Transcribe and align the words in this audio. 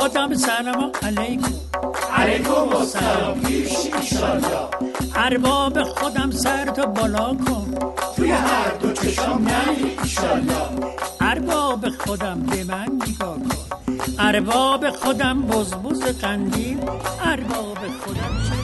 خودم 0.00 0.34
سلام 0.34 0.92
علیکم. 1.02 1.54
علیکم 2.16 2.76
السلام. 2.76 3.40
پیش 3.40 3.76
ارباب 5.16 5.82
خودم 5.82 6.30
سر 6.30 6.64
تو 6.64 6.86
بالا 6.86 7.34
کن. 7.34 7.74
توی 8.16 8.30
هر 8.30 8.70
دو 8.80 8.92
چشم 8.92 9.40
نهی 9.44 9.96
ایشالله. 10.02 10.54
ارباب 11.20 11.88
خودم 11.88 12.40
به 12.40 12.64
من 12.64 12.88
نگاه 13.08 13.36
کن. 13.36 13.48
ارباب 14.18 14.90
خودم 14.90 15.42
بزبز 15.42 16.02
قندیل. 16.02 16.78
ارباب 17.24 17.78
خودم 18.04 18.59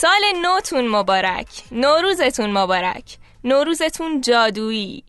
سال 0.00 0.20
نوتون 0.42 0.88
مبارک. 0.88 1.48
نوروزتون 1.72 2.50
مبارک. 2.50 3.16
نوروزتون 3.44 4.20
جادویی. 4.20 5.04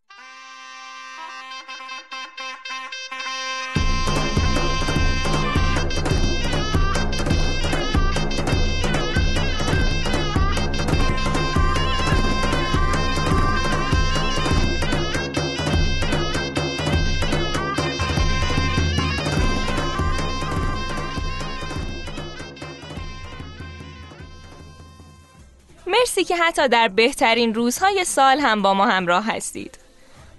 مرسی 26.08 26.24
که 26.24 26.36
حتی 26.36 26.68
در 26.68 26.88
بهترین 26.88 27.54
روزهای 27.54 28.04
سال 28.05 28.40
هم 28.40 28.62
با 28.62 28.74
ما 28.74 28.86
همراه 28.86 29.26
هستید. 29.26 29.77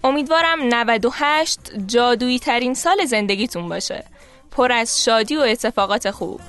امیدوارم 0.05 0.58
98 0.62 1.58
جادویی 1.86 2.38
ترین 2.38 2.75
سال 2.75 3.05
زندگیتون 3.05 3.69
باشه. 3.69 4.05
پر 4.50 4.72
از 4.72 5.05
شادی 5.05 5.36
و 5.36 5.41
اتفاقات 5.41 6.10
خوب. 6.10 6.41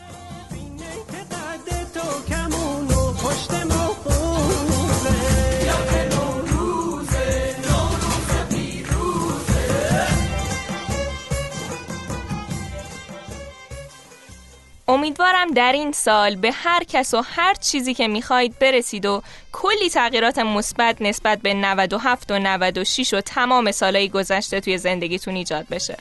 امیدوارم 15.00 15.52
در 15.52 15.72
این 15.72 15.92
سال 15.92 16.36
به 16.36 16.52
هر 16.52 16.84
کس 16.84 17.14
و 17.14 17.22
هر 17.22 17.54
چیزی 17.54 17.94
که 17.94 18.08
می‌خواید 18.08 18.60
برسید 18.60 19.06
و 19.06 19.22
کلی 19.52 19.90
تغییرات 19.90 20.38
مثبت 20.38 21.02
نسبت 21.02 21.42
به 21.42 21.54
97 21.54 22.32
و 22.32 22.40
96 22.40 23.14
و 23.14 23.22
تمام 23.22 23.72
سالهای 23.72 24.10
گذشته 24.10 24.60
توی 24.60 24.78
زندگیتون 24.78 25.36
ایجاد 25.36 25.68
بشه. 25.68 25.98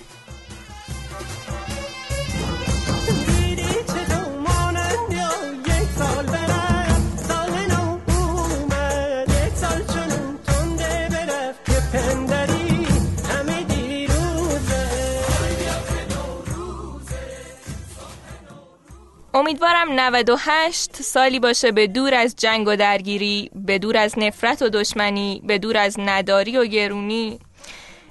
امیدوارم 19.34 19.88
98 19.92 21.02
سالی 21.02 21.40
باشه 21.40 21.72
به 21.72 21.86
دور 21.86 22.14
از 22.14 22.36
جنگ 22.36 22.68
و 22.68 22.76
درگیری 22.76 23.50
به 23.54 23.78
دور 23.78 23.96
از 23.96 24.18
نفرت 24.18 24.62
و 24.62 24.68
دشمنی 24.68 25.42
به 25.44 25.58
دور 25.58 25.76
از 25.76 25.96
نداری 25.98 26.58
و 26.58 26.64
گرونی. 26.64 27.38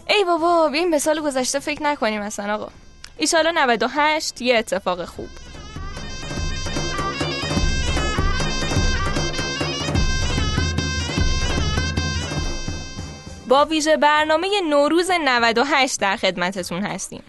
ای 0.10 0.24
بابا 0.24 0.70
این 0.74 0.92
به 0.92 1.00
سال 1.00 1.22
گذشته 1.22 1.60
فکر 1.60 1.84
نکنیم 1.84 2.22
اصلا 2.22 2.54
آقا. 2.54 2.68
ایشالا 3.18 3.52
98 3.56 4.42
یه 4.42 4.58
اتفاق 4.58 5.06
خوب. 5.06 5.30
با 13.48 13.66
ویژه 13.66 13.98
برنامه 13.98 14.48
نوروز 14.70 15.12
98 15.12 16.00
در 16.00 16.16
خدمتتون 16.16 16.84
هستیم. 16.84 17.24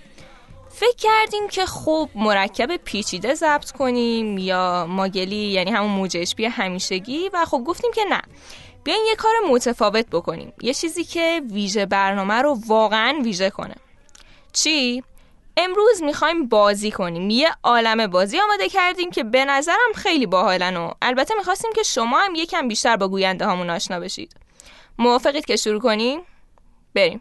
فکر 0.80 0.96
کردیم 0.96 1.48
که 1.48 1.66
خوب 1.66 2.10
مرکب 2.14 2.76
پیچیده 2.76 3.34
ضبط 3.34 3.70
کنیم 3.70 4.38
یا 4.38 4.86
ماگلی 4.88 5.36
یعنی 5.36 5.70
همون 5.70 5.90
موج 5.90 6.34
بیا 6.36 6.50
همیشگی 6.50 7.30
و 7.32 7.44
خب 7.44 7.58
گفتیم 7.66 7.90
که 7.94 8.04
نه. 8.10 8.22
بیاین 8.84 9.04
یه 9.08 9.16
کار 9.16 9.32
متفاوت 9.50 10.06
بکنیم. 10.06 10.52
یه 10.62 10.74
چیزی 10.74 11.04
که 11.04 11.42
ویژه 11.52 11.86
برنامه 11.86 12.34
رو 12.34 12.58
واقعا 12.66 13.20
ویژه 13.24 13.50
کنه. 13.50 13.74
چی؟ 14.52 15.02
امروز 15.56 16.02
می‌خوایم 16.02 16.48
بازی 16.48 16.90
کنیم. 16.90 17.30
یه 17.30 17.48
عالم 17.62 18.06
بازی 18.06 18.40
آماده 18.40 18.68
کردیم 18.68 19.10
که 19.10 19.24
به 19.24 19.44
نظرم 19.44 19.92
خیلی 19.94 20.26
باحالن 20.26 20.76
و 20.76 20.90
البته 21.02 21.34
می‌خواستیم 21.34 21.70
که 21.74 21.82
شما 21.82 22.18
هم 22.18 22.34
یکم 22.34 22.68
بیشتر 22.68 22.96
با 22.96 23.08
گوینده 23.08 23.46
هامون 23.46 23.70
آشنا 23.70 24.00
بشید. 24.00 24.36
موافقید 24.98 25.44
که 25.44 25.56
شروع 25.56 25.80
کنیم؟ 25.80 26.20
بریم. 26.94 27.20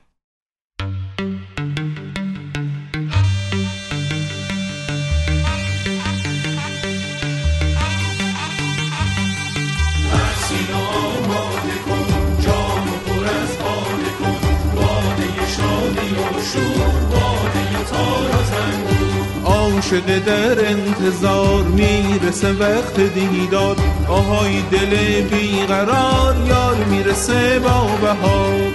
شده 19.81 20.19
در 20.19 20.69
انتظار 20.69 21.63
می‌رسه 21.63 22.52
وقت 22.52 23.00
دیدار. 23.00 23.75
آهای 24.09 24.62
دل 24.62 25.22
بیقرار 25.22 26.36
یار 26.47 26.75
می‌رسه 26.75 27.59
با 27.59 27.88
بهار. 28.02 28.72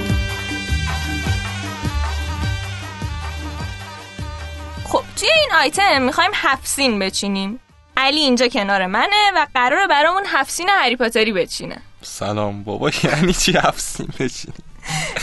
خب 4.84 5.02
توی 5.16 5.28
این 5.28 5.50
آیتم 5.60 6.02
می‌خوایم 6.02 6.30
هفسین 6.34 6.98
بچینیم. 6.98 7.60
علی 7.96 8.18
اینجا 8.18 8.48
کنار 8.48 8.86
منه 8.86 9.30
و 9.34 9.46
قراره 9.54 9.86
برامون 9.86 10.22
هفسین 10.26 10.68
هری 10.68 10.96
پاتری 10.96 11.32
بچینه. 11.32 11.76
سلام 12.02 12.64
بابا 12.64 12.90
یعنی 13.04 13.32
چی 13.32 13.52
هفسین 13.52 14.06
بچینیم؟ 14.06 14.71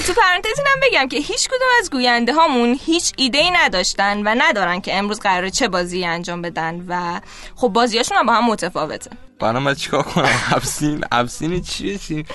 تو 0.07 0.13
پرانتز 0.13 0.59
اینم 0.59 0.79
بگم 0.83 1.07
که 1.07 1.17
هیچ 1.17 1.47
کدوم 1.47 1.67
از 1.79 1.89
گوینده 1.91 2.33
هامون 2.33 2.79
هیچ 2.85 3.13
ایده 3.17 3.37
ای 3.37 3.51
نداشتن 3.51 4.27
و 4.27 4.35
ندارن 4.37 4.81
که 4.81 4.95
امروز 4.95 5.19
قراره 5.19 5.51
چه 5.51 5.67
بازی 5.67 6.05
انجام 6.05 6.41
بدن 6.41 6.85
و 6.87 7.21
خب 7.55 7.67
بازیاشون 7.67 8.17
هم 8.17 8.25
با 8.25 8.33
هم 8.33 8.45
متفاوته. 8.45 9.11
من 9.41 9.75
چیکار 9.75 10.03
کنم؟ 10.03 10.25
حبسین 10.51 11.05
حبسین 11.13 11.61
چیه؟ 11.61 11.97
چی؟ 11.97 12.25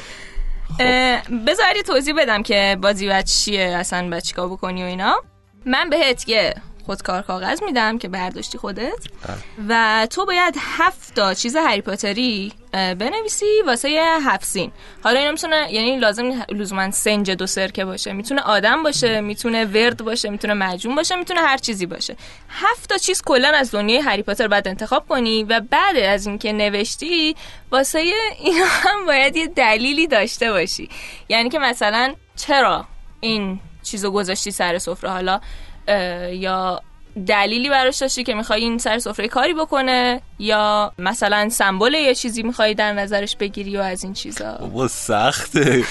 بذاری 1.47 1.83
توضیح 1.87 2.15
بدم 2.15 2.43
که 2.43 2.79
بازی 2.83 3.09
و 3.09 3.23
چیه 3.23 3.61
اصلا 3.61 4.11
با 4.11 4.21
چیکار 4.21 4.49
بکنی 4.49 4.83
و 4.83 4.87
اینا. 4.87 5.23
من 5.67 5.91
بهت 5.91 6.29
یه 6.29 6.55
خودکار 6.87 7.23
کاغذ 7.23 7.63
میدم 7.63 7.99
که 7.99 8.09
برداشتی 8.09 8.59
خودت. 8.59 9.09
بله. 9.27 9.37
و 9.69 10.07
تو 10.07 10.27
باید 10.27 10.55
هفت 10.59 11.15
تا 11.15 11.35
چیز 11.35 11.57
هری 11.57 11.81
پاتری 11.81 12.53
بنویسی 12.73 13.63
واسه 13.67 14.19
هفت 14.23 14.45
سین. 14.45 14.73
حالا 15.05 15.19
اینا 15.19 15.31
می‌تونه 15.31 15.73
یعنی 15.73 15.97
لازم 15.97 16.47
لزوما 16.49 16.91
سنج 16.91 17.31
دو 17.31 17.47
سرکه 17.47 17.85
باشه. 17.85 18.13
می‌تونه 18.13 18.43
آدم 18.43 18.83
باشه 18.83 19.21
می‌تونه 19.21 19.65
ورد 19.65 20.05
باشه 20.05 20.31
می‌تونه 20.31 20.55
مجون 20.55 20.95
باشه 20.95 21.17
می‌تونه 21.17 21.41
هر 21.41 21.57
چیزی 21.57 21.87
باشه. 21.87 22.17
هفت 22.49 22.89
تا 22.89 22.99
چیز 22.99 23.23
کلا 23.23 23.49
از 23.49 23.71
دنیای 23.71 24.01
هری 24.01 24.23
پاتر 24.23 24.49
بعد 24.49 24.69
انتخاب 24.69 25.09
کنی 25.09 25.45
و 25.45 25.61
بعد 25.71 25.97
از 25.97 26.27
اینکه 26.27 26.53
نوشتی 26.53 27.37
واسه 27.71 27.99
اینا 28.39 28.67
هم 28.67 29.07
باید 29.07 29.37
یه 29.37 29.47
دلیلی 29.47 30.07
داشته 30.07 30.53
باشی. 30.53 30.89
یعنی 31.29 31.49
که 31.49 31.59
مثلا 31.59 32.15
چرا 32.37 32.85
این 33.21 33.61
چیزو 33.83 34.11
گذاشتی 34.11 34.51
سر 34.51 34.79
سفره؟ 34.79 35.11
حالا 35.11 35.41
یا 36.33 36.83
دلیلی 37.27 37.69
براش 37.69 37.97
داشتی 37.97 38.25
که 38.25 38.35
می‌خوای 38.35 38.61
این 38.61 38.79
سر 38.79 38.99
سفره 38.99 39.29
کاری 39.29 39.55
بکنه 39.55 40.21
یا 40.39 40.93
مثلا 40.99 41.49
سمبل 41.49 41.95
یه 41.95 42.15
چیزی 42.15 42.43
می‌خوای 42.43 42.75
در 42.75 42.93
نظرش 42.93 43.37
بگیری 43.37 43.77
و 43.77 43.81
از 43.81 44.05
این 44.05 44.13
چیزا؟ 44.13 44.57
بابا 44.61 44.89
سخته. 44.89 45.85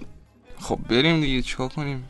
خب 0.66 0.78
بریم 0.90 1.20
دیگه 1.20 1.42
چیکار 1.42 1.68
کنیم؟ 1.68 2.08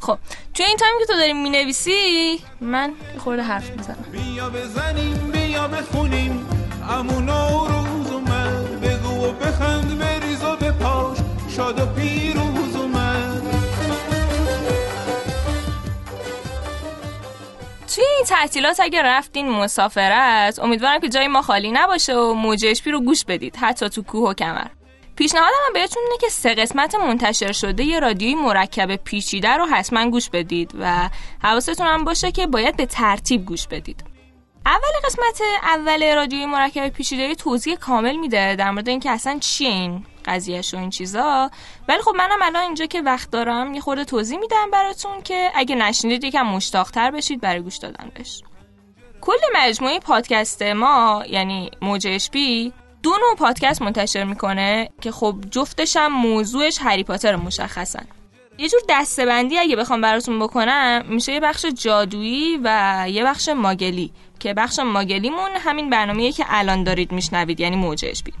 خب 0.00 0.18
توی 0.54 0.66
این 0.66 0.76
تایمی 0.76 0.98
که 0.98 1.06
تو 1.06 1.12
داری 1.12 1.32
می‌نویسی 1.32 2.38
من 2.60 2.92
یه 3.14 3.20
خورده 3.20 3.42
حرف 3.42 3.70
می‌زنم. 3.70 4.04
بیا 4.12 4.50
بزنیم 4.50 5.30
بیا 5.30 5.68
بخونیم. 5.68 6.46
امون 6.90 7.28
روز 7.28 8.10
اومد 8.12 8.80
بگو 8.80 9.26
و 9.26 9.32
بخند 9.32 9.98
بریز 9.98 10.44
و 10.44 10.56
بپاش. 10.56 11.18
شاد 11.56 11.80
و 11.80 11.86
پیروز. 11.86 12.45
توی 17.96 18.04
این 18.16 18.24
تعطیلات 18.24 18.80
اگه 18.80 19.02
رفتین 19.02 19.48
مسافرت 19.48 20.58
امیدوارم 20.58 21.00
که 21.00 21.08
جای 21.08 21.28
ما 21.28 21.42
خالی 21.42 21.70
نباشه 21.70 22.14
و 22.14 22.34
موج 22.34 22.66
اشپی 22.66 22.90
رو 22.90 23.00
گوش 23.00 23.24
بدید 23.24 23.56
حتی 23.56 23.88
تو 23.88 24.02
کوه 24.02 24.30
و 24.30 24.34
کمر. 24.34 24.66
پیشنهادم 25.16 25.56
من 25.66 25.72
بهتون 25.72 26.02
اینه 26.02 26.18
که 26.20 26.28
سه 26.28 26.54
قسمت 26.54 26.94
منتشر 26.94 27.52
شده 27.52 27.84
یه 27.84 28.00
رادیوی 28.00 28.34
مرکب 28.34 28.96
پیچیده 28.96 29.48
رو 29.48 29.66
حتما 29.66 30.10
گوش 30.10 30.30
بدید 30.30 30.72
و 30.80 31.10
حواستون 31.42 31.86
هم 31.86 32.04
باشه 32.04 32.32
که 32.32 32.46
باید 32.46 32.76
به 32.76 32.86
ترتیب 32.86 33.44
گوش 33.44 33.66
بدید. 33.66 34.04
اول 34.66 35.00
قسمت 35.04 35.40
اول 35.62 36.14
رادیوی 36.14 36.46
مرکب 36.46 36.88
پیچیده 36.88 37.34
توضیح 37.34 37.76
کامل 37.76 38.16
میده 38.16 38.56
در 38.56 38.70
مورد 38.70 38.88
اینکه 38.88 39.10
اصلا 39.10 39.38
چیه 39.38 39.68
این 39.68 40.04
قضیهش 40.26 40.74
و 40.74 40.76
این 40.76 40.90
چیزا. 40.90 41.50
ولی 41.88 42.02
خب 42.02 42.12
منم 42.16 42.42
الان 42.42 42.62
اینجا 42.62 42.86
که 42.86 43.02
وقت 43.02 43.30
دارم 43.30 43.74
یه 43.74 43.80
خورده 43.80 44.04
توضیح 44.04 44.38
میدم 44.38 44.70
براتون 44.72 45.22
که 45.22 45.50
اگه 45.54 45.74
نشنیدید 45.74 46.24
یکم 46.24 46.46
مشتاقتر 46.46 47.10
بشید 47.10 47.40
برای 47.40 47.60
گوش 47.60 47.76
دادن 47.76 48.10
بهش 48.14 48.42
کل 49.20 49.36
مجموعه 49.54 49.98
پادکست 49.98 50.62
ما 50.62 51.24
یعنی 51.28 51.70
موج 51.82 52.06
اشپی 52.06 52.72
دو 53.02 53.10
نوع 53.10 53.36
پادکست 53.38 53.82
منتشر 53.82 54.24
می‌کنه 54.24 54.90
که 55.00 55.12
خب 55.12 55.36
جفتش 55.50 55.96
هم 55.96 56.12
موضوعش 56.12 56.78
هری 56.80 57.04
پاتر 57.04 57.36
مشخصن. 57.36 58.06
یه 58.58 58.68
جور 58.68 58.80
دستبندی 58.88 59.58
اگه 59.58 59.76
بخوام 59.76 60.00
براتون 60.00 60.38
بکنم 60.38 61.04
میشه 61.08 61.32
یه 61.32 61.40
بخش 61.40 61.66
جادویی 61.66 62.60
و 62.64 63.04
یه 63.08 63.24
بخش 63.24 63.48
ماگلی 63.48 64.12
که 64.40 64.54
بخش 64.54 64.78
ماگلیمون 64.78 65.50
همین 65.60 65.90
برنامه‌ایه 65.90 66.32
که 66.32 66.44
الان 66.48 66.84
دارید 66.84 67.12
میشنوید 67.12 67.60
یعنی 67.60 67.76
موج 67.76 68.04
اشپی 68.04 68.32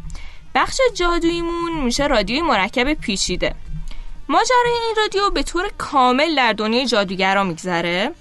بخش 0.56 0.80
جادوییمون 0.94 1.72
میشه 1.72 2.06
رادیوی 2.06 2.42
مرکب 2.42 2.94
پیچیده. 2.94 3.54
ماجرای 4.28 4.72
این 4.86 4.94
رادیو 4.96 5.30
به 5.30 5.42
طور 5.42 5.70
کامل 5.78 6.36
در 6.36 6.52
دنیای 6.52 6.86
جادوگرا 6.86 7.44
میگذره. 7.44 8.12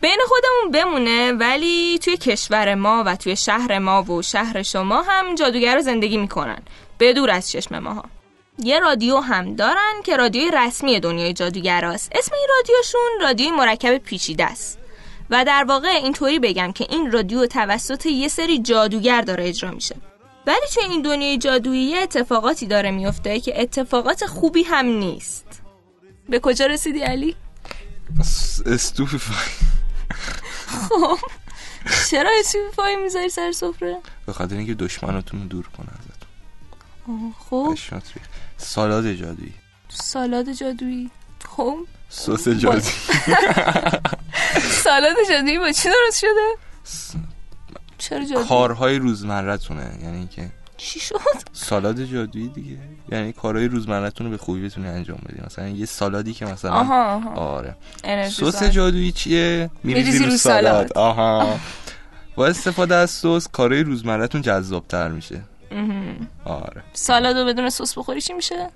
بین 0.00 0.18
خودمون 0.28 0.70
بمونه 0.72 1.32
ولی 1.32 1.98
توی 1.98 2.16
کشور 2.16 2.74
ما 2.74 3.02
و 3.06 3.16
توی 3.16 3.36
شهر 3.36 3.78
ما 3.78 4.02
و 4.02 4.22
شهر 4.22 4.62
شما 4.62 5.02
هم 5.02 5.34
جادوگر 5.34 5.80
زندگی 5.80 6.16
می‌کنن. 6.16 6.62
به 6.98 7.12
دور 7.12 7.30
از 7.30 7.50
چشم 7.50 7.78
ماها. 7.78 8.04
یه 8.58 8.80
رادیو 8.80 9.16
هم 9.16 9.56
دارن 9.56 10.02
که 10.04 10.16
رادیوی 10.16 10.50
رسمی 10.50 11.00
دنیای 11.00 11.32
جادوگراست. 11.32 12.12
اسم 12.14 12.34
این 12.34 12.46
رادیوشون 12.56 13.10
رادیوی 13.20 13.50
مرکب 13.50 13.98
پیچیده 13.98 14.44
است. 14.44 14.78
و 15.30 15.44
در 15.44 15.64
واقع 15.64 15.88
اینطوری 15.88 16.38
بگم 16.38 16.72
که 16.72 16.86
این 16.90 17.12
رادیو 17.12 17.46
توسط 17.46 18.06
یه 18.06 18.28
سری 18.28 18.58
جادوگر 18.58 19.20
داره 19.20 19.48
اجرا 19.48 19.70
میشه. 19.70 19.96
ولی 20.46 20.66
توی 20.74 20.84
این 20.84 21.02
دنیای 21.02 21.38
جادویی 21.38 21.98
اتفاقاتی 21.98 22.66
داره 22.66 22.90
میفته 22.90 23.40
که 23.40 23.62
اتفاقات 23.62 24.26
خوبی 24.26 24.62
هم 24.62 24.86
نیست 24.86 25.62
به 26.28 26.40
کجا 26.40 26.66
رسیدی 26.66 27.00
علی؟ 27.00 27.36
استوفیفای 28.66 29.36
خب 30.66 31.18
چرا 32.10 32.30
استوفیفای 32.40 32.96
می‌ذاری 32.96 33.28
سر 33.28 33.52
سفره؟ 33.52 33.96
به 34.26 34.32
خاطر 34.32 34.56
اینکه 34.56 34.74
دشمناتون 34.74 35.42
رو 35.42 35.48
دور 35.48 35.66
کنه 35.76 35.88
ازتون 35.88 37.32
خب. 37.50 37.74
سالاد 38.56 39.12
جادویی 39.12 39.54
سالاد 39.88 40.52
جادویی 40.52 41.10
خب 41.48 41.78
سس 42.08 42.48
جادویی 42.48 42.82
سالاد 44.84 45.16
جادویی 45.30 45.58
با 45.58 45.72
چی 45.72 45.88
درست 45.88 46.18
شده؟ 46.18 46.54
چرا 47.98 48.24
جادویی؟ 48.24 48.48
کارهای 48.48 48.98
روزمرتونه 48.98 49.98
یعنی 50.02 50.16
اینکه 50.16 50.50
چی 50.76 51.00
شد؟ 51.00 51.16
سالاد 51.52 52.04
جادویی 52.04 52.48
دیگه 52.48 52.78
یعنی 53.12 53.32
کارهای 53.32 53.68
روزمرتون 53.68 54.26
رو 54.26 54.30
به 54.30 54.38
خوبی 54.38 54.64
بتونی 54.64 54.88
انجام 54.88 55.18
بدی 55.28 55.42
مثلا 55.46 55.68
یه 55.68 55.86
سالادی 55.86 56.34
که 56.34 56.46
مثلا 56.46 56.70
آها 56.72 57.14
آها 57.14 57.30
آره 57.30 57.76
سس. 58.28 58.62
جادویی 58.62 59.12
چیه 59.12 59.70
می‌ریزی 59.84 60.24
رو 60.24 60.36
سالاد. 60.36 60.92
آها 60.92 61.58
با 62.36 62.46
استفاده 62.46 62.94
از 62.94 63.10
سس 63.10 63.48
کارهای 63.52 63.82
روزمرتون 63.82 64.42
جذابتر 64.42 65.08
میشه. 65.08 65.40
آره 66.44 66.82
سالاد 66.92 67.36
رو 67.36 67.44
بدون 67.44 67.70
سس 67.70 67.98
بخوری 67.98 68.20
چی 68.20 68.32
میشه؟ 68.32 68.70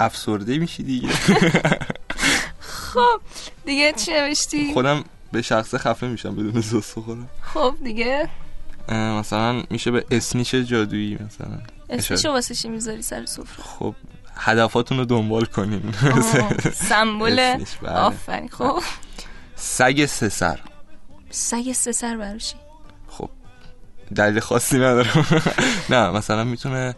افسرده 0.00 0.58
میشی 0.58 0.82
دیگه 0.82 1.08
خب 2.60 3.20
دیگه 3.64 3.92
چی 3.92 4.12
نوشتی؟ 4.12 4.72
خودم 4.74 5.04
به 5.32 5.42
شخص 5.42 5.74
خفه 5.74 6.06
میشم 6.06 6.34
بدون 6.34 6.62
سس 6.62 6.98
بخورم. 6.98 7.28
خب 7.54 7.74
دیگه. 7.84 8.28
مثلا 8.88 9.62
میشه 9.70 9.90
به 9.90 10.04
اسنیش 10.10 10.54
جادویی 10.54 11.18
مثلا. 11.26 11.58
اسمشو 11.90 12.28
واسه 12.28 12.54
چی 12.54 12.68
می‌ذاری 12.68 13.02
سر 13.02 13.26
سفره؟ 13.26 13.64
خب 13.64 13.94
هدفاتون 14.36 14.98
رو 14.98 15.04
دنبال 15.04 15.44
کنین 15.44 15.94
سمبل 16.74 17.56
بله. 17.82 17.90
آفرین. 17.90 18.48
خب. 18.48 18.82
سگ 19.56 20.06
سه 20.06 20.28
سر. 20.28 20.60
سگ 21.30 21.72
سه 21.72 21.92
سر 21.92 22.16
بروشی 22.16 22.54
خب 23.08 23.30
دلیل 24.14 24.40
خاصی 24.40 24.76
ندارم. 24.76 25.26
نه 25.90 26.10
مثلا 26.10 26.44
می‌تونه 26.44 26.94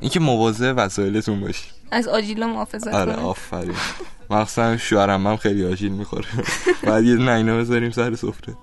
اینکه 0.00 0.20
مواظب 0.20 0.74
وسایلتون 0.76 1.40
باشی 1.40 1.68
از 1.90 2.08
آجیلا 2.08 2.46
محافظت 2.46 2.94
آره. 2.94 3.12
آفرین. 3.12 3.74
مخصوصا 4.30 4.76
شوهرم 4.76 5.26
هم 5.26 5.36
خیلی 5.36 5.64
آجیل 5.64 5.92
می‌خوره. 5.92 6.28
بعد 6.82 7.04
یه 7.04 7.14
نینه 7.14 7.56
بذاریم 7.56 7.90
سر 7.90 8.14
سفره. 8.14 8.54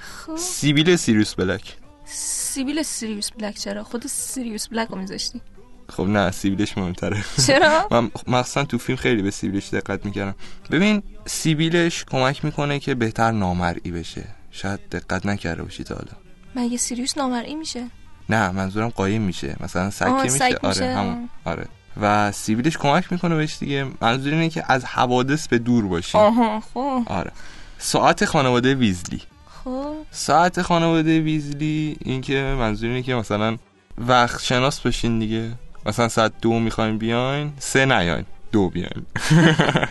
خب. 0.00 0.36
سیبیل 0.36 0.96
سیریوس 0.96 1.34
بلک. 1.34 1.76
سیبیل 2.04 2.82
سیریوس 2.82 3.30
بلک 3.30 3.58
چرا؟ 3.58 3.84
خود 3.84 4.06
سیریوس 4.06 4.68
بلک 4.68 4.88
رو 4.88 4.98
میذاشتی. 4.98 5.40
خب 5.88 6.02
نه 6.02 6.30
سیبیلش 6.30 6.78
مهمتره. 6.78 7.24
چرا؟ 7.46 7.88
من 7.90 8.10
مخصوصا 8.26 8.64
تو 8.64 8.78
فیلم 8.78 8.96
خیلی 8.96 9.22
به 9.22 9.30
سیبیلش 9.30 9.74
دقت 9.74 10.04
می‌کردم. 10.06 10.34
ببین 10.70 11.02
سیبیلش 11.26 12.04
کمک 12.04 12.44
می‌کنه 12.44 12.78
که 12.78 12.94
بهتر 12.94 13.30
نامرئی 13.30 13.90
بشه. 13.90 14.24
شاید 14.50 14.80
دقت 14.88 15.26
نکرده 15.26 15.62
باشی 15.62 15.84
تا 15.84 15.94
حالا. 15.94 16.12
مگه 16.54 16.76
سیریوس 16.76 17.18
نامرئی 17.18 17.54
میشه؟ 17.54 17.86
نه 18.30 18.50
منظورم 18.50 18.88
قایم 18.88 19.22
میشه. 19.22 19.56
مثلا 19.60 19.90
سکه 19.90 20.22
میشه. 20.22 20.58
آره 20.62 20.94
همون. 20.94 21.28
آره. 21.44 21.66
و 22.00 22.32
سیبیلش 22.32 22.78
کمک 22.78 23.12
می‌کنه 23.12 23.34
بهش 23.34 23.58
دیگه. 23.58 23.86
منظور 24.00 24.32
اینه 24.32 24.48
که 24.48 24.64
از 24.68 24.84
حوادث 24.84 25.48
به 25.48 25.58
دور 25.58 25.86
باشی. 25.86 26.18
آها 26.18 26.60
خب. 26.74 27.02
آره. 27.06 27.32
ساعت 27.78 28.24
خانواده 28.24 28.74
ویزلی. 28.74 29.22
خب. 29.64 29.94
ساعت 30.10 30.62
خانواده 30.62 31.20
ویزلی 31.20 31.96
این 32.04 32.20
که 32.20 32.56
منظور 32.58 32.88
اینه 32.88 33.02
که 33.02 33.14
مثلا 33.14 33.56
وقت 33.98 34.42
شناس 34.42 34.80
بشین 34.80 35.18
دیگه. 35.18 35.50
مثلا 35.86 36.08
ساعت 36.08 36.32
دو 36.42 36.58
می‌خواین 36.58 36.98
بیاین 36.98 37.52
سه 37.58 37.84
نیاین 37.84 38.24
دو 38.52 38.68
بیاین. 38.68 39.06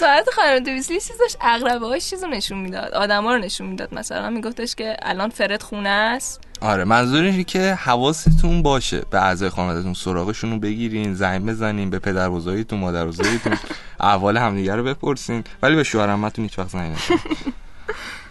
ساعت 0.00 0.30
خانواده 0.30 0.72
ویسلی 0.72 1.00
چیز 1.00 1.18
داشت 1.18 1.36
اغربه 1.40 1.86
های 1.86 2.00
چیز 2.00 2.24
رو 2.24 2.30
نشون 2.30 2.58
می‌داد. 2.58 2.94
آدما 2.94 3.34
رو 3.34 3.38
نشون 3.38 3.66
می‌داد 3.66 3.94
مثلا. 3.94 4.30
میگفتش 4.30 4.74
که 4.74 4.96
الان 5.02 5.28
فرد 5.30 5.62
خونه 5.62 5.88
است. 5.88 6.40
آره 6.60 6.84
منظور 6.84 7.24
اینه 7.24 7.44
که 7.44 7.74
حواستون 7.74 8.62
باشه. 8.62 9.02
به 9.10 9.22
اعضای 9.22 9.48
خانوادهتون 9.48 9.94
سراغشون 9.94 10.50
رو 10.50 10.58
بگیرین 10.58 11.14
زنگ 11.14 11.46
بزنین 11.46 11.90
به 11.90 11.98
پدر 11.98 12.28
بزرگتون 12.30 12.78
مادر 12.78 13.06
بزرگتون 13.06 13.58
احوال 14.00 14.36
همدیگه 14.36 14.74
رو 14.76 14.84
بپرسین. 14.84 15.44
ولی 15.62 15.76
به 15.76 15.84
شوهر 15.84 16.10
عمتون 16.10 16.44
هیچ 16.44 16.58
وقت 16.58 16.68
زنگ 16.68 16.96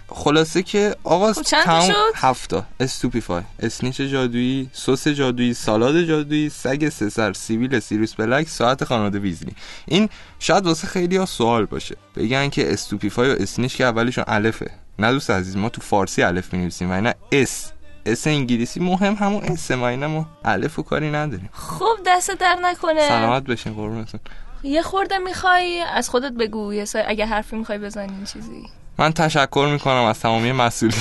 خلاصه 0.09 0.63
که 0.63 0.95
آقا 1.03 1.33
خب 1.33 1.41
تمام؟ 1.41 1.91
هفتا. 2.15 2.65
Stupefy. 2.79 3.43
Snitch 3.59 4.01
جادویی 4.01 4.69
سس 4.73 5.07
جادویی 5.07 5.53
سالاد 5.53 6.03
جادویی 6.03 6.49
سگ 6.49 6.89
سه 6.89 7.09
سر 7.09 7.33
سیبیل 7.33 7.79
سیریوس 7.79 8.13
بلک 8.13 8.49
ساعت 8.49 8.83
خانواده 8.83 9.19
ویزلی 9.19 9.55
این 9.85 10.09
شاید 10.39 10.65
واسه 10.65 10.87
خیلی 10.87 11.17
ها 11.17 11.25
سوال 11.25 11.65
باشه. 11.65 11.95
بگن 12.15 12.49
که 12.49 12.73
Stupefy 12.73 13.29
و 13.29 13.35
Snitch 13.39 13.75
که 13.75 13.83
اولشون 13.83 14.23
الفه. 14.27 14.71
نه 14.99 15.11
دوست 15.11 15.29
عزیز 15.29 15.57
ما 15.57 15.69
تو 15.69 15.81
فارسی 15.81 16.23
الف 16.23 16.53
می‌نویسیم 16.53 16.91
و 16.91 17.01
نه 17.01 17.15
S. 17.31 17.71
S 18.05 18.27
انگلیسی 18.27 18.79
مهم 18.79 19.13
همون 19.13 19.43
S 19.43 19.71
ما. 19.71 19.87
اینا 19.87 20.07
ما 20.07 20.29
الف 20.45 20.79
و 20.79 20.83
کاری 20.83 21.11
نداریم. 21.11 21.49
خب 21.53 21.97
دستت 22.05 22.31
درد 22.31 22.57
نکنه. 22.61 23.07
سلامت 23.07 23.43
بشین 23.43 23.73
قربونتون. 23.73 24.19
یه 24.63 24.81
خورده 24.81 25.17
می‌خوای 25.17 25.83
از 25.93 26.09
خودت 26.09 26.31
بگو. 26.31 26.73
یه. 26.73 26.85
اگه 27.07 27.25
حرفی 27.25 27.55
می‌خوای 27.55 27.77
بزنی 27.77 28.25
چیزی. 28.33 28.69
من 28.99 29.13
تشکر 29.13 29.69
می‌کنم 29.71 30.03
از 30.03 30.19
تمامی 30.19 30.51
مسئولین. 30.51 30.99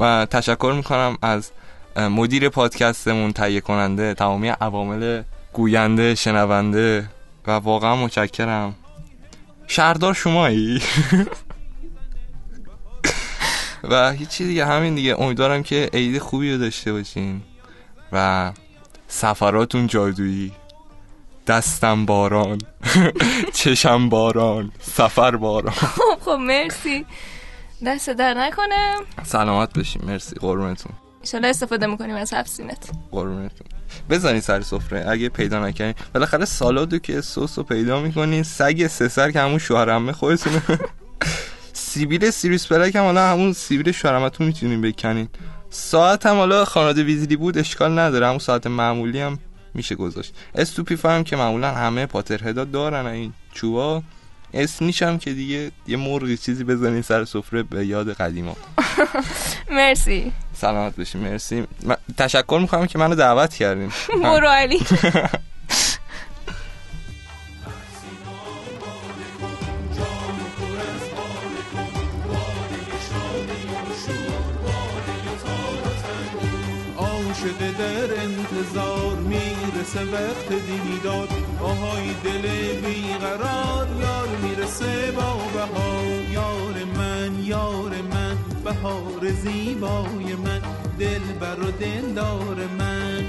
و 0.00 0.26
تشکر 0.30 0.72
می‌کنم 0.76 1.18
از 1.22 1.50
مدیر 1.96 2.48
پادکستمون 2.48 3.32
تهیه 3.32 3.60
کننده 3.60 4.14
تمامی 4.14 4.48
عوامل 4.48 5.22
گوینده 5.52 6.14
شنونده. 6.14 7.10
و 7.46 7.50
واقعا 7.50 7.96
متشکرم. 7.96 8.74
شهردار 9.66 10.14
شمایی. 10.14 10.82
و 13.84 14.12
هیچی 14.12 14.44
دیگه 14.44 14.66
همین 14.66 14.94
دیگه. 14.94 15.20
امیدوارم 15.20 15.62
که 15.62 15.90
عید 15.92 16.18
خوبی 16.18 16.52
رو 16.52 16.58
داشته 16.58 16.92
باشین. 16.92 17.42
و 18.12 18.52
سفراتون 19.08 19.86
جادویی. 19.86 20.52
دستم 21.48 22.06
باران 22.06 22.58
چشم 23.54 24.08
باران 24.08 24.72
سفر 24.80 25.36
باران. 25.36 25.72
خب 25.98 26.18
خب 26.20 26.30
مرسی. 26.30 27.06
دست 27.86 28.10
در 28.10 28.34
نکنه. 28.34 28.94
سلامت 29.22 29.72
بشیم 29.78 30.02
مرسی. 30.06 30.36
قربونتون. 30.40 30.92
انشالله 31.20 31.48
استفاده 31.48 31.86
می‌کنیم 31.86 32.16
از 32.16 32.32
هفت 32.32 32.60
قربونتون. 33.10 33.66
بزنی 34.10 34.40
سر 34.40 34.60
سفره. 34.60 35.04
اگه 35.08 35.28
پیدا 35.28 35.66
نکنی 35.66 35.94
بالاخره 36.14 36.44
سالادو 36.44 36.98
که 36.98 37.20
سس 37.20 37.58
رو 37.58 37.64
پیدا 37.64 38.00
می‌کنین 38.00 38.42
سگ 38.42 38.86
سه 38.86 39.08
سر 39.08 39.30
که 39.30 39.40
همون 39.40 39.58
شوهرمه 39.58 40.12
خودتونه. 40.12 40.62
سیبیل 41.72 42.30
سیریس 42.30 42.66
بلک 42.72 42.96
هم 42.96 43.02
حالا 43.02 43.32
همون 43.32 43.52
سیبیل 43.52 43.92
شوهرمتون 43.92 44.46
می‌تونین 44.46 44.80
بکنین. 44.80 45.28
ساعت 45.70 46.26
هم 46.26 46.36
حالا 46.36 46.64
خانواده 46.64 47.02
ویزلی 47.02 47.36
بود 47.36 47.58
اشکال 47.58 47.98
نداره. 47.98 48.26
همون 48.26 48.38
ساعت 48.38 48.66
معمولی 48.66 49.20
هم 49.20 49.38
میشه 49.74 49.94
گذاشت. 49.94 50.34
استوپی 50.54 50.96
فهم 50.96 51.24
که 51.24 51.36
معمولا 51.36 51.70
همه 51.74 52.06
پاترهدا 52.06 52.64
دارن 52.64 53.06
این 53.06 53.32
چوبا. 53.52 54.02
اسنیش 54.54 55.02
هم 55.02 55.18
که 55.18 55.32
دیگه 55.32 55.70
یه 55.86 55.96
مرغی 55.96 56.36
چیزی 56.36 56.64
بزنین 56.64 57.02
سر 57.02 57.24
سفره 57.24 57.62
به 57.62 57.86
یاد 57.86 58.12
قدیما. 58.12 58.56
مرسی. 59.70 60.32
سلامت 60.54 60.96
بشین 60.96 61.20
مرسی. 61.20 61.64
تشکر 62.18 62.58
می‌کنم 62.60 62.86
که 62.86 62.98
منو 62.98 63.14
دعوت 63.14 63.54
کردیم 63.54 63.92
برو 64.22 64.48
علی. 64.48 64.80
شده 77.38 77.72
در 77.78 78.22
انتظار 78.22 79.16
می‌رسه 79.94 80.12
وقت 80.12 80.48
دیدار 80.52 81.28
آهای 81.62 82.14
دل 82.14 82.42
بیقرار 82.80 83.88
یار 84.00 84.28
می‌رسه 84.28 85.12
با 85.12 85.36
بهار. 85.54 86.30
یار 86.30 86.84
من 86.84 87.44
یار 87.44 87.90
من 87.90 88.36
بهار 88.64 89.30
زیبای 89.30 90.34
من. 90.34 90.62
دل 90.98 91.18
بر 91.18 91.60
و 91.60 91.70
دلدار 91.70 92.66
من. 92.78 93.24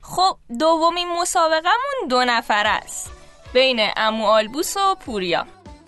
خب 0.00 0.36
دومین 0.60 1.08
مسابقمون 1.20 2.08
دو 2.10 2.24
نفر 2.24 2.66
است. 2.66 3.10
بین 3.52 3.88
امو 3.96 4.26
آلبوس 4.26 4.76
و 4.76 4.94
پوریا. 4.94 5.46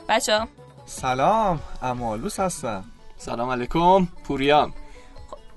بچه 0.08 0.48
سلام 0.86 1.60
امالوس 1.82 2.40
هستم. 2.40 2.84
سلام 3.18 3.50
علیکم 3.50 4.08
پوریام 4.24 4.74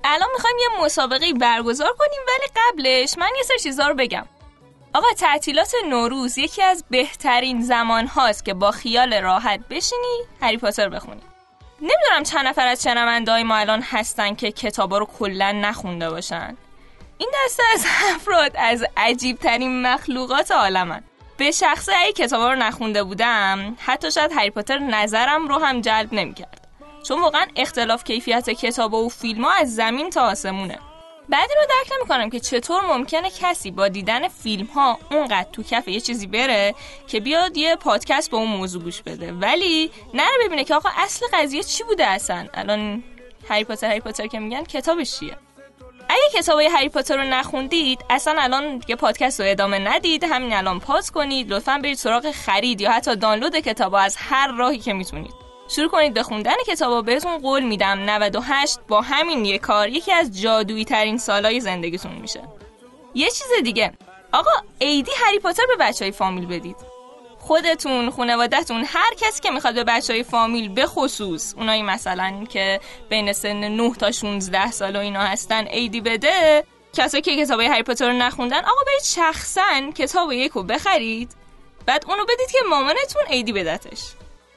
الان 0.03 0.29
می‌خوایم 0.33 0.55
یه 0.59 0.85
مسابقه 0.85 1.33
برگزار 1.33 1.93
کنیم 1.99 2.19
ولی 2.27 2.47
قبلش 2.55 3.17
من 3.17 3.29
یه 3.37 3.43
سر 3.43 3.57
چیزا 3.57 3.87
رو 3.87 3.95
بگم. 3.95 4.25
آقا 4.93 5.07
تعطیلات 5.17 5.73
نوروز 5.89 6.37
یکی 6.37 6.63
از 6.63 6.83
بهترین 6.89 7.61
زمان 7.61 8.07
هاست 8.07 8.45
که 8.45 8.53
با 8.53 8.71
خیال 8.71 9.13
راحت 9.13 9.59
بشینی 9.69 10.19
هری 10.41 10.57
پاتر 10.57 10.89
بخونی. 10.89 11.21
نمی‌دونم 11.81 12.23
چند 12.23 12.47
نفر 12.47 12.67
از 12.67 12.87
های 13.27 13.43
ما 13.43 13.55
الان 13.55 13.81
هستن 13.81 14.35
که 14.35 14.51
کتابا 14.51 14.97
رو 14.97 15.05
کلا 15.05 15.51
نخونده 15.51 16.09
باشن. 16.09 16.57
این 17.17 17.31
دسته 17.45 17.63
از 17.73 17.85
افراد 18.15 18.51
از 18.55 18.85
عجیب 18.97 19.37
ترین 19.39 19.81
مخلوقات 19.81 20.51
عالمن. 20.51 21.03
به 21.37 21.51
شخصه 21.51 21.91
ای 22.05 22.13
کتابا 22.13 22.49
رو 22.49 22.55
نخونده 22.55 23.03
بودم 23.03 23.77
حتی 23.79 24.11
شاید 24.11 24.31
هری 24.31 24.49
پاتر 24.49 24.77
نظرم 24.77 25.47
رو 25.47 25.57
هم 25.57 25.81
جلب 25.81 26.13
نمی‌کرد. 26.13 26.58
چون 27.03 27.21
واقعا 27.21 27.45
اختلاف 27.55 28.03
کیفیت 28.03 28.49
کتاب 28.49 28.93
و 28.93 29.09
فیلم 29.09 29.43
ها 29.43 29.51
از 29.51 29.75
زمین 29.75 30.09
تا 30.09 30.21
آسمونه. 30.21 30.79
بعدی 31.29 31.53
رو 31.55 31.61
درک 31.69 31.97
نمی‌کنم 31.99 32.29
که 32.29 32.39
چطور 32.39 32.81
ممکنه 32.81 33.29
کسی 33.29 33.71
با 33.71 33.87
دیدن 33.87 34.27
فیلم 34.27 34.65
ها 34.65 34.99
اونقدر 35.11 35.47
تو 35.53 35.63
کف 35.63 35.87
یه 35.87 35.99
چیزی 35.99 36.27
بره 36.27 36.75
که 37.07 37.19
بیاد 37.19 37.57
یه 37.57 37.75
پادکست 37.75 38.31
به 38.31 38.37
اون 38.37 38.47
موضوع 38.47 38.83
گوش 38.83 39.01
بده. 39.01 39.31
ولی 39.31 39.91
نره 40.13 40.45
ببینه 40.45 40.63
که 40.63 40.75
آقا 40.75 40.89
اصل 40.97 41.25
قضیه 41.33 41.63
چی 41.63 41.83
بوده 41.83 42.07
اصلا؟ 42.07 42.47
الان 42.53 43.03
هری 43.49 43.63
پاتر 43.63 43.87
هری 43.87 43.99
پاتر 43.99 44.27
که 44.27 44.39
میگن 44.39 44.63
کتابش 44.63 45.19
چیه؟ 45.19 45.37
اگه 46.09 46.41
کتابای 46.41 46.65
هری 46.67 46.89
پاتر 46.89 47.17
رو 47.17 47.23
نخوندید 47.23 47.99
اصلا 48.09 48.41
الان 48.41 48.77
دیگه 48.77 48.95
پادکست 48.95 49.41
رو 49.41 49.47
ادامه 49.49 49.79
ندید 49.79 50.23
همین 50.23 50.53
الان 50.53 50.79
پاس 50.79 51.11
کنید 51.11 51.53
لطفا 51.53 51.79
برید 51.83 51.97
سراغ 51.97 52.31
خرید 52.31 52.81
یا 52.81 52.91
حتی 52.91 53.15
دانلود 53.15 53.55
کتاب 53.55 53.95
از 53.95 54.15
هر 54.19 54.51
راهی 54.51 54.79
که 54.79 54.93
می‌تونید. 54.93 55.38
شروع 55.69 55.89
کنید 55.89 56.13
به 56.13 56.23
خوندن 56.23 56.55
کتابا 56.67 57.01
بهتون 57.01 57.37
قول 57.37 57.63
میدم. 57.63 58.09
98 58.09 58.79
با 58.87 59.01
همین 59.01 59.45
یه 59.45 59.57
کار 59.57 59.89
یکی 59.89 60.11
از 60.11 60.41
جادویی 60.41 60.85
ترین 60.85 61.17
سالای 61.17 61.59
زندگیتون 61.59 62.11
میشه. 62.11 62.41
یه 63.13 63.27
چیز 63.27 63.47
دیگه. 63.63 63.93
آقا 64.33 64.51
ایدی 64.79 65.11
هری 65.25 65.39
پاتر 65.39 65.63
به 65.67 65.75
بچه 65.85 66.05
های 66.05 66.11
فامیل 66.11 66.45
بدید. 66.45 66.75
خودتون 67.37 68.09
خانوادهتون 68.09 68.83
هر 68.87 69.13
کسی 69.13 69.41
که 69.41 69.51
می‌خواد 69.51 69.75
به 69.75 69.83
بچه 69.83 70.13
های 70.13 70.23
فامیل 70.23 70.69
به 70.69 70.85
خصوص 70.85 71.53
اونایی 71.57 71.83
مثلا 71.83 72.45
که 72.49 72.79
بین 73.09 73.33
سن 73.33 73.67
9 73.67 73.93
تا 73.93 74.11
16 74.11 74.71
سال 74.71 74.95
و 74.95 74.99
اینا 74.99 75.21
هستن 75.21 75.67
ایدی 75.67 76.01
بده. 76.01 76.63
کسایی 76.93 77.21
که 77.21 77.45
کتاب 77.45 77.61
هری 77.61 77.83
پاتر 77.83 78.07
رو 78.07 78.13
نخوندن 78.13 78.59
آقا 78.59 78.83
برید 78.87 79.03
شخصا 79.03 79.91
کتاب 79.97 80.31
یکو 80.31 80.63
بخرید. 80.63 81.31
بعد 81.85 82.05
اونو 82.07 82.23
بدید 82.23 82.51
که 82.51 82.57
مامانتون 82.69 83.23
ایدی 83.29 83.53
بدتش. 83.53 83.99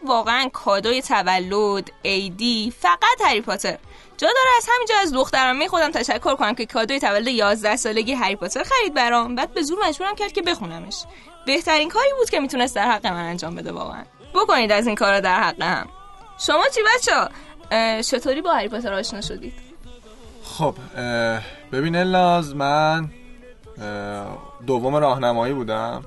واقعا 0.07 0.49
کادوی 0.53 1.03
تولد 1.03 1.91
ایدی 2.03 2.73
فقط 2.79 3.21
هری 3.25 3.41
پاتر. 3.41 3.79
جا 4.17 4.29
داره 4.29 4.51
از 4.57 4.69
همینجا 4.75 4.95
از 5.03 5.13
دخترامه 5.13 5.69
خودم 5.69 5.91
تشکر 5.91 6.37
کنم 6.37 6.55
که 6.55 6.67
کادوی 6.67 7.01
تولد 7.01 7.29
11 7.29 7.77
سالگی 7.77 8.13
هری 8.13 8.37
پاتر 8.37 8.63
خرید 8.63 8.95
برام. 8.95 9.35
بعد 9.35 9.55
به 9.55 9.63
زور 9.63 9.79
مجبورم 9.89 10.15
کرد 10.15 10.33
که 10.33 10.43
بخونمش. 10.43 11.05
بهترین 11.47 11.89
کاری 11.89 12.11
بود 12.19 12.31
که 12.31 12.41
می‌تونست 12.41 12.77
در 12.77 12.91
حق 12.91 13.07
من 13.07 13.25
انجام 13.25 13.55
بده 13.55 13.73
واقعا. 13.73 14.05
بکنید 14.35 14.73
از 14.73 14.87
این 14.87 14.97
کارا 14.97 15.21
در 15.21 15.41
حق 15.41 15.63
هم. 15.63 15.89
شما 16.39 16.65
چی 16.75 16.81
بچه؟ 16.83 17.29
چطوری 18.03 18.43
با 18.43 18.53
هری 18.53 18.69
پاتر 18.69 18.95
آشنا 18.95 19.21
شدید؟ 19.21 19.55
خب 20.45 20.75
ببین 21.73 21.97
الاز 21.97 22.57
من 22.57 23.11
دوم 24.67 24.97
راهنمایی 24.97 25.55
بودم. 25.55 26.05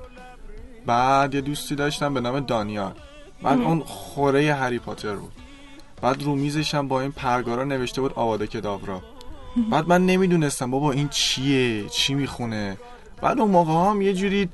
بعد 0.86 1.34
یه 1.34 1.40
دوستی 1.40 1.74
داشتم 1.74 2.14
به 2.14 2.20
نام 2.20 2.40
دانیال. 2.40 2.94
بعد 3.42 3.60
اون 3.60 3.80
خوره 3.80 4.54
هری 4.54 4.78
پاتر 4.78 5.14
بود. 5.14 5.32
بعد 6.02 6.22
رو 6.22 6.34
میزشم 6.34 6.88
با 6.88 7.00
این 7.00 7.12
پرگارا 7.12 7.64
نوشته 7.64 8.00
بود 8.00 8.12
آواده 8.14 8.46
کتاب 8.46 8.86
را. 8.88 9.02
بعد 9.70 9.88
من 9.88 10.06
نمی‌دونستم 10.06 10.70
بابا 10.70 10.92
این 10.92 11.08
چیه؟ 11.08 11.88
چی 11.88 12.14
می‌خونه؟ 12.14 12.76
بعد 13.22 13.40
اون 13.40 13.50
موقع 13.50 13.90
هم 13.90 14.02
یه 14.02 14.14
جوری 14.14 14.48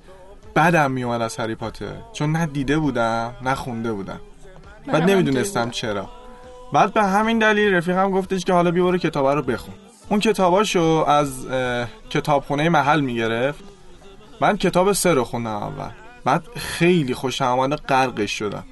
بدم 0.57 0.91
میومد 0.91 1.23
از 1.23 1.37
هری 1.37 1.55
پاتر. 1.55 1.95
چون 2.13 2.33
نه 2.33 2.47
دیده 2.47 2.79
بودم 2.79 3.35
نه 3.43 3.55
خونده 3.55 3.93
بودم. 3.93 4.21
بعد 4.87 5.11
نمی‌دونستم 5.11 5.71
چرا. 5.71 6.09
بعد 6.73 6.93
به 6.93 7.03
همین 7.03 7.39
دلیل 7.39 7.75
رفیقم 7.75 8.11
گفتش 8.11 8.45
که 8.45 8.53
حالا 8.53 8.71
بیاره 8.71 8.99
کتاب 8.99 9.27
رو 9.27 9.43
بخون. 9.43 9.75
اون 10.09 10.21
کتاباشو 10.21 11.05
از 11.09 11.47
کتابخونه 12.11 12.69
محل 12.69 13.01
می‌گرفت. 13.01 13.65
من 14.41 14.57
کتاب 14.57 14.93
سه 14.93 15.15
رو 15.15 15.25
خوندم 15.25 15.51
اول. 15.51 15.91
بعد 16.25 16.45
خیلی 16.57 17.15
خوش 17.15 17.43
آمده 17.43 17.77
غرقش 17.77 18.39
شدم. 18.39 18.65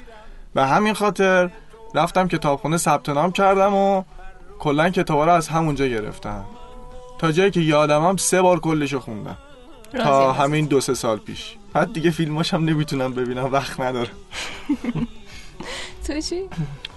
به 0.55 0.67
همین 0.67 0.95
خاطر 0.95 1.51
رفتم 1.95 2.29
کتابخونه 2.29 2.77
ثبت 2.77 3.09
نام 3.09 3.33
کردم 3.33 3.75
و 3.75 4.03
کلا 4.59 4.91
کتابا 4.91 5.25
رو 5.25 5.33
از 5.33 5.49
همونجا 5.49 5.87
گرفتم. 5.87 6.45
تا 7.19 7.33
جایی 7.33 7.51
که 7.51 7.61
یادمم 7.61 8.17
سه 8.17 8.43
بار 8.43 8.61
کلشو 8.61 9.01
خوندم. 9.01 9.39
تا 9.93 10.33
همین 10.33 10.67
دو 10.67 10.81
سه 10.81 10.95
سال 10.95 11.19
پیش. 11.19 11.57
بعد 11.73 11.93
دیگه 11.93 12.11
فیلماش 12.11 12.55
هم 12.55 12.65
نمی‌تونم 12.65 13.15
ببینم 13.15 13.45
وقت 13.45 13.81
ندارم 13.81 14.11
تو 16.07 16.21
چی؟ 16.21 16.43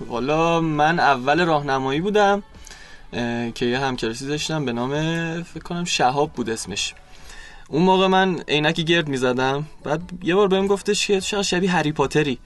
والا 0.07 0.62
من 0.62 1.00
اول 1.00 1.45
راهنمایی 1.45 2.01
بودم 2.01 2.43
که 3.55 3.65
یه 3.65 3.79
همکلاسی 3.79 4.27
داشتم 4.27 4.65
به 4.65 4.74
نام 4.74 4.91
فکر 5.43 5.63
کنم 5.63 5.83
شهاب 5.83 6.31
بود 6.31 6.50
اسمش. 6.50 6.93
اون 7.70 7.82
موقع 7.82 8.08
من 8.08 8.39
عینکی 8.48 8.84
گرد 8.84 9.08
می‌زدم. 9.08 9.65
بعد 9.84 10.01
یه 10.24 10.36
بار 10.36 10.48
بهم 10.48 10.67
گفتش 10.67 11.08
که 11.08 11.20
شاید 11.20 11.43
شبیه 11.43 11.72
هری 11.72 11.91
پاتری؟ 11.91 12.39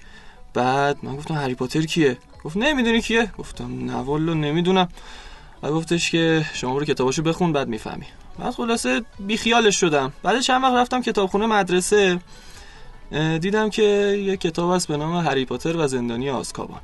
بعد 0.54 0.98
من 1.04 1.16
گفتم 1.16 1.34
هری 1.34 1.56
پاتر 1.56 1.82
کیه؟ 1.82 2.18
گفت 2.44 2.58
نمی‌دونی 2.58 3.02
کیه؟ 3.02 3.32
گفتم 3.38 3.86
نه 3.86 3.96
والا 3.96 4.34
نمی‌دونم. 4.34 4.88
بعد 5.62 5.72
گفتش 5.72 6.12
که 6.12 6.46
شما 6.54 6.74
برو 6.74 6.86
کتاباشو 6.86 7.22
بخون 7.22 7.54
بعد 7.54 7.68
می‌فهمی. 7.68 8.06
بعد 8.40 8.54
خلاصه 8.54 9.02
بیخیالش 9.20 9.80
شدم. 9.80 10.14
بعد 10.24 10.40
چند 10.40 10.64
وقت 10.64 10.74
رفتم 10.74 11.02
کتابخونه 11.02 11.46
مدرسه. 11.46 12.20
دیدم 13.42 13.70
که 13.70 13.84
یه 14.26 14.38
کتاب 14.38 14.76
هست 14.76 14.88
به 14.88 14.98
نام 14.98 15.28
هری 15.28 15.46
پاتر 15.46 15.78
و 15.78 15.88
زندانی 15.88 16.30
آزکابان. 16.30 16.82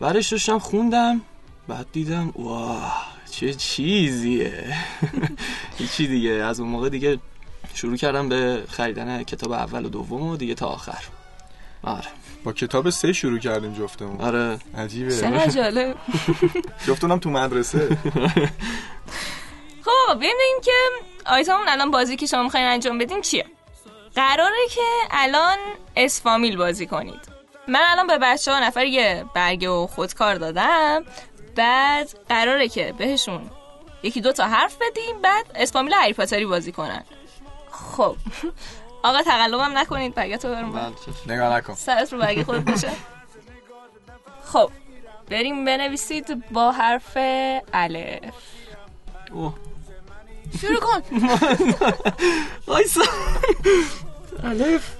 برش 0.00 0.28
داشتم 0.28 0.58
خوندم. 0.58 1.20
بعد 1.68 1.86
دیدم 1.92 2.32
واه 2.36 3.06
چه 3.30 3.54
چیزیه. 3.54 4.76
چی 5.96 6.06
دیگه 6.06 6.30
از 6.30 6.60
اون 6.60 6.68
موقع 6.68 6.88
دیگه 6.88 7.18
شروع 7.74 7.96
کردم 7.96 8.28
به 8.28 8.64
خریدن 8.68 9.22
کتاب 9.22 9.52
اول 9.52 9.84
و 9.84 9.88
دوم 9.88 10.22
و 10.22 10.36
دیگه 10.36 10.54
تا 10.54 10.66
آخر. 10.66 11.04
آره. 11.82 12.08
با 12.44 12.52
کتاب 12.52 12.90
سه 12.90 13.12
شروع 13.12 13.38
کردیم 13.38 13.72
جفتمون. 13.72 14.20
آره. 14.20 14.58
عجیبه. 14.78 15.20
چرا 15.20 15.46
جالب. 15.46 15.96
جفتونم 16.86 17.18
تو 17.18 17.30
مدرسه. 17.30 17.98
خب 19.84 20.14
ببینیم 20.16 20.60
که 20.64 20.72
آیتمون 21.26 21.68
الان 21.68 21.90
بازی 21.90 22.16
که 22.16 22.26
شما 22.26 22.42
می‌خواین 22.42 22.66
انجام 22.66 22.98
بدین 22.98 23.20
چیه؟ 23.20 23.46
قراره 24.14 24.66
که 24.70 24.80
الان 25.10 25.58
اسفامیل 25.96 26.56
بازی 26.56 26.86
کنید. 26.86 27.20
من 27.68 27.80
الان 27.90 28.06
به 28.06 28.18
بچه 28.18 28.52
ها 28.52 28.60
نفر 28.60 28.86
یه 28.86 29.24
برگه 29.34 29.68
و 29.68 29.86
خودکار 29.86 30.34
دادم. 30.34 31.04
بعد 31.56 32.08
قراره 32.28 32.68
که 32.68 32.94
بهشون 32.98 33.50
یکی 34.02 34.20
دو 34.20 34.32
تا 34.32 34.48
حرف 34.48 34.76
بدیم 34.76 35.22
بعد 35.22 35.46
اسفامیل 35.54 35.94
هری 35.94 36.12
پاتری 36.12 36.46
بازی 36.46 36.72
کنن. 36.72 37.04
خب. 37.90 38.16
آقا 39.02 39.22
تقلبم 39.22 39.78
نکنید 39.78 40.14
برگه 40.14 40.36
تو 40.36 40.48
برون 40.48 40.72
بله، 40.72 40.92
نگاه 41.26 41.56
نکن. 41.56 41.74
سرت 41.74 42.12
رو 42.12 42.18
برگه 42.18 42.44
خود 42.44 42.64
بشه 42.64 42.90
خب 44.44 44.70
بریم 45.30 45.64
بنویسید 45.64 46.50
با 46.50 46.72
حرف 46.72 47.16
الف. 47.72 48.34
اوه. 49.32 49.54
شروع 50.60 50.80
کن. 50.80 51.02
وایسا. 52.66 53.00
الف. 54.44 54.96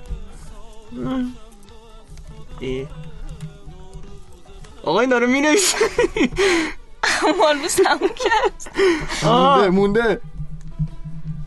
آقا 4.84 5.00
این 5.00 5.10
داره 5.10 5.26
می 5.26 5.40
نویسه 5.40 5.78
مالبوس 7.38 7.80
کرد. 7.80 8.76
مونده 9.24 9.68
مونده. 9.68 10.20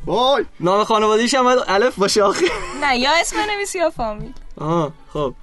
وای. 0.05 0.45
نام 0.59 0.83
خانوادگیش 0.83 1.33
هم 1.35 1.43
باید 1.43 1.59
الف 1.67 1.95
باشه 1.95 2.23
آخه. 2.23 2.45
نه 2.81 2.97
یا 2.97 3.11
اسم 3.21 3.35
بنویسی 3.37 3.79
یا 3.79 3.89
فامیل. 3.89 4.33
آها 4.57 4.93
خب. 5.13 5.33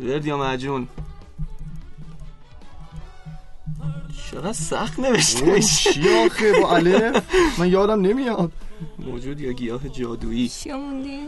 ورد 0.00 0.26
یا 0.26 0.36
معجون 0.36 0.88
چقدر 4.30 4.52
سخت 4.52 4.98
نوشته 4.98 5.60
چی 5.60 6.24
آخه 6.26 6.52
با 6.60 6.76
الف؟ 6.76 7.22
من 7.58 7.68
یادم 7.68 8.00
نمیاد. 8.00 8.52
موجود 8.98 9.40
یا 9.40 9.52
گیاه 9.52 9.88
جادویی. 9.88 10.48
چیا 10.48 10.76
موندی؟ 10.78 11.20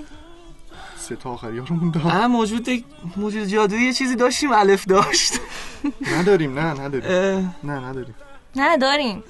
سه 0.98 1.16
تا 1.16 1.30
آخری 1.30 1.58
ها 1.58 1.64
رو 1.64 1.76
مونده 1.76 2.06
اه 2.06 2.26
موجود 2.26 2.84
موجود 3.16 3.44
جادویی 3.44 3.86
یه 3.86 3.92
چیزی 3.92 4.16
داشتیم 4.16 4.52
الف 4.52 4.84
داشت. 4.84 5.32
نداریم 6.12 6.58
نه 6.58 6.80
نداریم. 6.80 7.54
نه 7.64 7.80
نداریم. 7.80 8.14
نه 8.56 8.76
داریم. 8.76 9.24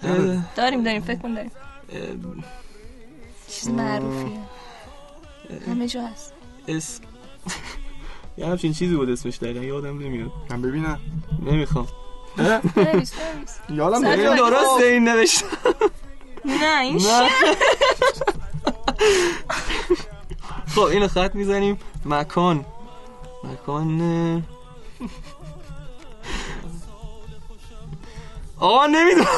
داریم 0.56 0.82
داریم 0.82 1.02
فکر 1.02 1.18
کن 1.18 1.34
داریم. 1.34 1.52
چیز 3.48 3.68
معروفیه. 3.68 4.40
همه 5.68 5.88
جا 5.88 6.06
هست. 6.06 6.32
اس 6.68 7.00
یه 8.38 8.46
همچین 8.46 8.72
چیزی 8.72 8.96
بود 8.96 9.10
اسمش 9.10 9.38
دقیقا 9.38 9.60
یادم 9.64 9.98
نمیاد. 9.98 10.30
من 10.50 10.62
ببینم. 10.62 11.00
نمی‌خوام. 11.42 11.86
یادم 13.68 14.06
نمیاد. 14.06 14.32
بگی. 14.32 14.36
درسته 14.36 14.84
این 14.84 15.08
نوشتم 15.08 15.48
نه 16.44 16.80
این؟ 16.80 16.98
خب 20.74 20.80
اینو 20.80 21.08
خط 21.08 21.34
می‌زنیم. 21.34 21.78
مکان. 22.04 22.64
مکان. 23.44 24.44
آقا 28.58 28.86
نمی‌دونم. 28.86 29.26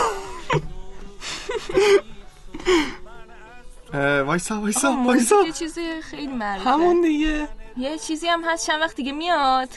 وایسا 3.92 4.60
وایسا 4.60 4.92
وایسا. 5.06 5.36
یه 5.46 5.52
چیزی 5.52 6.02
خیلی 6.02 6.26
معروفه 6.26 6.70
همون 6.70 7.00
دیگه. 7.00 7.48
یه 7.76 7.98
چیزی 7.98 8.26
هم 8.26 8.42
هست 8.44 8.66
چند 8.66 8.80
وقت 8.80 8.96
دیگه 8.96 9.12
میاد. 9.12 9.68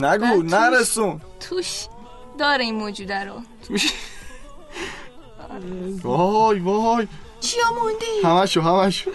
نگو 0.00 0.42
توش- 0.42 0.52
نرسون. 0.52 1.20
توش 1.40 1.86
داره 2.38 2.64
این 2.64 2.74
موجوده 2.74 3.24
رو. 3.24 3.34
وای 6.02 6.58
وای. 6.58 7.08
چیا 7.40 7.62
موندی؟ 7.82 8.06
همشو 8.24 8.60
همشو. 8.60 9.10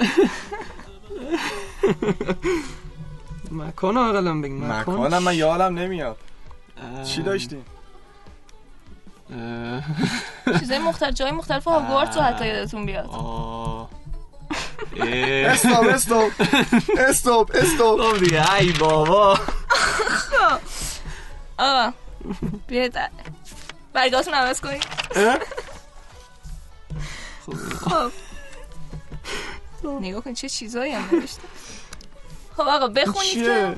مکان 3.51 3.97
اقلا 3.97 4.41
بگیم 4.41 4.71
مکانم 4.71 5.23
من 5.23 5.35
یادم 5.35 5.79
نمیاد. 5.79 6.17
چی 7.05 7.21
داشتیم؟ 7.21 7.65
چیزای 10.59 10.79
مختلف 10.79 11.13
جای 11.13 11.31
مختلف 11.31 11.63
هاگوارتس 11.67 12.17
رو 12.17 12.23
حتی 12.23 12.47
یادتون 12.47 12.85
بیاد. 12.85 13.09
آه. 14.99 15.51
استوب 15.51 15.87
استوب 15.87 16.31
استوب 16.97 17.51
استوب 17.53 18.01
خب 18.01 18.23
دیگه. 18.23 18.53
ای 18.53 18.71
بابا. 18.71 19.39
آقا 21.57 21.93
بیاید 22.67 22.97
برگاتون 23.93 24.33
عوض 24.33 24.61
کنید. 24.61 24.83
خب. 27.85 28.11
نگاه 30.01 30.23
کن 30.23 30.33
چه 30.33 30.49
چیزایی 30.49 30.91
هم 30.91 31.09
نوشته. 31.11 31.41
خب 32.57 32.61
آقا 32.61 32.87
بخونید 32.87 33.45
که 33.45 33.75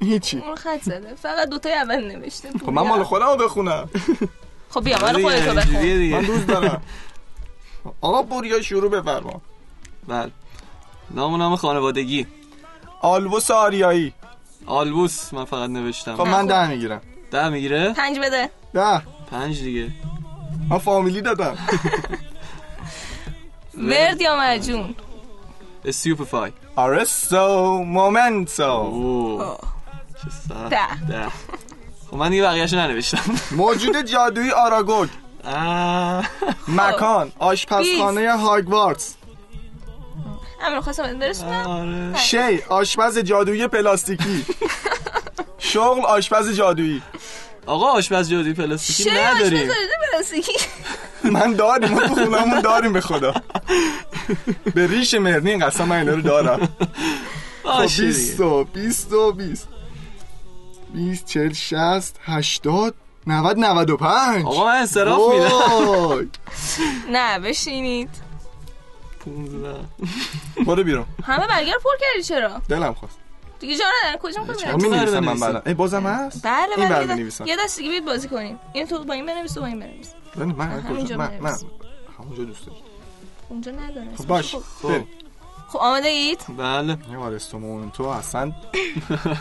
هیچی. 0.00 0.38
اون 0.38 0.56
خط 0.56 0.82
زده. 0.82 1.14
فقط 1.14 1.48
دوتای 1.48 1.72
اول 1.72 2.04
نوشته. 2.04 2.50
خب 2.50 2.68
من 2.68 2.82
مال 2.82 3.02
خودم 3.02 3.26
رو 3.26 3.36
بخونم. 3.36 3.90
خب 4.70 4.84
بیا 4.84 5.00
مال 5.00 5.22
خودتو 5.22 5.54
بخون. 5.54 6.10
من 6.10 6.24
دوست 6.24 6.46
دارم. 6.46 6.82
آقا 8.00 8.22
بوریا 8.22 8.62
شروع 8.62 8.90
بفرما. 8.90 9.40
بله. 10.10 10.30
نام 11.10 11.32
و 11.32 11.36
نام 11.36 11.56
خانوادگی. 11.56 12.26
آلبوس 13.00 13.50
آریایی. 13.50 14.12
آلبوس. 14.66 15.34
من 15.34 15.44
فقط 15.44 15.70
نوشتم. 15.70 16.16
خب 16.16 16.26
من 16.26 16.46
ده 16.46 16.68
می‌گیرم. 16.68 17.00
ده 17.30 17.48
می‌گیره؟ 17.48 17.92
پنج 17.92 18.18
بده. 18.18 18.50
ده. 18.74 19.02
پنج 19.30 19.62
دیگه. 19.62 19.90
من 20.70 20.78
فامیلی 20.78 21.22
دادم. 21.22 21.58
ورد 23.88 24.20
یا 24.20 24.36
مجون 24.40 24.94
استیوپفای 25.84 26.52
آرستو 26.76 27.84
مومنتو. 27.84 29.56
ده. 30.70 31.06
ده. 31.08 31.28
خب 32.10 32.16
من 32.16 32.30
دیگه 32.30 32.42
بقیهشو 32.42 32.76
ننوشتم. 32.76 33.34
موجود 33.56 34.02
جادویی 34.02 34.50
آراگوگ. 34.50 35.08
مکان 36.68 37.32
آشپزخانه 37.38 38.36
هاگوارتس 38.36 39.14
همین 40.60 40.76
رو 40.76 40.80
خواستم 40.82 41.18
برسونم 41.18 41.66
آره. 41.66 42.18
شی 42.18 42.58
آشپز 42.68 43.18
جادویی 43.18 43.66
پلاستیکی. 43.66 44.44
شغل 45.58 46.00
آشپز 46.00 46.56
جادویی. 46.56 47.02
آقا 47.66 47.86
آشپز 47.86 48.30
جادویی 48.30 48.54
پلاستیکی 48.54 49.04
چه 49.04 49.10
نداریم. 49.10 49.70
آشپز 49.70 49.74
پلاستیکی. 50.12 50.52
من 51.24 51.52
داریم 51.52 51.90
ما 51.90 52.08
خونمون 52.08 52.60
داریم 52.60 52.92
به 52.92 53.00
خدا. 53.00 53.34
به 54.74 54.86
ریش 54.86 55.14
مرنین 55.14 55.66
قسم 55.66 55.84
من 55.84 55.96
اینا 55.96 56.14
رو 56.14 56.20
دارم. 56.20 56.68
خب 57.62 57.78
باشه 57.78 58.02
دیگه. 58.02 58.18
20 58.18 58.40
و 58.40 58.64
20 58.64 59.12
و 59.12 59.32
20 59.32 59.68
20 60.94 61.26
40 61.26 61.52
60 61.52 62.16
80 62.24 62.94
90 63.26 63.58
95 63.58 64.46
آقا 64.46 64.64
من 64.66 64.76
انصراف 64.76 65.20
میدم. 65.34 66.30
نه 67.10 67.38
بشینید. 67.38 68.29
15 69.24 69.78
برو 70.66 70.84
بیرون. 70.84 71.06
همه 71.24 71.46
برگر 71.46 71.72
پر 71.84 71.90
کردی 72.00 72.22
چرا؟ 72.24 72.60
دلم 72.68 72.94
خواست. 72.94 73.18
دیگه 73.60 73.76
جا 73.76 73.84
ندارن 74.02 74.16
کجا 74.22 74.42
می‌خوای 74.44 74.72
من 74.72 74.78
بریم؟ 74.78 74.90
می 74.92 74.96
نویسم 74.98 75.18
من 75.18 75.26
بنویسم. 75.26 75.46
بعدا. 75.46 75.62
ای 75.66 75.74
بازم 75.74 76.06
هست؟ 76.06 76.40
بله 76.46 76.66
بله 76.76 76.82
یه 76.84 76.88
دست- 76.90 77.08
بنویسم. 77.08 77.44
دیگه 77.78 77.90
بیاد 77.90 78.04
بازی 78.04 78.28
کنیم. 78.28 78.58
این 78.72 78.86
تو 78.86 79.04
با 79.04 79.14
این 79.14 79.26
بنویس 79.26 79.52
تو 79.54 79.60
با 79.60 79.66
این 79.66 79.80
بنویس. 79.80 80.10
من 80.36 80.44
من 80.46 80.70
همینجا 80.80 81.04
کجا 81.04 81.16
من 81.16 81.38
من. 81.40 81.56
همونجا 82.18 82.44
دوست 82.44 82.66
دارم. 82.66 82.78
اونجا 83.48 83.72
نداره. 83.72 84.08
خب 84.18 84.26
باش. 84.26 84.54
خب. 84.56 84.88
بریم. 84.88 85.06
خب 85.68 85.78
آماده 85.78 86.08
اید؟ 86.08 86.40
بله. 86.58 86.96
یه 87.10 87.16
آرستومون 87.18 87.90
تو 87.90 88.04
اصلا 88.04 88.52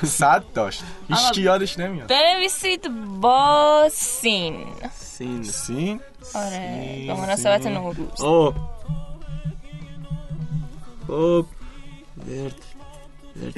صد 0.05 0.43
داشت. 0.53 0.83
هیچکی 1.09 1.41
یادش 1.41 1.79
نمیاد. 1.79 2.07
بنویسید 2.09 2.89
با 3.21 3.87
سین. 3.91 4.65
سین. 4.93 5.43
سین؟ 5.43 5.99
آره 6.35 7.03
به 7.07 7.13
مناسبت 7.13 7.67
نوروز. 7.67 8.21
اوه. 8.21 8.55
خب. 11.09 11.45
ورد. 12.27 12.55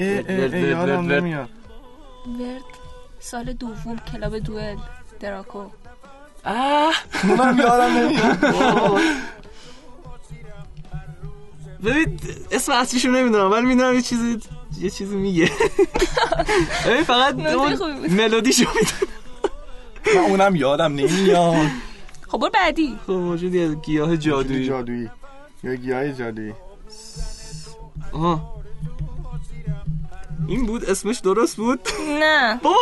ورد 0.30 0.54
ورد 1.10 1.50
ورد 2.40 2.62
سال 3.20 3.52
دوم 3.52 3.98
کلاب 4.12 4.38
دوئل 4.38 4.76
دراکو. 5.20 5.64
آه. 6.44 6.94
اونم 7.22 7.58
یادم 7.58 7.98
نمیاد. 7.98 8.38
ببین 11.84 12.20
اسم 12.52 12.72
اصلیشو 12.72 13.08
نمی‌دونم 13.08 13.50
ولی 13.52 13.66
می‌دونم 13.66 13.94
یه 13.94 14.02
چیزی 14.02 14.38
یه 14.80 14.90
چیزی 14.90 15.16
میگه. 15.16 15.50
ببین 16.86 17.02
فقط. 17.04 17.34
ملودیشو 18.10 18.64
می‌دونم. 18.74 19.12
من 20.14 20.20
اونم 20.30 20.56
یادم 20.56 20.92
نمیاد. 20.92 21.66
خب 22.28 22.38
برو 22.38 22.50
بعدی. 22.50 22.98
خب 23.06 23.12
موجودی 23.12 23.62
از 23.62 23.82
گیاه 23.82 24.16
جادویی. 24.16 24.66
جادویی 24.66 24.68
جادویی. 24.68 25.10
یا 25.64 25.74
گیاه 25.74 26.12
جادویی. 26.12 26.52
آها. 28.12 28.52
این 30.48 30.66
بود 30.66 30.84
اسمش 30.90 31.18
درست 31.18 31.56
بود؟ 31.56 31.80
نه. 32.20 32.60
بابا. 32.62 32.76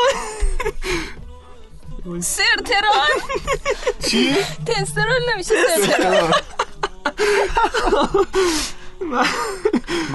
سرترال 2.20 3.10
چی؟ 4.08 4.34
تسترال 4.66 5.20
نمیشه 5.34 5.54
سرترال 5.76 6.32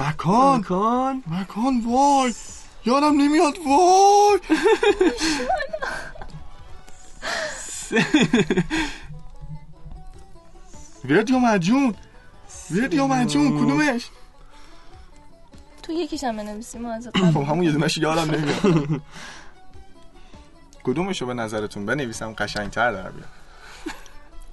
مکان. 0.08 0.58
مکان. 0.60 1.22
مکان 1.26 1.80
وای. 1.86 2.34
یادم 2.84 3.12
نمیاد 3.20 3.58
وای. 3.66 4.40
ورد 11.04 11.30
یا 11.30 11.38
مجون 11.38 11.94
ورد 12.70 12.94
یا 12.94 13.06
مجون 13.06 13.58
کدومش؟ 13.58 14.08
تو 15.86 15.92
یکیش 15.92 16.24
هم 16.24 16.36
بنویسی 16.36 16.78
ما 16.78 16.92
ازت 16.92 17.16
خب 17.18 17.42
همون 17.42 17.62
یه 17.62 17.72
دونش 17.72 17.98
یادم 17.98 18.30
نمیاد. 18.34 18.60
کدومشو 20.84 21.26
به 21.26 21.34
نظرتون 21.34 21.86
بنویسم؟ 21.86 22.32
قشنگتر 22.32 22.92
در 22.92 23.10
بیاد. 23.10 23.28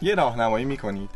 یه 0.02 0.16
راهنمایی 0.16 0.66
می‌کنید. 0.66 1.10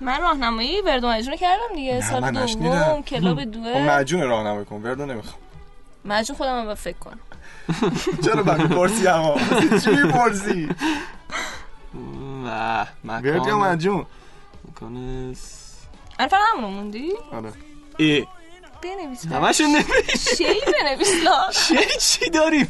من 0.00 0.20
راهنمایی 0.20 0.80
وردو 0.80 1.08
مجنون 1.08 1.36
کردم 1.36 1.74
دیگه 1.74 2.00
سال 2.00 2.30
دوم. 2.54 3.02
کلاب 3.02 3.40
خب 3.44 3.50
دوه 3.50 3.90
مجون 3.98 4.22
راهنمایی 4.22 4.64
کن. 4.64 4.82
وردو 4.82 5.06
نمی‌خوام. 5.06 5.38
مجنون 6.04 6.36
خودم 6.38 6.58
هم 6.58 6.64
باید 6.64 6.76
فکر 6.76 6.98
کنم. 6.98 7.18
چرا 8.24 8.42
من 8.42 8.62
می‌پرسی 8.62 9.06
اما؟ 9.08 9.36
چی 9.84 9.90
می‌پرسی؟ 9.90 10.68
و 12.46 12.86
ورد 13.04 13.46
یا 13.46 13.58
مجون 13.58 14.06
س- 15.34 15.74
الان 16.18 16.28
فقط 16.28 16.40
همونو 16.52 16.68
موندی؟ 16.70 17.12
آره. 17.32 17.52
ای 17.98 18.26
بنویس 18.86 19.26
همشون 19.26 19.66
نمیشه 19.66 20.34
شی 20.36 20.44
بنویس 20.82 21.24
لا 21.24 21.50
چی 21.52 21.76
چی 22.00 22.30
داریم؟ 22.30 22.68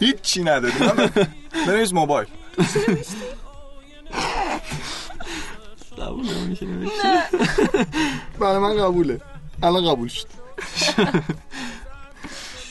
هیچ 0.00 0.20
چی 0.22 0.42
نداری 0.42 0.74
من 0.80 1.06
ب- 1.06 1.26
بنویس 1.66 1.92
موبایل. 1.92 2.28
قبول 5.98 6.34
نمیشه 6.34 6.66
نمیشه 6.66 7.22
برای 8.38 8.58
من 8.58 8.76
قبوله. 8.84 9.20
الان 9.62 9.90
قبول 9.90 10.08
شد. 10.08 10.26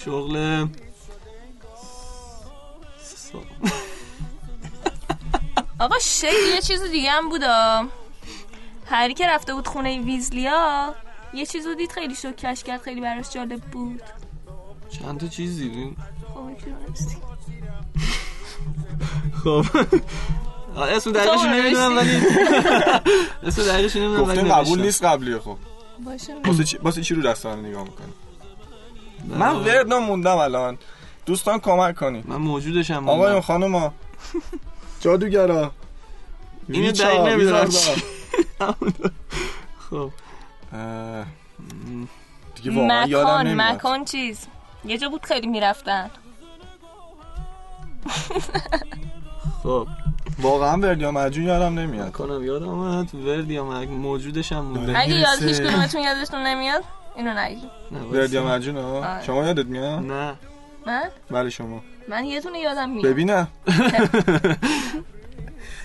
شغل 0.05 0.67
آقا 5.79 5.99
شی 5.99 6.27
یه 6.55 6.61
چیز 6.61 6.81
دیگه 6.83 7.11
هم 7.11 7.29
بودا. 7.29 7.87
هری 8.85 9.13
که 9.13 9.27
رفته 9.27 9.53
بود 9.53 9.67
خونه 9.67 9.99
ویزلیا 10.01 10.95
یه 11.35 11.45
چیز 11.45 11.65
رو 11.67 11.75
دید 11.75 11.91
خیلی 11.91 12.15
شوکش 12.15 12.63
کرد 12.63 12.81
خیلی 12.81 13.01
براش 13.01 13.29
جالب 13.29 13.61
بود. 13.61 14.01
چند 14.89 15.19
تا 15.19 15.27
چیز 15.27 15.57
دیدیم 15.57 15.97
خب. 19.43 19.61
خب. 19.73 20.79
اسم 20.79 21.11
دقیقش 21.11 21.41
تو 21.41 21.47
نمی‌دونم 21.47 21.97
ولی 21.97 22.11
اسم 23.47 23.63
دقیقش 23.63 23.95
نمی‌دونم 23.95 24.27
ولی 24.27 24.41
قبول. 24.41 24.81
نیست 24.81 25.03
قبلیه 25.03 25.39
خب. 25.39 25.57
باشه. 26.05 26.33
واسه 26.83 27.01
چی 27.01 27.13
رو 27.15 27.21
دستان 27.21 27.65
نگاه 27.65 27.83
می‌کنی؟ 27.83 28.13
من 29.39 29.55
وردم 29.55 29.97
موندم 29.97 30.37
الان. 30.37 30.77
دوستان 31.25 31.59
کمک 31.59 31.95
کنید 31.95 32.29
من 32.29 32.35
موجودشم 32.35 33.09
آقایون 33.09 33.41
خانوما 33.41 33.93
جادوگرا. 35.01 35.71
اینو 36.69 36.91
دقیق 36.91 37.21
نمی‌دونم. 37.21 37.69
خب. 39.89 40.11
دیگه 42.55 42.81
واقعا 42.81 43.05
یادم 43.07 43.27
مکان 43.27 43.47
نمیاد. 43.47 43.75
مکان 43.75 44.05
چیز. 44.05 44.39
یه 44.85 44.97
جا 44.97 45.09
بود 45.09 45.25
خیلی 45.25 45.47
می‌رفتن. 45.47 46.09
خب. 49.63 49.87
واقعا 50.39 50.77
وردیا 50.77 51.11
مجون 51.11 51.45
یادم 51.45 51.79
نمیاد. 51.79 52.11
کنم 52.11 52.43
یادم 52.43 52.69
اومد. 52.69 53.15
ورد 53.15 53.51
یا 53.51 53.65
مگ 53.65 53.89
موجودشم 53.89 54.59
مونده 54.59 54.99
اگه 54.99 55.15
یاد. 55.15 55.43
هیچ 55.43 55.61
کدومتون 55.61 56.01
یادتون 56.01 56.47
نمیاد 56.47 56.83
اینو 57.15 57.33
نگی 57.33 57.61
وردیا. 58.11 58.47
مجون 58.47 58.77
ها 58.77 58.97
آره. 58.97 59.23
شما 59.23 59.45
یادت 59.45 59.65
میاد؟ 59.65 59.99
نه. 59.99 60.35
من؟ 60.85 61.03
بله 61.31 61.49
شما. 61.49 61.81
من 62.09 62.25
یه 62.25 62.41
دونه 62.41 62.59
یادم 62.59 62.89
میاد. 62.89 63.05
ببینم 63.05 63.47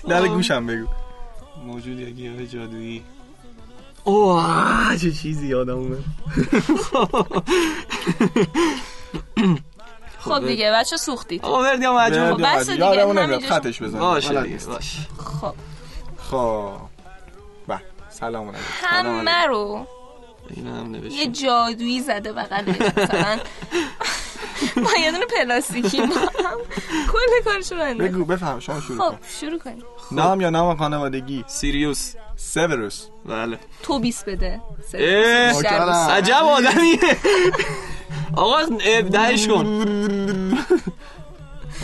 در 0.09 0.27
گوشم 0.27 0.67
بگو. 0.67 0.87
موجود 1.65 1.99
یا 1.99 2.09
گیاه 2.09 2.45
جادویی. 2.45 3.03
اوه 4.03 4.97
چه 5.01 5.11
چیزی 5.11 5.47
یادم 5.47 5.77
اومد. 5.77 6.03
خب 10.19 10.47
دیگه 10.47 10.71
بچه 10.71 10.97
سوختید. 10.97 11.45
آقا 11.45 11.61
ورد 11.61 11.81
یا 11.81 11.93
مجون 11.93 12.23
وردیا 12.23 12.45
بس. 12.55 12.69
دیگه، 12.69 12.85
یادمون 12.85 13.17
نمیاد 13.17 13.41
خطش 13.41 13.81
بزن 13.81 13.99
باشه 13.99 14.43
دیگه 14.43 14.65
باش 14.65 14.97
خب. 15.17 15.53
خب. 16.31 16.91
سلام 18.11 18.47
علیکم. 18.47 18.63
همه 18.83 19.45
رو 19.45 19.87
این 20.55 20.67
هم 20.67 20.95
یه 20.95 21.01
نوشتم 21.01 21.31
جادویی 21.31 21.99
زده 22.01 22.33
بغلش 22.33 22.81
مثلا. 22.97 23.39
با 24.85 24.89
یه 24.99 25.11
دونه 25.11 25.25
پلاستیکی 25.25 26.01
با 26.01 26.15
هم. 26.15 26.57
کل 27.11 27.43
کارشو 27.45 27.75
رو 27.75 27.81
انداخت. 27.83 28.11
بگو 28.11 28.25
بفهم 28.25 28.59
شما 28.59 28.81
شروع 28.81 28.97
خب 28.97 29.09
کن. 29.15 29.17
شروع 29.39 29.59
کنیم. 29.59 29.83
نام 30.11 30.41
یا 30.41 30.49
نام 30.49 30.77
خانوادگی؟ 30.77 31.43
سیریوس. 31.47 32.13
سیوروس 32.35 33.05
بله. 33.25 33.59
تو 33.83 33.99
بیس 33.99 34.23
بده. 34.23 34.61
عجب 36.09 36.43
آدمیه. 36.43 36.99
آقا 38.35 38.61
دهش 39.11 39.47
کن. 39.47 39.85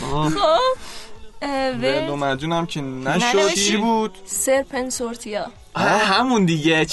خب. 0.00 0.97
ورد 1.42 2.10
و 2.10 2.16
هم 2.54 2.66
که 2.66 2.80
نشد. 2.80 3.48
چی 3.48 3.76
بود؟ 3.76 4.18
سرپنسورتیا 4.26 5.46
همون 5.76 6.44
دیگه. 6.44 6.86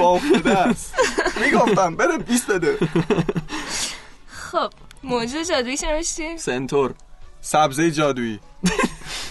افتاده 0.00 0.58
است. 0.58 0.94
می‌گفتم 1.40 1.96
بره 1.96 2.18
بیست 2.18 2.50
بده. 2.50 2.78
خب 4.28 4.70
موجود 5.02 5.42
جادویی 5.42 5.76
چه 5.76 5.86
نوشتی؟ 5.86 6.38
سنتور. 6.38 6.94
سبزه 7.40 7.90
جادویی. 7.90 8.40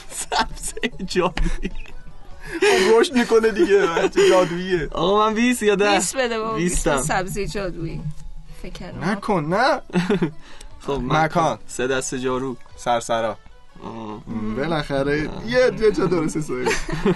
سبزه 0.09 1.05
جادویی. 1.05 1.71
خب 2.59 2.99
رشد 2.99 3.13
می‌کنه 3.13 3.49
دیگه 3.51 3.77
بچه 3.77 4.29
جادوییه. 4.29 4.89
آقا 4.91 5.27
من 5.27 5.33
20 5.33 5.63
یا 5.63 5.75
10 5.75 5.95
بیس 5.95 6.15
بده 6.15 6.39
بابا 6.39 6.53
بیستم. 6.53 6.95
بیست 6.95 7.07
سبزی 7.07 7.47
جادویی. 7.47 8.01
فکر 8.61 8.91
نکن 8.91 9.45
نه. 9.45 9.81
خب 10.79 11.01
مکان. 11.03 11.59
سه 11.67 11.87
دست 11.87 12.15
جارو. 12.15 12.57
سرسرا. 12.77 13.37
بالاخره 14.57 15.19
یه 15.19 15.71
یه 15.81 15.91
جا 15.91 16.05
درسته 16.05 16.41
سویل 16.41 16.69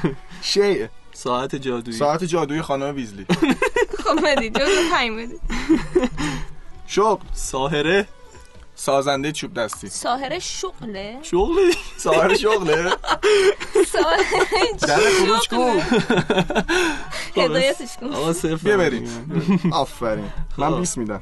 شیء 0.42 0.88
ساعت 1.14 1.56
جادویی. 1.56 1.98
ساعت 1.98 2.24
جادویی 2.24 2.62
خانم 2.62 2.96
ویزلی. 2.96 3.26
خب 4.04 4.20
بدی 4.24 4.50
جادو 4.50 4.72
پنج 4.92 5.12
بدی. 5.12 5.40
شغل. 6.88 7.26
ساهره. 7.34 8.08
سازنده 8.76 9.32
چوب 9.32 9.54
دستی. 9.54 9.90
ساهر 9.90 10.40
شغله؟ 10.40 11.20
شغل 11.22 11.72
ساهر 11.98 12.36
شغله. 12.36 12.92
ساهر 13.88 14.72
در 14.82 14.98
خروج 14.98 15.50
کو 15.50 15.82
هدایتش 17.42 17.98
کن. 17.98 18.14
آقا 18.14 18.34
صفر 18.34 18.56
بیا 18.56 18.78
بریم 18.78 19.72
آفرین. 19.74 20.32
من 20.58 20.80
20 20.80 20.98
میدم. 20.98 21.22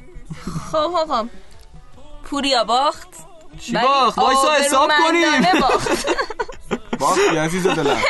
خب 0.72 0.78
خب 0.78 1.06
خب. 1.06 1.28
پوریا 2.24 2.64
باخت. 2.64 3.27
چی 3.58 3.72
باخت؟ 3.72 4.18
وایسا 4.18 4.52
حساب 4.52 4.90
کنیم 5.06 5.60
باخت. 7.00 7.18
عزیز 7.38 7.66
دلم. 7.66 8.00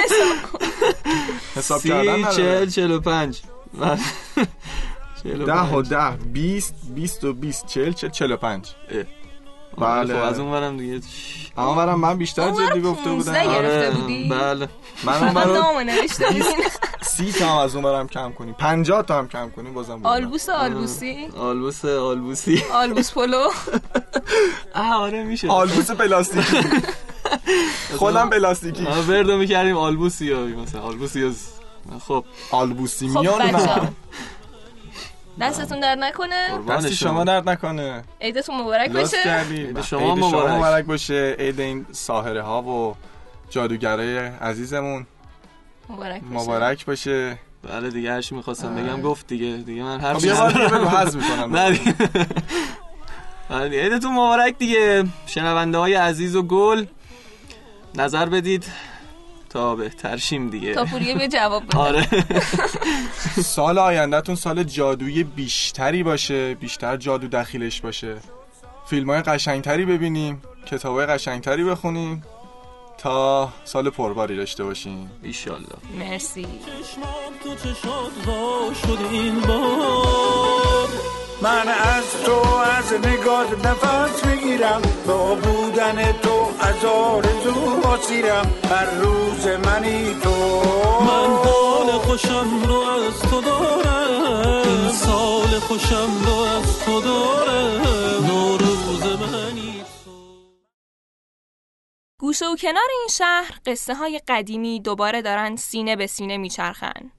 حساب 1.56 1.82
کردن 1.82 2.18
نداره. 2.24 2.66
چل 2.66 2.90
و 2.90 3.00
پنج. 3.00 3.40
ده 5.24 5.61
و. 5.74 5.82
ده 5.82 6.11
بیست 6.11 6.74
بیست 6.94 7.24
و 7.24 7.32
بیست 7.32 7.66
چل 7.66 7.92
چل 7.92 8.08
چل 8.08 8.32
و 8.32 8.37
پنج. 8.37 8.66
بله. 9.81 10.14
خب 10.14 10.23
از 10.25 10.38
اون 10.38 10.51
برم 10.51 10.77
دیگه. 10.77 11.01
اما 11.59 11.75
برم 11.75 12.01
من 12.01 12.19
بیشتر 12.19 12.51
جدی 12.51 12.81
گفته 12.81 13.05
15 13.05 13.43
بودم. 13.43 13.51
آره 13.55 13.91
بودی؟ 13.91 14.29
بله. 14.29 14.69
من 15.05 15.37
اون 15.38 15.85
بودین. 15.85 16.09
سی 17.03 17.33
تا 17.33 17.47
هم 17.47 17.57
از 17.59 17.75
اون 17.75 17.85
برم 17.85 18.09
کم 18.09 18.33
کنی. 18.33 18.53
پنجاه 18.53 19.03
تا 19.03 19.19
هم 19.19 19.29
کم 19.29 19.51
کنی 19.51 19.71
بازم 19.71 19.95
بودم. 19.95 20.07
آلبوس 20.07 20.49
آلبوسی؟ 20.49 21.29
آلبوس 21.38 21.85
آلبوسی. 21.85 22.62
آلبوس 22.75 23.12
پلو؟ 23.12 23.37
آه 24.75 24.95
آره 24.95 25.23
میشه. 25.25 25.49
آلبوس 25.49 25.91
پلاستیکی. 25.91 26.57
خودم 27.99 28.31
پلاستیکی. 28.31 28.85
بردو 29.09 29.37
می‌کردیم 29.37 29.77
آلبوسی 29.77 30.33
ها 30.33 30.41
مثلا 30.41 30.81
آلبوسی 30.81 31.25
از 31.25 31.37
خب. 32.09 32.25
آلبوسی 32.51 33.09
خب 33.09 33.19
میان 33.19 33.51
من 33.51 33.88
دستتون 35.40 35.81
درد 35.81 35.98
نکنه. 35.98 36.59
دستی 36.68 36.94
شما. 36.94 37.24
درد 37.24 37.48
نکنه. 37.48 38.03
عیدتون 38.20 38.61
مبارک 38.61 38.90
باشه. 38.92 39.40
عید 39.51 39.81
شما 39.81 40.14
مبارک. 40.14 40.53
مبارک 40.53 40.85
باشه. 40.85 41.37
عید 41.38 41.61
این 41.61 41.87
ساهره 41.92 42.42
ها 42.42 42.62
و 42.62 42.96
جادوگرای 43.51 44.18
عزیزمون. 44.18 45.07
مبارک 45.88 46.22
باشه. 46.22 46.44
مبارک 46.44 46.87
باشه. 46.87 47.38
بله 47.62 47.90
دیگه 47.90 48.12
هرچی 48.12 48.35
می‌خواستم 48.35 48.74
بگم 48.74 49.01
گفت 49.03 49.27
دیگه. 49.27 49.57
دیگه 49.57 49.83
من 49.83 50.01
هر 50.01 50.14
خب 50.14 50.35
بار 50.35 50.53
دیگه 50.53 50.68
بگو 50.68 50.85
حذف 50.88 51.14
می‌کنم. 51.22 51.57
نه. 51.57 51.79
بله 53.48 53.68
دیگه. 53.68 53.83
عیدتون 53.83 54.12
مبارک 54.12 54.59
دیگه. 54.59 55.05
شنونده 55.27 55.79
های 55.79 55.94
عزیز 55.94 56.37
و 56.37 56.42
گل. 56.42 56.87
نظر 57.94 58.27
بدید. 58.27 58.64
تا 59.59 59.75
بهترشیم 59.75 60.51
دیگه. 60.51 60.75
تا 60.75 60.85
پوریه 60.85 61.14
به 61.14 61.29
جواب 61.29 61.66
بده. 61.66 61.79
آره. 61.79 62.09
سال 63.57 63.79
آیندهتون 63.79 64.35
سال 64.35 64.62
جادویی 64.62 65.25
بیشتری 65.25 66.03
باشه 66.03 66.55
بیشتر 66.55 66.97
جادو 66.97 67.29
دخیلش 67.29 67.81
باشه. 67.81 68.16
فیلم 68.87 69.11
های 69.11 69.23
قشنگتری 69.23 69.85
ببینیم 69.85 70.42
کتاب 70.66 70.97
های 70.97 71.07
قشنگتری 71.07 71.64
بخونیم 71.64 72.23
تا 72.99 73.49
سال 73.64 73.90
پرباری 73.90 74.37
داشته 74.37 74.64
باشیم. 74.64 75.11
ایشالله. 75.23 75.66
مرسی. 75.99 76.42
چشمام 76.42 77.33
تو 77.44 77.55
چشات 77.55 78.27
وا 78.27 78.75
شد 78.75 78.99
این 79.12 79.40
بار. 79.40 80.88
من 81.42 81.68
از 81.68 82.05
تو 82.24 82.48
از 82.79 82.92
نگات 82.92 83.66
نفس 83.66 84.24
می‌گیرم. 84.24 84.83
با 85.07 85.35
بودن 85.35 86.12
تو 86.12 86.51
از 86.61 86.85
آرزو 86.85 87.87
آسیرم. 87.87 88.55
هر 88.70 88.90
روز 88.90 89.46
منی 89.46 90.14
تو. 90.22 90.31
من 91.01 91.37
حال 91.44 91.98
خوشم 91.98 92.62
رو 92.64 92.81
از 92.81 93.20
تو 93.20 93.40
دارم. 93.40 94.62
این 94.68 94.92
سال 94.92 95.59
خوشم 95.59 96.24
رو 96.27 96.35
از 96.35 96.85
تو 96.85 97.01
دارم. 97.01 97.83
نوروز 98.27 99.07
منی 99.07 99.85
تو. 100.05 100.11
گوشه 102.20 102.46
و 102.46 102.57
کنار 102.57 102.88
این 102.98 103.09
شهر 103.11 103.59
قصه 103.66 103.94
های 103.94 104.20
قدیمی 104.29 104.81
دوباره 104.81 105.22
دارن 105.22 105.57
سینه 105.57 105.96
به 105.96 106.07
سینه 106.07 106.37
میچرخن. 106.37 107.12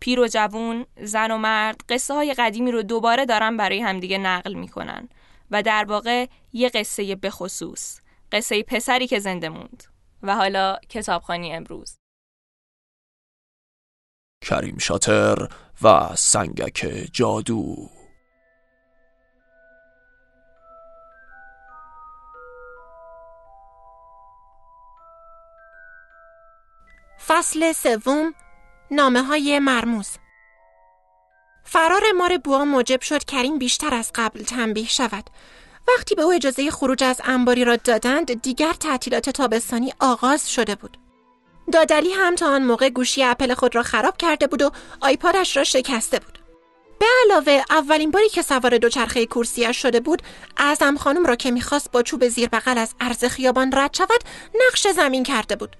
پیر 0.00 0.20
و 0.20 0.26
جوون، 0.26 0.86
زن 1.02 1.30
و 1.30 1.38
مرد 1.38 1.80
قصه 1.88 2.14
های 2.14 2.34
قدیمی 2.34 2.72
رو 2.72 2.82
دوباره 2.82 3.26
دارن 3.26 3.56
برای 3.56 3.80
همدیگه 3.80 4.18
نقل 4.18 4.54
می‌کنن 4.54 5.08
و 5.50 5.62
در 5.62 5.84
واقع 5.84 6.26
یه 6.52 6.68
قصه 6.68 7.16
بخصوص 7.16 8.00
قصه 8.32 8.62
پسری 8.62 9.06
که 9.06 9.18
زنده 9.18 9.48
موند 9.48 9.84
و 10.22 10.34
حالا 10.34 10.76
کتابخانی 10.88 11.52
امروز. 11.52 11.96
کریم 14.44 14.78
شاتر 14.78 15.48
و 15.82 16.16
سنگک 16.16 17.08
جادو. 17.12 17.88
فصل 27.26 27.72
سوم 27.72 28.34
نامه 28.90 29.22
های 29.22 29.58
مرموز. 29.58 30.08
فرار 31.64 32.12
مار 32.12 32.38
بوا 32.38 32.64
موجب 32.64 33.00
شد 33.00 33.24
کریم 33.24 33.58
بیشتر 33.58 33.94
از 33.94 34.10
قبل 34.14 34.42
تنبیه 34.42 34.88
شود. 34.88 35.30
وقتی 35.88 36.14
به 36.14 36.22
او 36.22 36.32
اجازه 36.32 36.70
خروج 36.70 37.04
از 37.04 37.20
انباری 37.24 37.64
را 37.64 37.76
دادند 37.76 38.42
دیگر 38.42 38.72
تعطیلات 38.72 39.30
تابستانی 39.30 39.92
آغاز 40.00 40.52
شده 40.52 40.74
بود. 40.74 40.98
دادلی 41.72 42.12
هم 42.12 42.34
تا 42.34 42.48
آن 42.50 42.62
موقع 42.62 42.88
گوشی 42.88 43.22
اپل 43.24 43.54
خود 43.54 43.74
را 43.74 43.82
خراب 43.82 44.16
کرده 44.16 44.46
بود 44.46 44.62
و 44.62 44.70
آیپادش 45.00 45.56
را 45.56 45.64
شکسته 45.64 46.18
بود. 46.18 46.38
به 46.98 47.06
علاوه 47.24 47.62
اولین 47.70 48.10
باری 48.10 48.28
که 48.28 48.42
سوار 48.42 48.78
دوچرخه 48.78 49.26
کورسیش 49.26 49.76
شده 49.82 50.00
بود 50.00 50.22
اعظم 50.56 50.96
خانم 50.96 51.26
را 51.26 51.36
که 51.36 51.50
می‌خواست 51.50 51.92
با 51.92 52.02
چوب 52.02 52.28
زیر 52.28 52.48
بغل 52.48 52.78
از 52.78 52.94
عرض 53.00 53.24
خیابان 53.24 53.72
رد 53.72 53.94
شود 53.94 54.20
نقش 54.66 54.86
زمین 54.88 55.22
کرده 55.22 55.56
بود. 55.56 55.76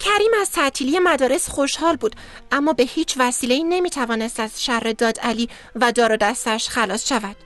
کریم 0.00 0.30
از 0.40 0.50
تعطیلی 0.50 0.98
مدارس 0.98 1.48
خوشحال 1.48 1.96
بود 1.96 2.16
اما 2.52 2.72
به 2.72 2.82
هیچ 2.82 3.14
وسیله 3.18 3.62
نمی 3.62 3.90
توانست 3.90 4.40
از 4.40 4.64
شر 4.64 4.94
داد 4.98 5.18
علی 5.20 5.48
و 5.74 5.92
دار 5.92 6.12
و 6.12 6.16
دستش 6.16 6.68
خلاص 6.68 7.08
شود. 7.08 7.36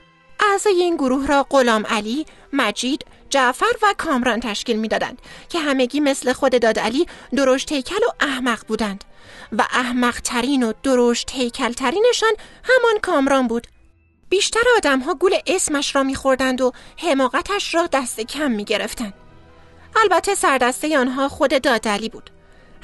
اعضای 0.50 0.82
این 0.82 0.96
گروه 0.96 1.26
را 1.26 1.46
غلام 1.50 1.86
علی، 1.86 2.26
مجید، 2.52 3.04
جعفر 3.30 3.72
و 3.82 3.94
کامران 3.98 4.40
تشکیل 4.40 4.76
می‌دادند 4.76 5.22
که 5.48 5.58
همگی 5.60 6.00
مثل 6.00 6.32
خود 6.32 6.62
داد 6.62 6.78
علی 6.78 7.06
درشت 7.36 7.72
هیکل 7.72 8.04
و 8.08 8.24
احمق 8.24 8.66
بودند 8.66 9.04
و 9.52 9.62
احمق 9.70 10.20
ترین 10.20 10.62
و 10.62 10.72
درشت 10.82 11.30
هیکل 11.32 11.72
ترینشان 11.72 12.32
همان 12.64 12.98
کامران 13.02 13.48
بود. 13.48 13.66
بیشتر 14.28 14.62
آدمها 14.76 15.14
گول 15.14 15.34
اسمش 15.46 15.96
را 15.96 16.02
میخوردند 16.02 16.60
و 16.60 16.72
حماقتش 16.96 17.74
را 17.74 17.88
دست 17.92 18.20
کم 18.20 18.50
می‌گرفتند. 18.50 19.14
البته 19.96 20.34
سردسته 20.34 20.98
آنها 20.98 21.28
خود 21.28 21.62
دادلی 21.62 22.08
بود. 22.08 22.30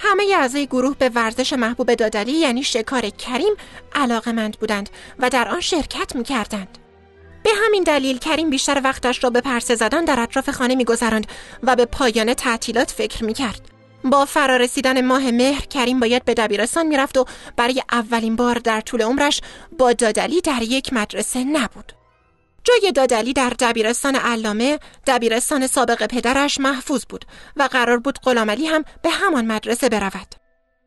همه 0.02 0.34
اعضای 0.38 0.66
گروه 0.66 0.96
به 0.98 1.08
ورزش 1.08 1.52
محبوب 1.52 1.94
دادلی 1.94 2.32
یعنی 2.32 2.62
شکار 2.62 3.08
کریم 3.08 3.52
علاقمند 3.94 4.58
بودند 4.58 4.90
و 5.18 5.30
در 5.30 5.48
آن 5.48 5.60
شرکت 5.60 6.16
می 6.16 6.24
کردند. 6.24 6.78
به 7.42 7.50
همین 7.64 7.82
دلیل 7.82 8.18
کریم 8.18 8.50
بیشتر 8.50 8.80
وقتش 8.84 9.24
را 9.24 9.30
به 9.30 9.40
پرسه 9.40 9.74
زدن 9.74 10.04
در 10.04 10.20
اطراف 10.20 10.50
خانه 10.50 10.74
میگذراند 10.74 11.26
و 11.62 11.76
به 11.76 11.84
پایان 11.84 12.34
تعطیلات 12.34 12.90
فکر 12.90 13.24
می 13.24 13.34
کرد. 13.34 13.60
با 14.04 14.24
فرارسیدن 14.24 15.06
ماه 15.06 15.30
مهر 15.30 15.60
کریم 15.60 16.00
باید 16.00 16.24
به 16.24 16.34
دبیرستان 16.34 16.86
می‌رفت 16.86 17.18
و 17.18 17.24
برای 17.56 17.82
اولین 17.92 18.36
بار 18.36 18.54
در 18.54 18.80
طول 18.80 19.02
عمرش 19.02 19.40
با 19.78 19.92
دادلی 19.92 20.40
در 20.40 20.62
یک 20.62 20.92
مدرسه 20.92 21.44
نبود. 21.44 21.99
جای 22.64 22.92
دادلی 22.92 23.32
در 23.32 23.50
دبیرستان 23.50 24.16
علامه 24.16 24.78
دبیرستان 25.06 25.66
سابق 25.66 26.06
پدرش 26.06 26.60
محفوظ 26.60 27.04
بود 27.08 27.24
و 27.56 27.62
قرار 27.62 27.98
بود 27.98 28.18
غلامعلی 28.18 28.66
هم 28.66 28.84
به 29.02 29.10
همان 29.10 29.46
مدرسه 29.46 29.88
برود. 29.88 30.34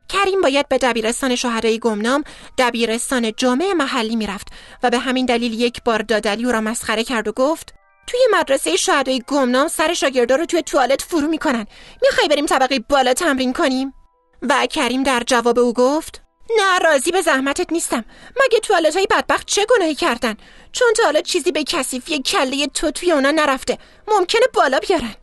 کریم 0.10 0.42
باید 0.42 0.68
به 0.68 0.78
دبیرستان 0.78 1.36
شهدای 1.36 1.80
گمنام 1.80 2.24
دبیرستان 2.58 3.32
جامعه 3.38 3.74
محلی 3.74 4.16
می‌رفت 4.16 4.48
و 4.84 4.90
به 4.90 5.00
همین 5.00 5.26
دلیل 5.26 5.54
یک 5.54 5.84
بار 5.84 6.02
دادلی 6.02 6.46
او 6.46 6.52
را 6.52 6.62
مسخره 6.62 7.04
کرد 7.04 7.28
و 7.28 7.32
گفت 7.32 7.74
توی 8.08 8.20
مدرسه 8.32 8.76
شهدای 8.76 9.24
گمنام 9.28 9.68
سر 9.68 9.94
شاگردا 9.94 10.36
رو 10.36 10.46
توی 10.46 10.62
توالت 10.62 11.02
فرو 11.02 11.28
می‌کنن. 11.28 11.68
می‌خوای 12.02 12.28
بریم 12.28 12.46
طبقه 12.46 12.80
بالا 12.80 13.14
تمرین 13.14 13.54
کنیم؟ 13.54 13.94
و 14.42 14.68
کریم 14.68 15.04
در 15.04 15.24
جواب 15.28 15.60
او 15.60 15.74
گفت 15.74 16.23
نه 16.50 16.80
راضی 16.80 17.12
به 17.12 17.22
زحمتت 17.22 17.72
نیستم. 17.72 18.06
مگه 18.44 18.60
توالت 18.60 18.96
های 18.96 19.08
بدبخت 19.12 19.48
چه 19.48 19.66
گناهی 19.66 19.96
کردن؟ 19.96 20.38
چون 20.72 20.88
تا 20.98 21.04
حالا 21.04 21.22
چیزی 21.22 21.52
به 21.52 21.64
کثیفی 21.64 22.22
کله 22.22 22.68
تو 22.68 22.92
توی 22.92 23.12
اونا 23.12 23.32
نرفته. 23.32 23.78
ممکنه 24.08 24.48
بالا 24.54 24.80
بیارن. 24.80 25.16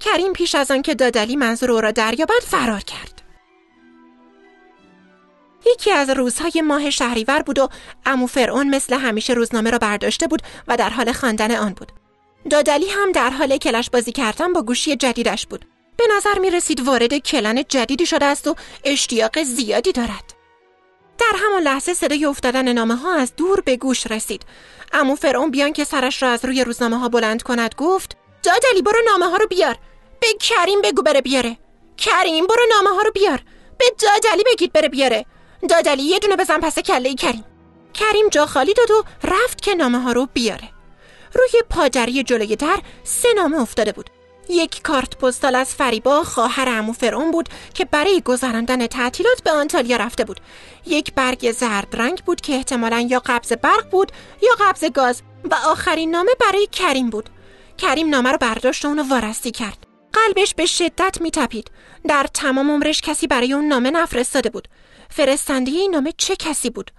کریم 0.00 0.32
پیش 0.32 0.54
از 0.54 0.70
آن 0.70 0.82
که 0.82 0.94
دادلی 0.94 1.36
منظور 1.36 1.72
او 1.72 1.80
را 1.80 1.90
دریابد 1.90 2.42
فرار 2.42 2.80
کرد. 2.80 3.22
یکی 5.66 5.92
از 5.92 6.10
روزهای 6.10 6.62
ماه 6.64 6.90
شهریور 6.90 7.42
بود 7.42 7.58
و 7.58 7.68
امو 8.06 8.26
فرعون 8.26 8.68
مثل 8.68 8.94
همیشه 8.94 9.32
روزنامه 9.32 9.70
را 9.70 9.78
برداشته 9.78 10.26
بود 10.26 10.42
و 10.68 10.76
در 10.76 10.90
حال 10.90 11.12
خواندن 11.12 11.56
آن 11.56 11.72
بود. 11.72 11.92
دادلی 12.50 12.88
هم 12.88 13.12
در 13.12 13.30
حال 13.30 13.58
کلش 13.58 13.90
بازی 13.90 14.12
کردن 14.12 14.52
با 14.52 14.62
گوشی 14.62 14.96
جدیدش 14.96 15.46
بود. 15.46 15.64
به 15.96 16.04
نظر 16.16 16.38
می 16.38 16.50
رسید 16.50 16.80
وارد 16.80 17.18
کلن 17.18 17.62
جدیدی 17.68 18.06
شده 18.06 18.24
است 18.24 18.46
و 18.46 18.54
اشتیاق 18.84 19.42
زیادی 19.42 19.92
دارد. 19.92 20.25
در 21.18 21.32
همان 21.36 21.62
لحظه 21.62 21.94
صدای 21.94 22.24
افتادن 22.24 22.72
نامه 22.72 22.96
ها 22.96 23.14
از 23.14 23.36
دور 23.36 23.60
به 23.60 23.76
گوش 23.76 24.06
رسید. 24.06 24.42
امو 24.92 25.14
فرعون 25.14 25.50
بیان 25.50 25.72
که 25.72 25.84
سرش 25.84 26.22
را 26.22 26.30
از 26.30 26.44
روی 26.44 26.64
روزنامه 26.64 26.98
ها 26.98 27.08
بلند 27.08 27.42
کند 27.42 27.74
گفت 27.76 28.16
دادلی 28.42 28.82
برو 28.82 28.98
نامه 29.06 29.26
ها 29.26 29.36
رو 29.36 29.46
بیار. 29.46 29.76
به 30.20 30.26
کریم 30.40 30.82
بگو 30.82 31.02
بره 31.02 31.20
بیاره. 31.20 31.56
کریم 31.96 32.46
برو 32.46 32.62
نامه 32.70 32.96
ها 32.96 33.02
رو 33.02 33.10
بیار. 33.14 33.42
به 33.78 33.84
دادلی 33.98 34.44
بگید 34.46 34.72
بره 34.72 34.88
بیاره. 34.88 35.26
دادلی 35.68 36.02
یه 36.02 36.18
دونه 36.18 36.36
بزن 36.36 36.60
پس 36.60 36.78
کله 36.78 37.14
کریم. 37.14 37.44
کریم 37.94 38.28
جا 38.28 38.46
خالی 38.46 38.74
داد 38.74 38.90
و 38.90 39.04
رفت 39.24 39.62
که 39.62 39.74
نامه 39.74 39.98
ها 39.98 40.12
رو 40.12 40.28
بیاره. 40.34 40.70
روی 41.34 41.62
پادری 41.70 42.22
جلوی 42.22 42.56
در 42.56 42.78
سه 43.04 43.28
نامه 43.36 43.60
افتاده 43.60 43.92
بود. 43.92 44.10
یک 44.48 44.82
کارت 44.82 45.16
پستال 45.16 45.54
از 45.54 45.74
فریبا 45.74 46.22
خواهر 46.22 46.68
عمو 46.68 46.92
فرعون 46.92 47.30
بود 47.30 47.48
که 47.74 47.84
برای 47.84 48.20
گذراندن 48.20 48.86
تعطیلات 48.86 49.42
به 49.42 49.50
آنتالیا 49.50 49.96
رفته 49.96 50.24
بود. 50.24 50.40
یک 50.86 51.14
برگ 51.14 51.52
زرد 51.52 51.96
رنگ 51.96 52.22
بود 52.24 52.40
که 52.40 52.52
احتمالا 52.52 53.00
یا 53.00 53.22
قبض 53.26 53.52
برق 53.52 53.90
بود 53.90 54.12
یا 54.42 54.50
قبض 54.60 54.84
گاز 54.84 55.22
و 55.44 55.54
آخرین 55.54 56.10
نامه 56.10 56.32
برای 56.40 56.68
کریم 56.72 57.10
بود. 57.10 57.30
کریم 57.78 58.08
نامه 58.08 58.32
رو 58.32 58.38
برداشت 58.38 58.84
و 58.84 58.88
اونو 58.88 59.02
وارستی 59.08 59.50
کرد. 59.50 59.86
قلبش 60.12 60.54
به 60.54 60.66
شدت 60.66 61.20
میتپید. 61.20 61.70
در 62.08 62.26
تمام 62.34 62.70
عمرش 62.70 63.00
کسی 63.00 63.26
برای 63.26 63.52
اون 63.52 63.68
نامه 63.68 63.90
نفرستاده 63.90 64.50
بود. 64.50 64.68
فرستنده 65.10 65.70
این 65.70 65.90
نامه 65.90 66.12
چه 66.16 66.36
کسی 66.36 66.70
بود؟ 66.70 66.90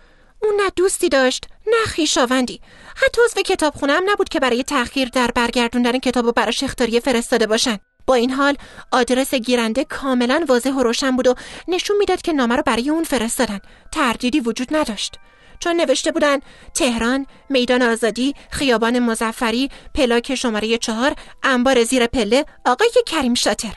اون 0.47 0.61
نه 0.61 0.69
دوستی 0.75 1.09
داشت 1.09 1.45
نه 1.67 1.85
خیشاوندی 1.85 2.61
حتی 2.95 3.21
عضو 3.25 3.41
کتابخونه 3.41 3.93
هم 3.93 4.03
نبود 4.09 4.29
که 4.29 4.39
برای 4.39 4.63
تأخیر 4.63 5.09
در 5.09 5.31
برگردوندن 5.31 5.99
کتابو 5.99 6.31
براش 6.31 6.63
اختاریه 6.63 6.99
فرستاده 6.99 7.47
باشن. 7.47 7.77
با 8.05 8.13
این 8.13 8.31
حال 8.31 8.57
آدرس 8.91 9.33
گیرنده 9.33 9.83
کاملا 9.83 10.45
واضح 10.47 10.71
و 10.71 10.83
روشن 10.83 11.15
بود 11.15 11.27
و 11.27 11.35
نشون 11.67 11.97
می‌داد 11.97 12.21
که 12.21 12.33
نامه 12.33 12.55
رو 12.55 12.63
برای 12.65 12.89
اون 12.89 13.03
فرستادن. 13.03 13.59
تردیدی 13.91 14.39
وجود 14.39 14.75
نداشت. 14.75 15.15
چون 15.59 15.75
نوشته 15.75 16.11
بودن 16.11 16.39
تهران، 16.73 17.25
میدان 17.49 17.81
آزادی، 17.81 18.35
خیابان 18.51 18.99
مزفری، 18.99 19.69
پلاک 19.95 20.35
شماره 20.35 20.77
چهار، 20.77 21.15
انبار 21.43 21.83
زیر 21.83 22.07
پله، 22.07 22.45
آقای 22.65 22.91
کریم 23.05 23.33
شاتر. 23.33 23.73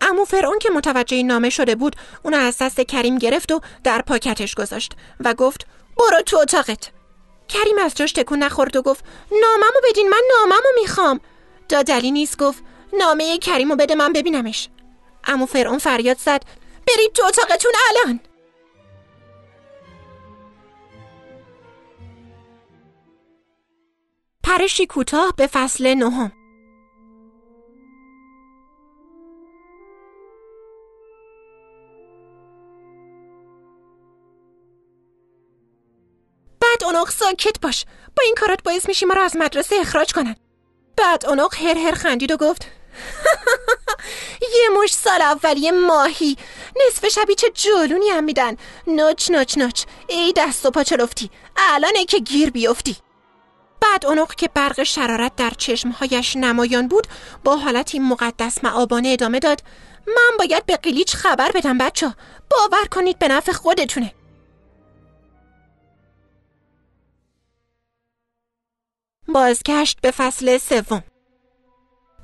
امو 0.00 0.24
فرعون 0.24 0.58
که 0.58 0.70
متوجه 0.70 1.22
نامه 1.22 1.50
شده 1.50 1.74
بود 1.74 1.96
اون 2.22 2.34
از 2.34 2.58
دست 2.58 2.80
کریم 2.80 3.18
گرفت 3.18 3.52
و 3.52 3.60
در 3.84 4.02
پاکتش 4.02 4.54
گذاشت 4.54 4.92
و 5.20 5.34
گفت 5.34 5.66
برو 5.96 6.22
تو 6.26 6.38
اتاقت. 6.38 6.90
کریم 7.48 7.78
از 7.78 7.94
جاش 7.94 8.12
تکون 8.12 8.38
نخورد 8.38 8.76
و 8.76 8.82
گفت 8.82 9.04
ناممو 9.32 9.80
بدین 9.90 10.08
من 10.08 10.22
ناممو 10.38 10.68
می‌خوام. 10.80 11.20
دادلی 11.68 12.10
نیست 12.10 12.38
گفت 12.38 12.62
نامه 12.98 13.38
کریمو 13.38 13.76
بده 13.76 13.94
من 13.94 14.12
ببینمش. 14.12 14.68
امو 15.24 15.46
فرعون 15.46 15.78
فریاد 15.78 16.18
زد 16.18 16.44
برید 16.88 17.12
تو 17.12 17.24
اتاقتون 17.24 17.72
الان. 17.88 18.20
پرشی 24.42 24.86
کوتاه 24.86 25.34
به 25.36 25.46
فصل 25.46 25.94
نهم. 25.94 26.32
اونق 36.92 37.10
ساکت 37.10 37.60
باش. 37.60 37.84
با 38.16 38.22
این 38.24 38.34
کارات 38.34 38.62
باعث 38.62 38.88
میشی 38.88 39.06
ما 39.06 39.14
رو 39.14 39.22
از 39.22 39.36
مدرسه 39.36 39.76
اخراج 39.80 40.12
کنن. 40.12 40.36
بعد 40.96 41.26
اونق 41.26 41.54
هر 41.54 41.78
هر 41.78 41.92
خندید 41.94 42.30
و 42.30 42.36
گفت 42.36 42.66
یه 44.56 44.68
مش 44.82 44.92
سال 44.92 45.22
اولی 45.22 45.70
ماهی. 45.70 46.36
نصف 46.86 47.08
شبی 47.08 47.34
چه 47.34 47.50
جلونی 47.54 48.08
هم 48.08 48.24
میدن. 48.24 48.56
نوچ 48.86 49.30
نوچ 49.30 49.58
نوچ. 49.58 49.82
ای 50.08 50.32
دست 50.36 50.66
و 50.66 50.70
پا 50.70 50.82
چلفتی 50.82 51.30
الانه 51.56 52.04
که 52.04 52.18
گیر 52.18 52.50
بیفتی. 52.50 52.96
بعد 53.80 54.06
اونق 54.06 54.34
که 54.34 54.48
برق 54.54 54.82
شرارت 54.82 55.36
در 55.36 55.50
چشمهایش 55.50 56.36
نمایان 56.36 56.88
بود 56.88 57.06
با 57.44 57.56
حالتی 57.56 57.98
مقدس 57.98 58.64
معابانه 58.64 59.08
ادامه 59.08 59.38
داد 59.38 59.62
من 60.06 60.36
باید 60.38 60.66
به 60.66 60.76
قلیچ 60.76 61.14
خبر 61.14 61.52
بدم 61.52 61.78
بچه 61.78 62.14
باور 62.50 62.86
کنید 62.90 63.18
به 63.18 63.28
نفع 63.28 63.52
خودتونه. 63.52 64.14
بازگشت 69.32 69.98
به 70.02 70.10
فصل 70.10 70.58
سوم 70.58 71.02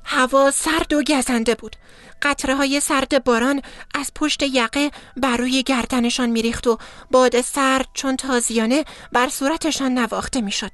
هوا 0.03 0.51
سرد 0.51 0.93
و 0.93 1.03
گزنده 1.03 1.55
بود 1.55 1.75
قطره 2.21 2.55
های 2.55 2.79
سرد 2.79 3.23
باران 3.23 3.61
از 3.95 4.11
پشت 4.15 4.43
یقه 4.43 4.91
بر 5.17 5.37
روی 5.37 5.63
گردنشان 5.63 6.29
میریخت 6.29 6.67
و 6.67 6.77
باد 7.11 7.41
سرد 7.41 7.85
چون 7.93 8.15
تازیانه 8.15 8.85
بر 9.11 9.29
صورتشان 9.29 9.93
نواخته 9.93 10.41
می‌شد. 10.41 10.71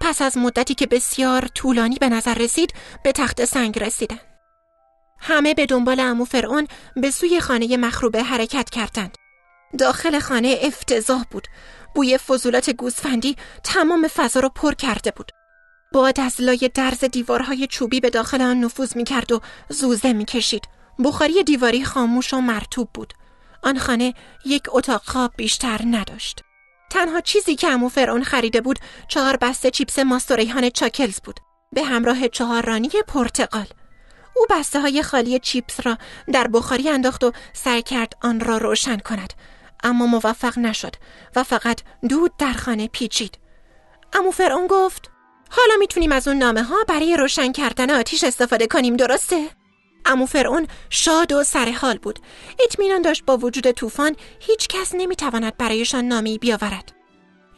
پس 0.00 0.22
از 0.22 0.38
مدتی 0.38 0.74
که 0.74 0.86
بسیار 0.86 1.46
طولانی 1.46 1.96
به 2.00 2.08
نظر 2.08 2.34
رسید 2.34 2.74
به 3.04 3.12
تخت 3.12 3.44
سنگ 3.44 3.78
رسیدند. 3.78 4.20
همه 5.18 5.54
به 5.54 5.66
دنبال 5.66 6.00
امو 6.00 6.24
فرعون 6.24 6.68
به 6.96 7.10
سوی 7.10 7.40
خانه 7.40 7.76
مخروبه 7.76 8.22
حرکت 8.22 8.70
کردند. 8.70 9.16
داخل 9.78 10.18
خانه 10.18 10.58
افتضاح 10.62 11.24
بود. 11.30 11.48
بوی 11.94 12.18
فضولات 12.18 12.70
گوسفندی 12.70 13.36
تمام 13.64 14.08
فضا 14.08 14.40
را 14.40 14.48
پر 14.48 14.74
کرده 14.74 15.10
بود. 15.10 15.32
باد 15.92 16.20
از 16.20 16.40
لای 16.40 16.70
درز 16.74 17.04
دیوارهای 17.04 17.66
چوبی 17.66 18.00
به 18.00 18.10
داخل 18.10 18.42
آن 18.42 18.60
نفوذ 18.60 18.96
می 18.96 19.04
کرد 19.04 19.32
و 19.32 19.40
زوزه 19.68 20.12
می 20.12 20.24
کشید. 20.24 20.68
بخاری 21.04 21.42
دیواری 21.42 21.84
خاموش 21.84 22.34
و 22.34 22.40
مرتوب 22.40 22.88
بود. 22.94 23.14
آن 23.62 23.78
خانه 23.78 24.14
یک 24.44 24.62
اتاق 24.68 25.02
خواب 25.04 25.32
بیشتر 25.36 25.80
نداشت. 25.90 26.42
تنها 26.90 27.20
چیزی 27.20 27.54
که 27.54 27.68
امو 27.68 27.88
فرعون 27.88 28.24
خریده 28.24 28.60
بود 28.60 28.78
چهار 29.08 29.36
بسته 29.36 29.70
چیپس 29.70 29.98
ماست 29.98 30.30
و 30.30 30.34
ریحان 30.34 30.70
چاکلز 30.70 31.20
بود 31.20 31.40
به 31.72 31.84
همراه 31.84 32.28
چهار 32.28 32.64
رانی 32.64 32.90
پرتقال. 33.08 33.66
او 34.36 34.46
بسته 34.50 34.80
های 34.80 35.02
خالی 35.02 35.38
چیپس 35.38 35.86
را 35.86 35.98
در 36.32 36.48
بخاری 36.48 36.88
انداخت 36.88 37.24
و 37.24 37.32
سعی 37.52 37.82
کرد 37.82 38.12
آن 38.22 38.40
را 38.40 38.58
روشن 38.58 38.98
کند 38.98 39.32
اما 39.82 40.06
موفق 40.06 40.58
نشد 40.58 40.96
و 41.36 41.42
فقط 41.42 41.80
دود 42.08 42.36
در 42.38 42.52
خانه 42.52 42.88
پیچید. 42.88 43.38
امو 44.12 44.30
فرعون 44.30 44.66
گفت 44.66 45.11
حالا 45.54 45.76
می‌تونیم 45.78 46.12
از 46.12 46.28
اون 46.28 46.36
نامه 46.36 46.62
ها 46.62 46.84
برای 46.88 47.16
روشن 47.16 47.52
کردن 47.52 47.90
آتیش 47.90 48.24
استفاده 48.24 48.66
کنیم 48.66 48.96
درسته؟ 48.96 49.48
امو 50.06 50.26
فرعون 50.26 50.66
شاد 50.90 51.32
و 51.32 51.44
سرحال 51.44 51.98
بود 51.98 52.18
اطمینان 52.64 53.02
داشت 53.02 53.24
با 53.24 53.36
وجود 53.36 53.70
طوفان 53.70 54.16
هیچ 54.40 54.68
کس 54.68 54.94
نمی‌تواند 54.94 55.56
برایشان 55.56 56.04
نامی 56.04 56.38
بیاورد 56.38 56.92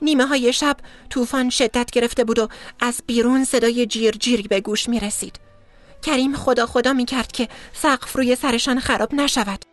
نیمه 0.03 0.27
های 0.27 0.53
شب 0.53 0.77
طوفان 1.11 1.51
شدت 1.51 1.91
گرفته 1.91 2.25
بود 2.25 2.39
و 2.39 2.49
از 2.81 3.01
بیرون 3.07 3.45
صدای 3.45 3.87
جیر 3.87 4.15
جیری 4.15 4.43
به 4.43 4.61
گوش 4.61 4.89
می 4.89 5.01
رسید. 5.01 5.41
کریم 6.03 6.37
خدا 6.37 6.67
خدا 6.67 6.93
می 6.93 7.05
کرد 7.05 7.33
که 7.33 7.49
سقف 7.73 8.17
روی 8.17 8.37
سرشان 8.37 8.81
خراب 8.81 9.15
نشود. 9.15 9.65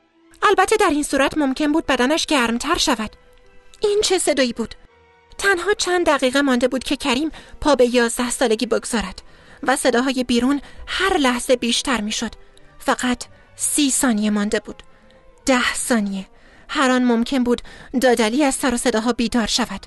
البته 0.44 0.78
در 0.78 0.90
این 0.90 1.04
صورت 1.04 1.38
ممکن 1.38 1.72
بود 1.72 1.86
بدنش 1.86 2.26
گرمتر 2.26 2.78
شود. 2.78 3.12
این 3.82 4.02
چه 4.04 4.20
صدایی 4.20 4.54
بود؟ 4.54 4.76
تنها 5.42 5.74
چند 5.74 6.06
دقیقه 6.06 6.42
مانده 6.42 6.68
بود 6.68 6.84
که 6.84 6.96
کریم 6.96 7.32
پا 7.62 7.76
به 7.76 7.96
یازده 7.96 8.30
سالگی 8.30 8.66
بگذارد 8.66 9.22
و 9.64 9.76
صداهای 9.76 10.24
بیرون 10.24 10.62
هر 10.88 11.18
لحظه 11.18 11.56
بیشتر 11.56 12.02
می‌شد. 12.02 12.32
فقط 12.80 13.24
سی 13.56 13.92
ثانیه 13.92 14.30
مانده 14.30 14.60
بود. 14.60 14.84
ده 15.46 15.74
ثانیه. 15.74 16.28
هر 16.70 16.92
آن 16.92 17.04
ممکن 17.04 17.44
بود 17.44 17.62
دادلی 18.02 18.44
از 18.44 18.56
سر 18.56 18.74
و 18.74 18.78
صداها 18.78 19.14
بیدار 19.14 19.48
شود. 19.48 19.86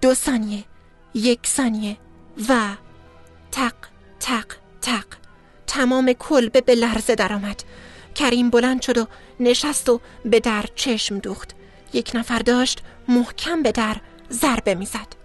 دو 0.00 0.14
ثانیه. 0.14 0.64
یک 1.14 1.46
ثانیه. 1.46 1.96
و 2.48 2.68
تق 3.52 3.74
تق 4.20 4.46
تق 4.82 5.06
تمام 5.66 6.12
کلبه 6.12 6.60
به 6.60 6.74
لرزه 6.74 7.14
درآمد. 7.14 7.62
کریم 8.14 8.50
بلند 8.50 8.82
شد 8.82 8.98
و 8.98 9.06
نشست 9.40 9.88
و 9.88 10.00
به 10.24 10.40
در 10.40 10.64
چشم 10.74 11.18
دوخت. 11.18 11.50
یک 11.92 12.10
نفر 12.14 12.38
داشت 12.38 12.82
محکم 13.08 13.62
به 13.62 13.72
در 13.72 13.96
ضربه 14.30 14.74
می‌زد. 14.74 15.16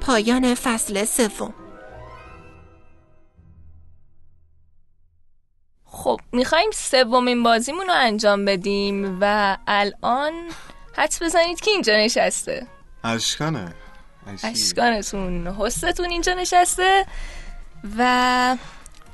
پایان 0.00 0.54
فصل 0.54 1.04
سوم. 1.04 1.54
خب 5.84 6.20
می‌خوایم 6.32 6.70
سومین 6.74 7.42
بازیمون 7.42 7.86
رو 7.86 7.92
انجام 7.96 8.44
بدیم 8.44 9.18
و 9.20 9.56
الان 9.66 10.32
حدس 10.96 11.22
بزنید 11.22 11.60
که 11.60 11.70
اینجا 11.70 11.96
نشسته؟ 11.96 12.66
اشکانه. 13.04 13.74
اشکانتون. 14.42 15.46
حستون 15.46 16.10
اینجا 16.10 16.34
نشسته؟ 16.34 17.06
و 17.98 18.56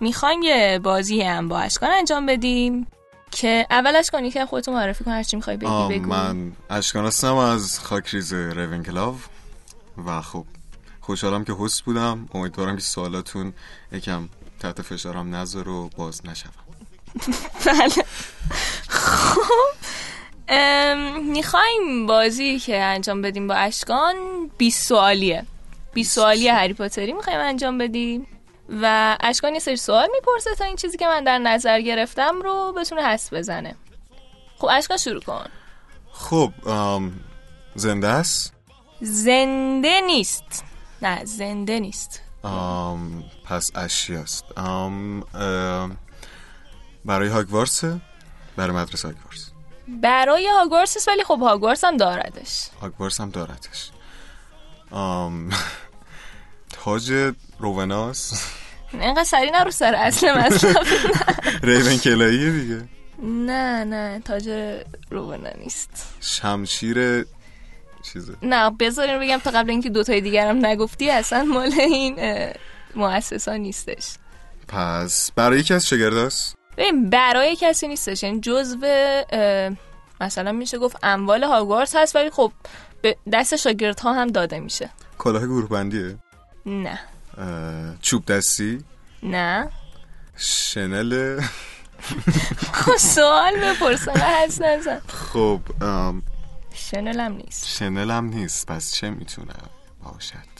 می‌خوایم 0.00 0.42
یه 0.42 0.80
بازی 0.82 1.22
هم 1.22 1.48
با 1.48 1.58
اشکان 1.58 1.90
انجام 1.90 2.26
بدیم 2.26 2.86
که 3.30 3.66
اول 3.70 3.96
اشکانی 3.96 4.30
که 4.30 4.46
خودتون 4.46 4.74
معرفی 4.74 5.04
کن 5.04 5.10
هرچی 5.10 5.36
می‌خوای 5.36 5.56
بگی 5.56 5.98
بگو. 5.98 6.08
من 6.08 6.52
اشکان 6.70 7.06
هستم 7.06 7.36
از 7.36 7.80
خاکریز 7.80 8.32
ریونکلاو 8.32 9.16
و 10.06 10.22
خب 10.22 10.44
خوشحالم 11.00 11.44
که 11.44 11.52
هست 11.60 11.82
بودم. 11.82 12.28
امیدوارم 12.34 12.76
که 12.76 12.82
سوالاتون 12.82 13.52
یکم 13.92 14.28
تحت 14.60 14.82
فشارم 14.82 15.34
نذار 15.34 15.68
و 15.68 15.90
باز 15.96 16.26
نشوم. 16.26 16.52
بله. 17.66 18.04
خب 18.88 19.66
می‌خوایم 21.22 22.06
بازی 22.06 22.58
که 22.58 22.82
انجام 22.82 23.22
بدیم 23.22 23.46
با 23.46 23.54
اشکان 23.54 24.14
20 24.58 24.86
سوالیه 24.86 25.44
20 25.94 26.14
سوالی 26.14 26.48
هری 26.48 26.74
پاتری 26.74 27.12
می‌خوایم 27.12 27.40
انجام 27.40 27.78
بدیم. 27.78 28.26
و 28.68 29.16
اشکان 29.20 29.54
یه 29.54 29.60
سری 29.60 29.76
سوال 29.76 30.08
می‌پرسه 30.12 30.54
تا 30.54 30.64
این 30.64 30.76
چیزی 30.76 30.98
که 30.98 31.06
من 31.06 31.24
در 31.24 31.38
نظر 31.38 31.80
گرفتم 31.80 32.40
رو 32.42 32.72
بتونه 32.76 33.02
حس 33.02 33.32
بزنه. 33.32 33.76
خب 34.58 34.68
اشکان 34.70 34.96
شروع 34.96 35.20
کن. 35.20 35.46
خب 36.12 36.52
آم، 36.66 37.20
زنده 37.74 38.08
است؟ 38.08 38.52
زنده 39.00 40.00
نیست. 40.00 40.64
نه 41.02 41.24
زنده 41.24 41.80
نیست. 41.80 42.20
آم، 42.42 43.24
پس 43.44 43.70
اشیاست 43.74 44.58
آم، 44.58 45.22
ام، 45.34 45.96
برای 47.04 47.28
هاگوارسه 47.28 48.00
برای 48.56 48.76
مدرسه 48.76 49.08
هاگوارس 49.08 49.50
برای 49.88 50.48
هاگوارس 50.48 51.08
ولی 51.08 51.24
خب 51.24 51.38
هاگوارس 51.40 51.84
هم 51.84 51.96
داردش. 51.96 52.68
هاگوارس 52.80 53.20
هم 53.20 53.30
دارتش 53.30 53.90
آم، 54.90 55.50
تاج 56.86 57.32
رووناس؟ 57.58 58.32
اینقدر 58.92 59.24
سری 59.24 59.50
نرو 59.50 59.70
سر 59.70 59.94
اصل 59.94 60.38
مطلب. 60.38 60.86
ریون 61.68 61.96
کلاییه 61.96 62.50
دیگه. 62.50 62.88
نه 63.22 63.84
نه 63.84 64.20
تاج 64.24 64.74
روبنا 65.10 65.50
نیست. 65.58 66.14
شمشیر 66.20 67.26
چیزه؟ 68.12 68.34
نه 68.42 68.70
بذارین 68.70 69.20
بگم 69.20 69.38
تا 69.38 69.50
قبل 69.50 69.70
اینکه 69.70 69.90
دوتای 69.90 70.20
دیگرم 70.20 70.66
نگفتی 70.66 71.10
اصلا 71.10 71.44
مال 71.44 71.72
این 71.72 72.18
مؤسسا 72.94 73.56
نیستش. 73.56 74.14
پس 74.68 75.30
برای 75.36 75.60
یکی 75.60 75.74
از 75.74 75.86
شگرداست؟ 75.86 76.56
ببین 76.76 77.10
برای 77.10 77.56
کسی 77.60 77.88
نیستش. 77.88 78.24
جزو 78.24 78.78
اه، 79.32 79.70
مثلا 80.20 80.52
میشه 80.52 80.78
گفت 80.78 80.96
اموال 81.02 81.44
هاگوارس 81.44 81.96
هست 81.96 82.16
ولی 82.16 82.30
خب 82.30 82.52
به 83.02 83.16
دست 83.32 83.56
شاگردها 83.56 84.12
هم 84.12 84.26
داده 84.26 84.60
میشه. 84.60 84.90
کلاه 85.18 85.46
گروه 85.46 85.68
بندیه 85.68 86.18
نه. 86.66 87.00
چوب 88.02 88.26
دستی؟ 88.26 88.84
نه. 89.22 89.68
شنل؟ 90.36 91.40
خب 92.72 92.96
سوال 92.96 93.56
بپرسن 93.56 94.16
هست 94.16 94.62
نزن 94.62 95.00
خب 95.08 95.60
ام، 95.80 96.22
شنل 96.74 97.20
هم 97.20 97.32
نیست. 97.32 97.66
شنل 97.66 98.10
هم 98.10 98.24
نیست 98.24 98.66
پس 98.66 98.94
چه 98.94 99.10
می‌تونه 99.10 99.54
باشد؟ 100.04 100.56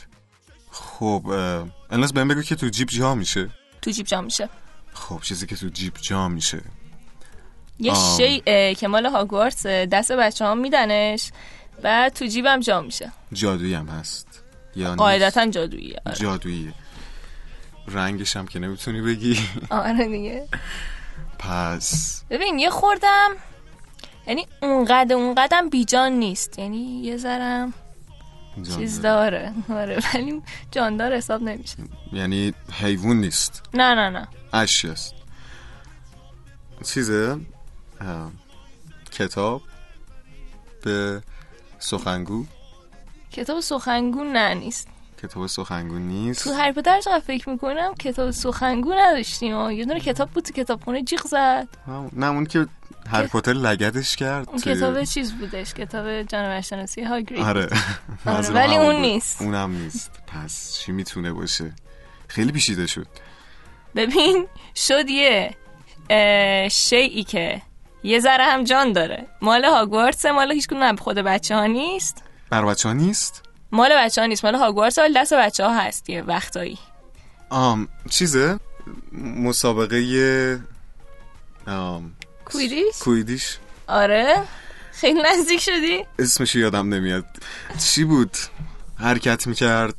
خب 0.71 1.27
اه، 1.27 1.67
الناز 1.91 2.13
بهم 2.13 2.29
بگو 2.29 2.43
که 2.43 2.55
تو 2.55 2.69
جیب 2.69 2.89
جا 2.89 3.15
میشه. 3.15 3.51
تو 3.83 3.91
جیب 3.91 4.07
جا 4.07 4.21
میشه. 4.21 4.49
خب 4.93 5.21
چیزی 5.23 5.47
که 5.47 5.57
تو 5.57 5.69
جیب 5.69 5.95
جا 6.01 6.29
میشه. 6.29 6.63
یه. 7.79 7.95
شیء 7.95 8.75
که 8.75 8.89
مال 8.89 9.07
هاگوارتس 9.07 9.67
دست 9.67 10.13
بچه 10.13 10.45
ها 10.45 10.55
میدنش 10.55 11.33
بعد 11.83 12.13
تو 12.13 12.27
جیبم 12.27 12.61
جا 12.61 12.81
میشه. 12.81 13.13
جادویی 13.33 13.75
هم 13.75 13.89
هست. 13.89 14.26
یا؟ 14.77 14.95
قاعدتا 14.95 15.47
جادوییه 15.47 16.01
آره. 16.07 16.17
جادویی. 16.17 16.73
رنگش 17.89 18.37
هم 18.37 18.47
که 18.47 18.59
نمی‌تونی 18.59 19.01
بگی. 19.03 19.39
آره 19.71 20.09
دیگه. 20.09 20.49
پس. 21.39 22.23
ببین 22.31 22.59
یه 22.59 22.71
خوردم 22.71 23.31
یعنی 24.27 24.47
اونقدر 24.63 25.15
اونقدر 25.15 25.63
بیجان 25.71 26.13
نیست. 26.13 26.59
یعنی 26.59 27.01
یه 27.03 27.17
ذرم 27.17 27.73
چیز 28.77 29.03
داره. 29.03 29.53
آره 29.69 29.99
ولی 30.15 30.43
جاندار 30.71 31.17
حساب 31.17 31.43
نمیشه. 31.43 31.77
یعنی 32.13 32.55
حیوان 32.73 33.17
نیست. 33.17 33.63
نه 33.75 33.95
نه 33.95 34.11
نه. 34.11 34.29
اشی 34.53 34.89
است. 34.89 35.15
چیزه؟ 36.85 37.41
کتاب 39.13 39.63
به 40.83 41.23
سخنگو. 41.79 42.47
کتاب 43.37 43.61
سخنگو 43.61 44.25
نه 44.25 44.55
نیست 44.55 44.89
کتاب 45.23 45.47
سخنگو 45.47 45.99
نیست. 45.99 46.45
تو 46.45 46.53
هری 46.53 46.73
پاتر 46.73 47.01
چقدر 47.01 47.19
فکر 47.19 47.51
می‌کنم 47.51 47.95
کتاب 47.95 48.31
سخنگو 48.31 48.93
نداشتیم. 48.95 49.71
یه 49.71 49.85
دونه 49.85 50.01
کتاب 50.01 50.31
بود 50.31 50.45
تو 50.45 50.53
کتابخونه 50.53 51.03
جیغ 51.03 51.27
زد. 51.27 51.69
نه 52.13 52.27
اون 52.27 52.47
که 52.47 52.67
هری 53.11 53.27
پاتر 53.27 53.53
لگدش 53.53 54.17
کرد 54.17 54.49
اون 54.49 54.59
کتاب 54.59 55.05
چیز 55.05 55.33
بودش؟ 55.33 55.75
کتاب 55.75 56.23
جانور 56.23 56.61
شناسی 56.61 57.03
هاگرید. 57.03 57.43
آره. 57.43 57.69
منظورم 58.25 58.57
ولی 58.57 58.77
اون. 58.77 58.95
نیست. 58.95 59.43
اونم 59.43 59.71
نیست. 59.71 60.11
پس 60.27 60.79
چی 60.79 60.93
می‌تونه 60.93 61.33
باشه؟ 61.33 61.73
خیلی 62.29 62.53
پیچیده 62.53 62.87
شد. 62.87 63.07
ببین 63.97 64.47
شد 64.75 65.09
یه 65.09 65.55
شیعی 66.71 67.25
که 67.25 67.63
یه 68.03 68.21
ذره 68.21 68.45
هم 68.45 68.65
جان 68.65 68.93
داره. 68.93 69.27
مال 69.43 69.65
هاگوارتس 69.65 70.27
مال 70.27 70.53
هیچ 70.53 70.67
کدوم 70.67 70.97
خود 70.97 71.19
بچه 71.19 71.55
ها 71.57 71.67
نیست. 71.67 72.23
بر 72.51 72.65
بچه 72.65 72.89
ها 72.89 72.93
نیست؟ 72.95 73.43
مال 73.73 73.91
بچه 73.97 74.21
ها 74.21 74.27
نیست. 74.27 74.45
مال 74.45 74.55
هاگوارتس 74.55 74.99
ولی 74.99 75.15
دست 75.15 75.35
بچه 75.35 75.65
ها 75.65 75.79
هست 75.81 76.11
یه 76.11 76.23
وقتایی. 76.23 76.79
آم 77.51 77.89
چیزه؟ 78.11 78.59
مسابقه 79.13 80.61
آم 81.67 82.13
کویدیش؟ 82.45 82.99
کویدیش. 83.01 83.59
آره. 83.87 84.43
خیلی 84.93 85.23
نزدیک 85.23 85.61
شدی؟ 85.61 86.05
اسمش 86.19 86.55
یادم 86.55 86.95
نمیاد. 86.95 87.25
چی 87.79 88.05
بود؟ 88.05 88.37
حرکت 88.99 89.47
می‌کرد. 89.47 89.95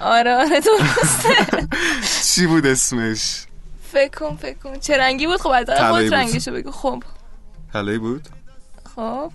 آره 0.00 0.34
آره 0.34 0.60
درسته. 0.60 1.68
چی 2.34 2.46
بود 2.46 2.66
اسمش؟ 2.66 3.46
فکر 3.92 4.28
کن 4.62 4.78
چه 4.80 4.96
رنگی 4.98 5.26
بود؟ 5.26 5.40
خب 5.40 5.52
حداقل 5.52 5.78
طلایی 5.80 6.08
خود 6.10 6.18
بود. 6.18 6.28
رنگشو 6.28 6.52
بگو. 6.52 6.70
خب. 6.70 7.02
حلایی 7.74 7.98
بود؟ 7.98 8.28
خب. 8.96 9.32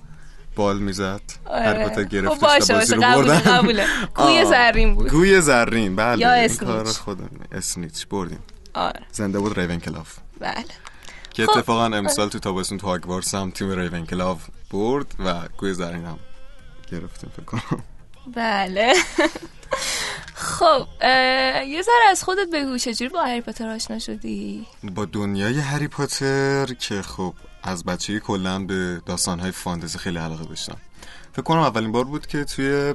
بال 0.56 0.80
می‌زد. 0.80 1.22
آره. 1.46 1.64
هر 1.66 1.84
پاتر 1.84 2.04
خب 2.04 2.10
گرفتش 2.10 2.40
باشه 2.40 2.74
باشه 2.74 2.96
رو 2.96 3.02
قبوله. 3.02 3.86
گوی. 4.16 4.46
زرین 4.46 4.96
بود. 4.96 5.10
گوی 5.10 5.42
زرین. 5.42 5.96
بله 5.96 6.22
یا 6.22 6.32
اسنیچ. 6.32 6.98
خودم. 6.98 7.30
اسنیچ. 7.52 8.08
بردیم. 8.08 8.40
آره. 8.74 9.02
زنده 9.12 9.40
بود 9.40 9.60
ریون 9.60 9.80
کلاف 9.80 10.18
بله. 10.40 10.66
که 11.34 11.46
خب. 11.46 11.58
اتفاقا 11.58 11.86
امسال 11.86 12.30
تو 12.30 12.40
تابستون 12.40 12.78
تو 12.78 12.88
هاگوارتس 12.88 13.36
هم 13.36 13.52
تیم 13.52 13.72
ریون 13.72 14.06
کلاف 14.06 14.48
برد 14.72 15.08
و 15.26 15.34
گوی 15.58 15.74
زرین 15.74 16.06
هم 16.06 16.20
گرفتیم 16.92 17.32
فکر 17.38 17.46
کنم. 17.46 17.84
بله. 18.36 18.94
خب 20.36 20.88
یه 21.68 21.82
ذره 21.82 22.10
از 22.10 22.24
خودت 22.24 22.48
بگو 22.54 22.78
چجوری 22.78 23.10
با 23.10 23.24
هری 23.24 23.42
پاتر 23.42 23.70
آشنا 23.70 24.00
شدی؟ 24.00 24.66
با 24.84 25.06
دنیای 25.06 25.60
هری 25.60 25.88
پاتر 25.88 26.66
که 26.66 27.02
خب 27.02 27.34
از 27.66 27.84
بچگی 27.84 28.20
کلا 28.20 28.60
به 28.60 29.02
داستانهای 29.06 29.52
فانتزی 29.52 29.98
خیلی 29.98 30.18
علاقه 30.18 30.46
داشتم. 30.46 30.78
فکر 31.34 31.42
کنم 31.42 31.60
اولین 31.60 31.92
بار 31.92 32.04
بود 32.04 32.28
که 32.28 32.44
توی 32.44 32.94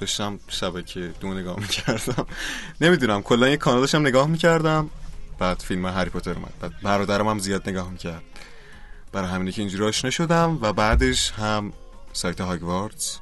داشتم 0.00 0.38
شبکه 0.48 1.12
دو 1.20 1.34
نگاه 1.34 1.60
می‌کردم. 1.60 2.26
نمی‌دونم 2.80 3.22
کلا 3.22 3.48
یه 3.48 3.56
کانال 3.56 3.80
داشتم 3.80 4.06
نگاه 4.06 4.26
می‌کردم 4.26 4.90
بعد 5.38 5.60
فیلم 5.60 5.86
هری 5.86 6.10
پاتر 6.10 6.32
اومد. 6.32 6.52
بعد 6.60 6.72
برادرم 6.82 7.28
هم 7.28 7.38
زیاد 7.38 7.68
نگاه 7.68 7.90
می‌کرد. 7.90 8.22
برای 9.12 9.28
همینه 9.30 9.52
که 9.52 9.62
اینجوری 9.62 9.84
آشنا 9.84 10.10
شدم 10.10 10.58
و 10.62 10.72
بعدش 10.72 11.30
هم 11.30 11.72
سایت 12.12 12.40
هاگوارتس 12.40 13.18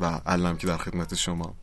و 0.00 0.20
الانم 0.26 0.56
که 0.56 0.66
در 0.66 0.76
خدمت 0.76 1.14
شما. 1.14 1.54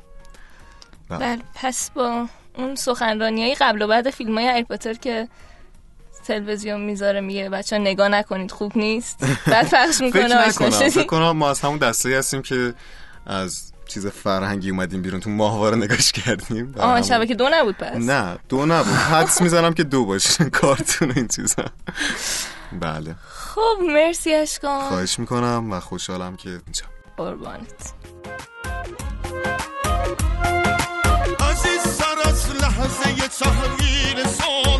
بله 1.09 1.39
پس 1.55 1.89
با 1.89 2.27
اون 2.55 2.75
سخنرانی 2.75 3.41
های 3.43 3.55
قبل 3.55 3.81
و 3.81 3.87
بعد 3.87 4.09
فیلم 4.09 4.37
های 4.37 4.47
هری 4.47 4.63
پاتر 4.63 4.93
که 4.93 5.27
تلویزیون 6.31 6.81
می‌ذاره 6.81 7.21
میگه 7.21 7.49
بچه 7.49 7.77
نگاه 7.77 8.07
نکنید 8.07 8.51
خوب 8.51 8.77
نیست. 8.77 9.25
بعد 9.47 9.69
پخش 9.69 10.01
می‌کنه 10.05 10.49
فکر 10.89 11.03
کنم 11.03 11.31
ما 11.31 11.49
از 11.49 11.61
همون 11.61 11.77
دسته 11.77 12.17
هستیم 12.17 12.41
که 12.41 12.73
از 13.25 13.71
چیز 13.87 14.07
فرهنگی 14.07 14.69
اومدیم 14.69 15.01
بیرون 15.01 15.19
تو 15.19 15.29
ماهواره 15.29 15.77
نگاش 15.77 16.11
کردیم. 16.11 16.73
آه 16.77 17.01
شبکه 17.01 17.35
دو 17.35 17.49
نبود 17.51 17.77
پس. 17.77 17.95
نه 17.95 18.37
دو 18.49 18.65
نبود. 18.65 18.93
حدس 18.93 19.41
می‌زنم 19.41 19.73
که 19.73 19.83
دو 19.83 20.05
باشه. 20.05 20.43
کارتون 20.61 21.11
این 21.15 21.27
چیزا. 21.27 21.65
بله. 22.79 23.15
خب 23.29 23.77
مرسی 23.87 24.33
اشکان. 24.33 24.81
خواهش 24.81 25.19
می‌کنم 25.19 25.71
و 25.71 25.79
خوشحالم 25.79 26.35
که 26.35 26.49
اینجا. 26.49 26.85
قربانت. 27.17 27.93
عزیز 31.39 31.81
سر 31.81 32.29
از 32.29 32.51
لحظه 32.51 33.27
تحویل 33.27 34.23
سال 34.27 34.70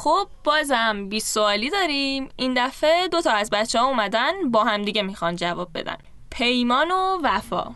خب 0.00 0.28
بازم 0.44 1.08
20 1.08 1.34
سوالی 1.34 1.70
داریم. 1.70 2.28
این 2.36 2.54
دفعه 2.56 3.08
دو 3.08 3.20
تا 3.20 3.30
از 3.30 3.50
بچه 3.50 3.78
ها 3.78 3.86
اومدن 3.86 4.50
با 4.50 4.64
همدیگه 4.64 5.02
می‌خوان 5.02 5.36
جواب 5.36 5.68
بدن. 5.74 5.96
پیمان 6.30 6.90
و 6.90 7.18
وفا. 7.22 7.70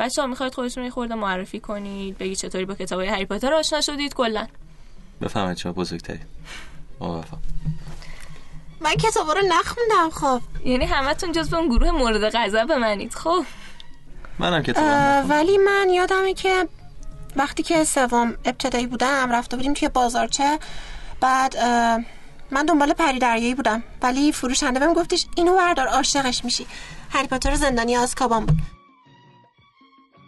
بچه 0.00 0.22
ها 0.22 0.28
می‌خواید 0.28 0.54
خودتون 0.54 0.84
یه 0.84 0.90
خورده 0.90 1.14
معرفی 1.14 1.60
کنید 1.60 2.18
بگید 2.18 2.36
چطوری 2.38 2.64
با 2.64 2.74
کتاب 2.74 3.00
هری 3.00 3.24
پاتر 3.24 3.54
آشنا 3.54 3.80
شدید 3.80 4.14
کلا؟ 4.14 4.46
بفهمید 5.20 5.56
چه 5.56 5.72
بزرگتری 5.72 6.20
آقا 7.00 7.18
وفا. 7.18 7.36
من 8.80 8.94
کتابا 8.94 9.32
رو 9.32 9.40
نخوندم 9.48 10.10
خب. 10.10 10.40
یعنی 10.64 10.84
همتون 10.84 11.32
جز 11.32 11.54
اون 11.54 11.68
گروه 11.68 11.90
مورد 11.90 12.36
غضب 12.36 12.72
منید. 12.72 13.14
خب. 13.14 13.44
منم 14.38 14.62
کتاب 14.62 14.84
ولی 15.30 15.58
من 15.58 15.88
یادمه 15.90 16.34
که 16.34 16.68
وقتی 17.36 17.62
که 17.62 17.84
سوم 17.84 18.34
ابتدایی 18.44 18.86
بودم 18.86 19.32
رفته 19.32 19.56
بودیم 19.56 19.74
توی 19.74 19.88
بازارچه. 19.88 20.58
بعد 21.20 21.56
من 22.50 22.66
دنبال 22.66 22.92
پری 22.92 23.18
دریایی 23.18 23.54
بودم. 23.54 23.82
ولی 24.02 24.32
فروشنده 24.32 24.80
بهم 24.80 24.92
گفتش 24.92 25.26
اینو 25.36 25.56
بردار 25.56 25.86
عاشقش 25.86 26.44
میشی. 26.44 26.66
هری 27.10 27.26
پاتر 27.26 27.54
زندانی 27.54 27.96
آزکابان 27.96 28.46
بود. 28.46 28.56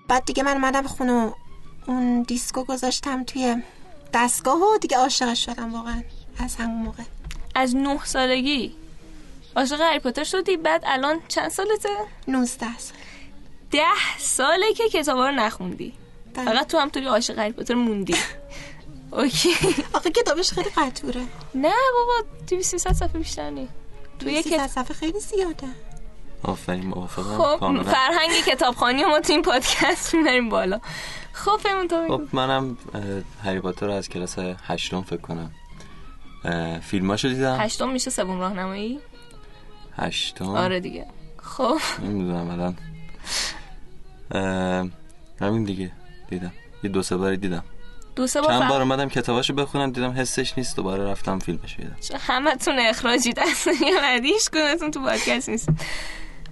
بعد 0.09 0.25
دیگه 0.25 0.43
من 0.43 0.53
اومدم 0.53 0.87
خونه 0.87 1.13
و 1.13 1.33
اون 1.87 2.23
دیسکو 2.23 2.65
گذاشتم 2.65 3.25
توی 3.25 3.63
دستگاه 4.15 4.57
و 4.57 4.79
دیگه 4.79 4.97
عاشقش 4.97 5.45
شدم 5.45 5.75
واقعا. 5.75 6.03
از 6.39 6.57
همون 6.57 6.83
موقع. 6.83 7.03
از 7.55 7.77
نه 7.77 8.05
سالگی؟ 8.05 8.75
عاشق 9.57 9.81
هری 9.81 9.99
پاتر 9.99 10.25
شدی؟ 10.25 10.57
بعد 10.57 10.83
الان 10.87 11.21
چند 11.29 11.51
سالته؟ 11.51 11.89
19 12.29 12.79
سال. 12.79 12.97
ده 13.71 14.19
ساله 14.19 14.73
که 14.77 14.89
کتابا 14.89 15.29
رو 15.29 15.35
نخوندی. 15.35 15.93
بله. 16.35 16.45
فقط 16.45 16.67
تو 16.67 16.79
همطوری 16.79 17.07
عاشق 17.07 17.39
هری 17.39 17.53
پاتر 17.53 17.75
موندی. 17.75 18.15
اوکی. 19.13 19.49
آخه 19.97 20.11
کتابش 20.11 20.51
خیلی 20.53 20.71
قطوره 20.77 21.21
نه 21.55 21.73
بابا 21.95 22.29
200 22.49 22.77
صفحه 22.93 23.19
بیشتر 23.19 23.51
نی 23.51 23.69
توی 24.19 24.33
یک 24.33 24.45
300 24.49 24.67
صفحه 24.67 24.95
خیلی 24.95 25.21
زیاده. 25.21 25.69
آفرین 26.43 26.87
موافقم 26.87 27.39
خب 27.39 27.83
فرهنگ 27.83 28.31
کتابخانی 28.47 29.05
ما 29.05 29.21
تو 29.21 29.33
این 29.33 29.43
پادکست 29.43 30.15
می‌بریم 30.15 30.49
بالا. 30.49 30.81
خب 31.33 31.61
پیمون 31.63 31.89
تو 31.89 32.05
بگو. 32.05 32.17
خب 32.17 32.37
منم 32.37 32.77
هری 33.45 33.61
پاتر 33.61 33.87
رو 33.87 33.93
از 33.93 34.09
کلاس 34.09 34.37
هشتم 34.39 35.03
فکر 35.03 35.21
کنم. 35.21 35.51
فیلماشو 36.81 37.29
دیدم. 37.29 37.61
هشتم 37.61 37.89
میشه 37.89 38.11
سوم 38.11 38.41
راهنمایی؟ 38.41 39.01
هشتم. 39.97 40.49
آره 40.49 40.81
دیگه. 40.81 41.07
خب. 41.37 41.79
نمی‌دونم 42.03 42.51
الان. 42.51 42.77
همین 45.41 45.65
دیگه 45.65 45.93
دیدم. 46.31 46.53
یه 46.83 46.91
دو 46.91 47.03
سه 47.03 47.17
باری 47.17 47.37
دیدم. 47.37 47.65
دو 48.17 48.27
سه 48.27 48.41
بار 48.41 48.51
چند 48.51 48.69
بار 48.69 48.83
اومدم 48.83 49.09
کتاباشو 49.09 49.55
بخونم 49.55 49.91
دیدم 49.91 50.11
حسش 50.11 50.59
نیست 50.59 50.77
دوباره 50.77 51.05
رفتم 51.05 51.39
فیلمش 51.39 51.77
دیدم. 51.77 51.97
همه 52.21 52.57
تون 52.57 52.79
اخراجی 52.79 53.33
دست 53.33 53.69
هیچ 54.23 54.51
کدومتون 54.51 54.91
تو 54.91 55.01
پادکست 55.01 55.49
نیست. 55.49 55.69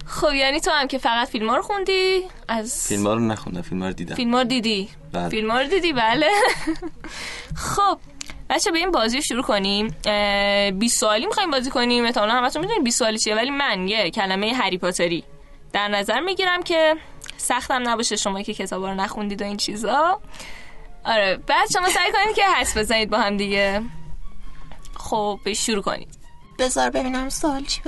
خب 0.05 0.33
یعنی 0.33 0.59
تو 0.59 0.71
هم 0.71 0.87
که 0.87 0.97
فقط 0.97 1.27
فیلم 1.27 1.51
رو 1.51 1.61
خوندی؟ 1.61 2.23
از 2.47 2.87
فیلم 2.87 3.07
رو 3.07 3.19
نخوندم 3.19 3.61
فیلم 3.61 3.83
رو 3.83 3.93
دیدم. 3.93 4.15
فیلم 4.15 4.35
رو 4.35 4.43
دیدی؟ 4.43 4.89
بله. 5.13 5.29
فیلم 5.29 5.51
رو 5.51 5.67
دیدی؟ 5.67 5.93
بله. 5.93 6.29
خب 7.75 7.97
بچه 8.49 8.71
به 8.71 8.77
این 8.77 8.91
بازی 8.91 9.17
رو 9.17 9.23
شروع 9.23 9.43
کنیم. 9.43 9.95
اه، 10.05 10.71
20 10.71 10.99
سوالی 10.99 11.25
می‌خوایم 11.25 11.51
بازی 11.51 11.69
کنیم. 11.69 12.05
احتمالا 12.05 12.33
همتون 12.33 12.61
می‌دونید 12.61 12.83
20 12.83 12.99
سوالی 12.99 13.17
چیه 13.17 13.35
ولی 13.35 13.49
من 13.49 13.87
یه 13.87 14.09
کلمه 14.09 14.53
هری 14.53 14.77
پاتری 14.77 15.23
در 15.73 15.87
نظر 15.87 16.19
می‌گیرم 16.19 16.63
که 16.63 16.95
سختم 17.37 17.89
نباشه 17.89 18.15
شما 18.15 18.41
که 18.41 18.53
کتابا 18.53 18.89
رو 18.89 18.95
نخوندید 18.95 19.41
و 19.41 19.45
این 19.45 19.57
چیزا. 19.57 20.19
آره 21.05 21.37
بعد 21.47 21.71
شما 21.73 21.89
سعی 21.89 22.11
کنید 22.11 22.35
که 22.35 22.43
حس 22.57 22.77
بزنید 22.77 23.09
با 23.09 23.17
هم 23.19 23.37
دیگه. 23.37 23.81
خب 24.95 25.39
شروع 25.55 25.81
کنید 25.83 26.17
بذار 26.59 26.89
ببینم 26.89 27.29
سوال 27.29 27.63
چی 27.65 27.81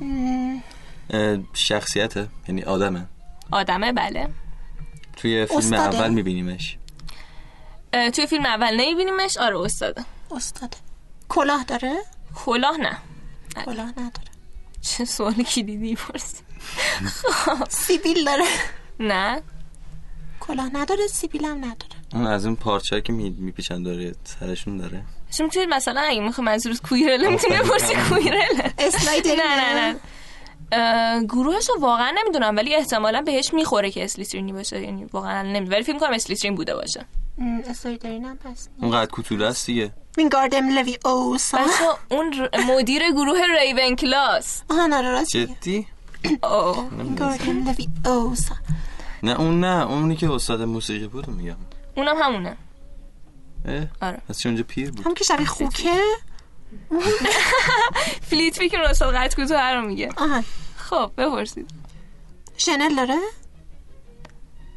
مم، 0.00 0.62
اه، 1.10 1.38
شخصیته 1.52 2.28
یعنی 2.48 2.62
آدمه. 2.62 3.06
آدمه 3.50 3.92
بله. 3.92 4.28
توی 5.16 5.46
فیلم 5.46 5.58
استاده؟ 5.58 5.96
اول 5.98 6.10
میبینیمش. 6.10 6.78
توی 7.92 8.26
فیلم 8.26 8.46
اول 8.46 8.80
نمیبینیمش. 8.80 9.36
آره 9.36 9.60
استاده. 9.60 10.04
استاده. 10.30 10.76
کلاه 11.28 11.64
داره؟ 11.64 11.94
کلاه 12.34 12.76
نه. 12.76 12.98
کلاه 13.64 13.90
نداره. 13.90 14.30
چه 14.80 15.04
سوالی 15.04 15.44
کلیدی 15.44 15.94
پرسی 15.94 16.42
سیبیل 17.68 18.24
داره. 18.24 18.44
نه. 19.00 19.42
کلاه 20.46 20.76
نداره 20.76 21.06
سیبیل 21.06 21.44
هم 21.44 21.56
نداره. 21.58 21.94
اون 22.14 22.26
از 22.26 22.46
اون 22.46 22.56
پارچه 22.56 23.00
که 23.00 23.12
می- 23.12 23.30
میپیچن 23.38 23.82
داره 23.82 24.14
سرشون 24.24 24.76
داره. 24.76 25.02
شما 25.30 25.46
می‌تونید 25.46 25.68
مثلا 25.68 26.00
اگه 26.00 26.20
می‌خوای 26.20 26.46
منظورت 26.46 26.82
کویرله 26.82 27.28
می‌تونی 27.28 27.56
بپرسی 27.56 27.94
کویرله. 27.94 28.74
نه 29.36 29.56
نه 29.56 29.96
نه. 30.72 31.26
گروهش 31.26 31.68
رو 31.68 31.80
واقعا 31.80 32.14
نمی‌دونم 32.18 32.56
ولی 32.56 32.74
احتمالا 32.74 33.22
بهش 33.22 33.54
می‌خوره 33.54 33.90
که 33.90 34.04
اسلیترینی 34.04 34.52
باشه 34.52 34.82
یعنی 34.82 35.04
واقعا 35.04 35.42
نمی‌دونم 35.42 35.70
ولی 35.70 35.82
فکر 35.82 35.98
کنم 35.98 36.12
اسلیترین 36.12 36.54
بوده 36.54 36.74
باشه. 36.74 37.04
م، 37.38 37.58
اسلایدری 37.66 38.18
هم 38.20 38.36
پس 38.36 38.68
اون 38.82 38.90
قد 38.90 39.10
کوتوله 39.10 39.46
است 39.46 39.66
دیگه 39.66 39.92
وینگاردم 40.18 40.68
لوی 40.78 40.98
اوسا 41.04 41.58
بچه 41.58 41.70
اون 42.16 42.48
مدیر 42.68 43.02
گروه 43.12 43.38
ریون 43.60 43.96
کلاس 43.96 44.62
آها 44.70 44.86
نه 44.86 45.00
راست. 45.02 45.30
جدی 45.30 45.86
آه. 46.42 46.88
وینگاردم 46.88 47.68
لوی 47.68 47.88
اوسا 48.06 48.54
نه 49.24 49.40
اون 49.40 49.60
نه 49.60 49.86
اونی 49.86 50.16
که 50.16 50.30
استاد 50.30 50.62
موسیقی 50.62 51.06
بود 51.06 51.26
رو 51.26 51.32
میگم. 51.34 51.56
اونم 51.96 52.16
همونه. 52.22 52.56
آره. 54.02 54.18
از 54.28 54.40
چه 54.40 54.48
اونجا 54.48 54.64
پیر 54.68 54.90
بود؟ 54.90 55.06
هم 55.06 55.14
که 55.14 55.24
شبیه 55.24 55.46
خوکه؟ 55.46 56.00
فلیت 58.30 58.56
فکر 58.56 58.80
استاد 58.82 59.14
قد 59.14 59.34
کوتاه 59.34 59.72
رو 59.72 59.86
میگه. 59.86 60.08
آها. 60.16 60.44
خب 60.76 61.10
بپرسید. 61.18 61.70
شنل 62.56 62.94
داره؟ 62.94 63.18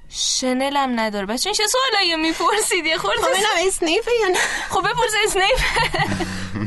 شنل 0.10 0.78
هم 0.78 1.00
نداره. 1.00 1.26
بچه 1.26 1.50
این 1.50 1.56
چه 1.56 1.64
سوالایی 1.68 2.12
رو 2.12 2.18
می‌پرسید؟ 2.20 2.86
یه 2.86 2.98
خورده 2.98 3.22
خب 3.22 3.28
اینم 3.36 3.68
اسنیفه 3.68 4.12
یا 4.22 4.28
نه؟ 4.28 4.40
خب 4.74 4.80
بپرس 4.80 5.14
اسنیپ. 5.26 5.60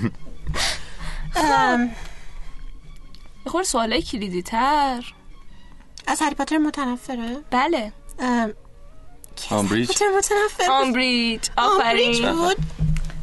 ام، 1.37 1.85
یه 3.47 3.51
خورده 3.53 3.67
سوالای 3.69 4.03
کلیدی 4.03 4.43
تر 4.43 5.05
از 6.11 6.23
هری 6.23 6.35
پاتر 6.35 6.59
متنفره؟ 6.59 7.37
بله. 7.51 7.93
آمبریج. 9.51 9.89
هری 9.89 9.97
پاتر 9.97 10.05
متنفر 10.19 10.71
آمبریج 10.71 11.49
آفرین. 11.57 12.33
بود. 12.33 12.57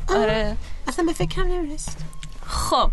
آره. 0.10 0.58
اصلا 0.88 1.06
به 1.06 1.14
فکرم 1.14 1.48
نمی‌رسید. 1.48 1.98
خب 2.46 2.92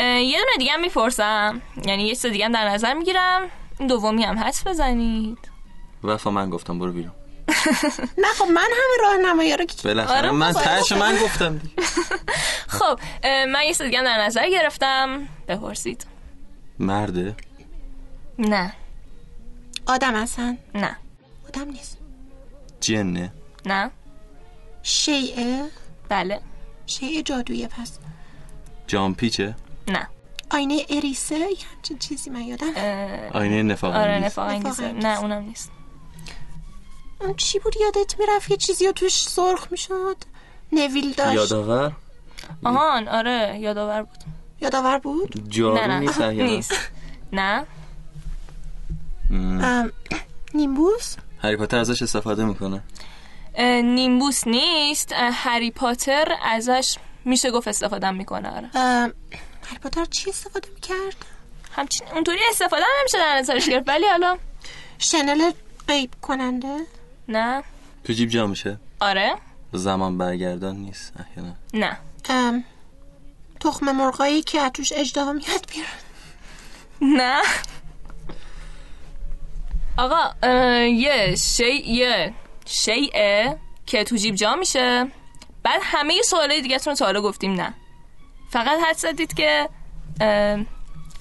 یه 0.00 0.38
دونه 0.38 0.56
دیگه 0.58 0.72
هم 0.72 0.80
می‌پرسم. 0.80 1.62
یعنی 1.84 2.02
یه 2.02 2.14
چیز 2.14 2.26
دیگه 2.26 2.44
هم 2.44 2.52
در 2.52 2.68
نظر 2.68 2.94
می‌گیرم. 2.94 3.42
این 3.78 3.88
دومی 3.88 4.24
هم 4.24 4.38
حدس 4.38 4.66
بزنید. 4.66 5.38
وفا 6.04 6.30
من 6.30 6.50
گفتم 6.50 6.78
برو 6.78 6.92
بیرون. 6.92 7.12
نه 8.24 8.28
خب 8.38 8.44
من 8.44 8.62
همه 8.62 9.02
راهنمایی 9.02 9.56
رو 9.56 9.64
که 9.64 9.74
بالاخره 9.84 10.18
آره، 10.18 10.30
من 10.30 10.52
خب، 10.52 10.60
تهش 10.60 10.92
من 10.92 11.16
گفتم 11.16 11.60
خب 12.78 12.98
من 13.24 13.62
یه 13.62 13.68
چیز 13.68 13.82
دیگه 13.82 13.98
هم 13.98 14.04
در 14.04 14.24
نظر 14.24 14.48
گرفتم. 14.50 15.28
بپرسید. 15.48 16.06
مرده؟ 16.78 17.36
نه. 18.38 18.72
آدم 19.86 20.14
هستن؟ 20.14 20.58
نه. 20.74 20.96
آدم 21.48 21.70
نیست. 21.70 21.98
جنه. 22.80 23.32
نه. 23.66 23.90
شیعه؟ 24.82 25.64
بله. 26.08 26.40
شیء 26.86 27.22
جادویی 27.22 27.66
پس. 27.66 27.98
جامپیچه 28.86 29.54
نه. 29.88 30.08
آینه 30.50 30.82
اریسه 30.90 31.34
یه 31.38 31.56
همچین 31.74 31.98
چیزی 31.98 32.30
من 32.30 32.40
یادم 32.40 32.72
اه، 32.76 33.28
آینه 33.28 33.62
نفاق 33.62 33.94
آره. 33.94 34.18
نفاق 34.18 34.48
انگیزه. 34.48 34.84
انگیز. 34.84 35.04
نه 35.04 35.20
اونم 35.20 35.42
نیست. 35.42 35.70
اون 37.20 37.34
چی 37.34 37.58
بود 37.58 37.74
یادت 37.80 38.18
می‌رفت؟ 38.18 38.50
یه 38.50 38.56
چیزی 38.56 38.86
رو 38.86 38.92
توش 38.92 39.28
سرخ 39.28 39.66
می‌شد. 39.70 40.16
نویل 40.72 41.12
داشت. 41.12 41.34
یادآور؟ 41.34 41.92
آهان 42.64 43.08
آره 43.08 43.58
یادآور 43.60 44.02
بود. 44.02 44.18
یادآور 44.60 44.98
بود؟ 44.98 45.48
جارو 45.50 45.86
نه 45.86 45.98
نیست. 46.00 46.20
نیست. 46.20 46.74
نه. 47.32 47.64
نیمبوس؟ 50.54 51.16
هری 51.42 51.56
پاتر 51.56 51.78
ازش 51.78 52.02
استفاده 52.02 52.44
می‌کنه. 52.44 52.82
نیمبوس 53.82 54.46
نیست. 54.46 55.12
هری 55.12 55.70
پاتر 55.70 56.36
ازش 56.44 56.96
میشه 57.24 57.50
گفت 57.50 57.68
استفاده 57.68 58.10
می‌کنه. 58.10 58.48
آره. 58.48 58.70
هری 59.66 59.78
پاتر 59.82 60.04
چی 60.04 60.30
استفاده 60.30 60.68
می‌کرد؟ 60.74 61.16
همچین 61.72 62.08
اونطوری 62.08 62.38
استفاده 62.50 62.82
هم 62.82 62.90
نمیشه 63.00 63.18
در 63.18 63.38
نظرش 63.38 63.68
گرفت 63.68 63.88
ولی 63.88 64.06
حالا 64.06 64.38
شنل 64.98 65.50
غیب 65.88 66.10
کننده؟ 66.22 66.78
نه. 67.28 67.62
تو 68.04 68.12
جیب 68.12 68.28
جا 68.28 68.46
میشه. 68.46 68.78
آره. 69.00 69.34
زمان 69.72 70.18
برگردان 70.18 70.76
نیست 70.76 71.12
احیانا. 71.20 71.54
نه. 71.74 71.96
ام، 72.28 72.64
تخم 73.60 73.92
مرغایی 73.92 74.42
که 74.42 74.60
از 74.60 74.70
توش 74.72 74.92
اجدها 74.92 75.32
میاد 75.32 75.66
بیرون. 75.72 77.16
نه. 77.20 77.42
آقا 79.98 80.48
یه 80.86 81.36
شی 81.36 81.72
یه. 81.72 82.34
شیعه 82.66 83.58
که 83.86 84.04
تو 84.04 84.16
جیب 84.16 84.34
جا 84.34 84.54
میشه. 84.54 85.06
بعد 85.62 85.80
همه 85.82 86.22
سوالای 86.22 86.60
دیگه 86.60 86.78
رو 86.86 86.94
تا 86.94 87.04
حالا 87.04 87.20
گفتیم 87.20 87.52
نه. 87.52 87.74
فقط 88.50 88.78
حد 88.88 88.96
زدید 88.96 89.34
که 89.34 89.68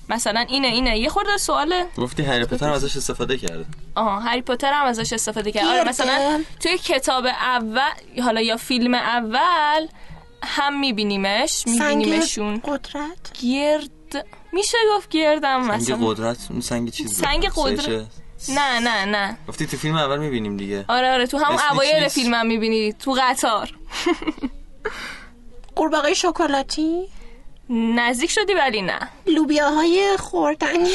مثلا 0.09 0.39
اینه 0.39 0.67
اینه. 0.67 0.99
یه 0.99 1.09
خورده 1.09 1.37
سواله 1.37 1.85
گفتی 1.97 2.23
هری 2.23 2.45
پاتر 2.45 2.69
ازش 2.69 2.97
استفاده 2.97 3.37
کرده. 3.37 3.65
آها 3.95 4.19
هری 4.19 4.41
پاتر 4.41 4.73
هم 4.73 4.85
ازش 4.85 5.13
استفاده 5.13 5.51
کرد 5.51 5.65
آره. 5.65 5.89
مثلا 5.89 6.43
توی 6.59 6.77
کتاب 6.77 7.25
اول 7.25 8.21
حالا 8.23 8.41
یا 8.41 8.57
فیلم 8.57 8.93
اول 8.93 9.87
هم 10.43 10.79
میبینیمش 10.79 11.49
سنگ 11.49 11.97
میبینیمشون. 11.97 12.61
قدرت؟ 12.63 13.39
گرد. 13.43 14.25
میشه 14.53 14.77
گفت 14.95 15.09
گردم 15.09 15.63
سنگ 15.63 15.71
مثلا. 15.71 16.07
قدرت 16.07 16.47
اون 16.49 16.61
سنگ 16.61 16.89
چیز. 16.91 17.17
سنگ 17.17 17.49
قدرت. 17.55 18.07
نه 18.49 18.79
نه 18.79 19.05
نه. 19.05 19.37
گفتی 19.47 19.67
تو 19.67 19.77
فیلم 19.77 19.95
اول 19.95 20.19
می‌بینیم 20.19 20.57
دیگه. 20.57 20.85
آره 20.87 21.11
آره. 21.11 21.27
تو 21.27 21.37
همون 21.37 21.59
اوایل؟ 21.71 22.07
فیلم 22.07 22.33
هم 22.33 22.47
می‌بینی. 22.47 22.93
تو 22.93 23.15
قطار. 23.21 23.69
قورباغه 25.75 26.13
شکلاتی؟ 26.13 27.07
نزدیک 27.69 28.31
شدی 28.31 28.53
ولی 28.53 28.81
نه. 28.81 28.99
لوبیاهای 29.27 30.17
خوردنی. 30.19 30.89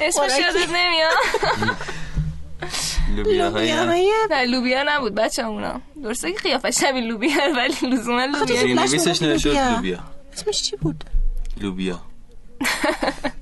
اسمش. 0.00 0.30
یادت 0.38 0.68
نمیاد؟ 0.68 1.14
لوبیاهای 3.16 3.68
لوبیاهای 3.68 4.12
نه 4.30 4.44
لوبیا 4.44 4.82
نبود 4.86 5.14
بچه 5.14 5.46
اونا 5.46 5.80
درسته 6.02 6.32
که 6.32 6.38
قیافه 6.38 6.70
شبیه 6.70 7.02
لوبیا 7.02 7.30
ولی 7.56 7.74
لزوما 7.94 8.24
لوبیا 8.24 8.62
نویسش 8.74 9.22
لوبیا. 9.22 9.74
لوبیا. 9.74 9.98
اسمش 10.32 10.62
چی 10.62 10.76
بود؟ 10.76 11.04
لوبیا. 11.60 12.00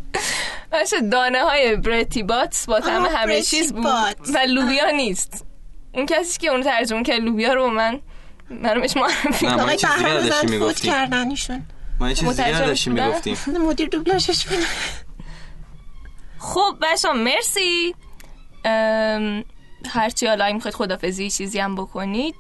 بچه 0.73 1.01
دانه 1.01 1.41
های 1.43 1.77
برتی 1.77 2.23
باتس 2.23 2.67
با 2.67 2.77
آه، 2.77 3.17
همه 3.17 3.43
چیز 3.43 3.73
بود. 3.73 3.87
و 4.35 4.39
لوبیا 4.49 4.91
نیست. 4.91 5.47
اون 5.95 6.07
کسی 6.07 6.39
که 6.39 6.49
اون 6.49 6.63
ترجمه 6.63 7.03
کرد 7.03 7.21
لوبیا 7.21 7.53
رو 7.53 7.71
من 7.71 8.01
منو 8.51 8.81
بهش 8.81 8.97
معرفی 8.97 9.47
ما 9.47 9.63
آقای 9.63 9.77
بهرام 9.77 10.59
فوت. 10.59 10.81
کردن 10.81 11.31
ایشون 11.31 11.67
ما 12.01 12.09
یه 12.09 12.15
چیز 12.15 12.41
دیگه 12.41 12.69
بودن؟ 12.87 13.07
می‌گفتیم. 13.07 13.37
مدیر 13.47 13.89
دوبلاژش 13.89 14.47
خب 16.39 16.77
بچه 16.83 17.13
مرسی. 17.13 17.95
ام، 18.65 19.45
هرچی 19.91 20.27
حالا 20.27 20.53
می‌خواید 20.53 20.75
خدافزی 20.75 21.31
چیزی 21.31 21.59
هم 21.59 21.75
بکنید 21.75 22.35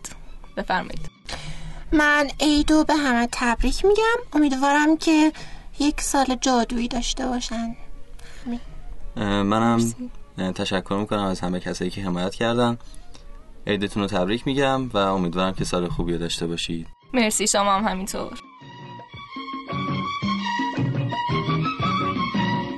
بفرمایید. 0.56 1.10
من 1.92 2.30
عیدو 2.40 2.84
به 2.84 2.94
همه 2.94 3.28
تبریک 3.32 3.84
میگم. 3.84 4.16
امیدوارم 4.32 4.96
که 4.96 5.32
یک 5.78 6.00
سال 6.00 6.36
جادویی 6.40 6.88
داشته 6.88 7.26
باشن. 7.26 7.54
اه، 7.54 7.85
منم 9.16 9.92
تشکر 10.54 10.96
می‌کنم 11.00 11.24
از 11.24 11.40
همه 11.40 11.60
کسایی 11.60 11.90
که 11.90 12.02
حمایت 12.02 12.34
کردن. 12.34 12.78
عیدتون 13.66 14.02
رو 14.02 14.08
تبریک 14.08 14.46
میگم 14.46 14.88
و 14.88 14.96
امیدوارم 14.96 15.52
که 15.52 15.64
سال 15.64 15.88
خوبی 15.88 16.12
رو 16.12 16.18
داشته 16.18 16.46
باشید. 16.46 16.86
مرسی 17.14 17.46
شما 17.46 17.72
هم 17.72 17.84
همینطور. 17.84 18.32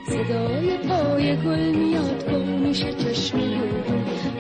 صدای 0.07 0.78
پای 0.78 1.36
گل 1.36 1.76
میاد 1.76 2.30
گل 2.30 2.43
میشه 2.43 2.95
چشم 2.95 3.39
رو. 3.39 3.99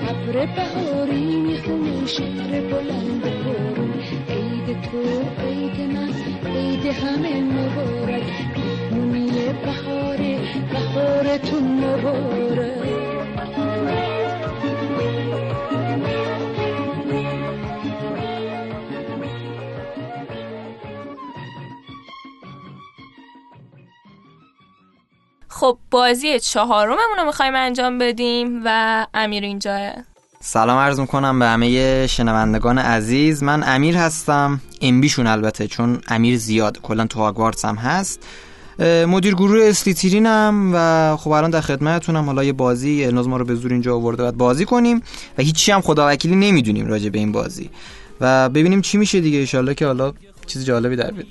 ابر 0.08 0.46
بهاری 0.46 1.36
می‌خونه 1.36 2.06
شعر 2.06 2.60
بلند 2.70 3.22
بارون 3.22 3.92
عید 4.28 4.82
تو 4.82 5.02
عید 5.42 5.80
من 5.80 6.12
عید 6.46 6.86
همه 6.86 7.40
مبارک. 7.40 8.47
مبارک 11.28 12.88
خب 25.48 25.78
بازی 25.90 26.40
چهارممون 26.40 27.16
رو 27.18 27.24
می‌خوایم 27.24 27.54
انجام 27.56 27.98
بدیم 27.98 28.62
و 28.64 29.06
امیر 29.14 29.44
اینجاه 29.44 29.92
سلام 30.40 30.78
عرض 30.78 31.00
می‌کنم 31.00 31.38
به 31.38 31.46
همه 31.46 32.06
شنوندگان 32.06 32.78
عزیز. 32.78 33.42
من 33.42 33.62
امیر 33.66 33.96
هستم. 33.96 34.60
امبیشون 34.80 35.26
البته 35.26 35.66
چون 35.66 36.00
امیر 36.08 36.36
زیاد 36.36 36.80
کلا 36.80 37.06
تو 37.06 37.20
هاگوارتس 37.20 37.64
هم 37.64 37.74
هست. 37.74 38.26
مدیر 38.84 39.34
گروه 39.34 39.64
استیترینم 39.64 40.70
و 40.74 41.16
خب 41.16 41.30
الان 41.30 41.50
در 41.50 41.60
خدمتتونم. 41.60 42.26
حالا 42.26 42.44
یه 42.44 42.52
بازی 42.52 43.04
الناز 43.04 43.28
ما 43.28 43.36
رو 43.36 43.44
به 43.44 43.54
زور 43.54 43.72
اینجا 43.72 43.94
آورده 43.94 44.22
باید 44.22 44.36
بازی 44.36 44.64
کنیم 44.64 45.02
و 45.38 45.42
هیچی 45.42 45.72
هم 45.72 45.80
خداوکیلی 45.80 46.36
نمی‌دونیم 46.36 46.86
راجع 46.86 47.08
به 47.08 47.18
این 47.18 47.32
بازی. 47.32 47.70
و 48.20 48.48
ببینیم 48.48 48.80
چی 48.80 48.98
میشه 48.98 49.20
دیگه. 49.20 49.38
انشالله 49.38 49.74
که 49.74 49.86
حالا 49.86 50.12
چیز 50.46 50.64
جالبی 50.64 50.96
در 50.96 51.10
بیاد. 51.10 51.26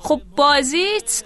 خب 0.00 0.20
بازیت 0.36 1.24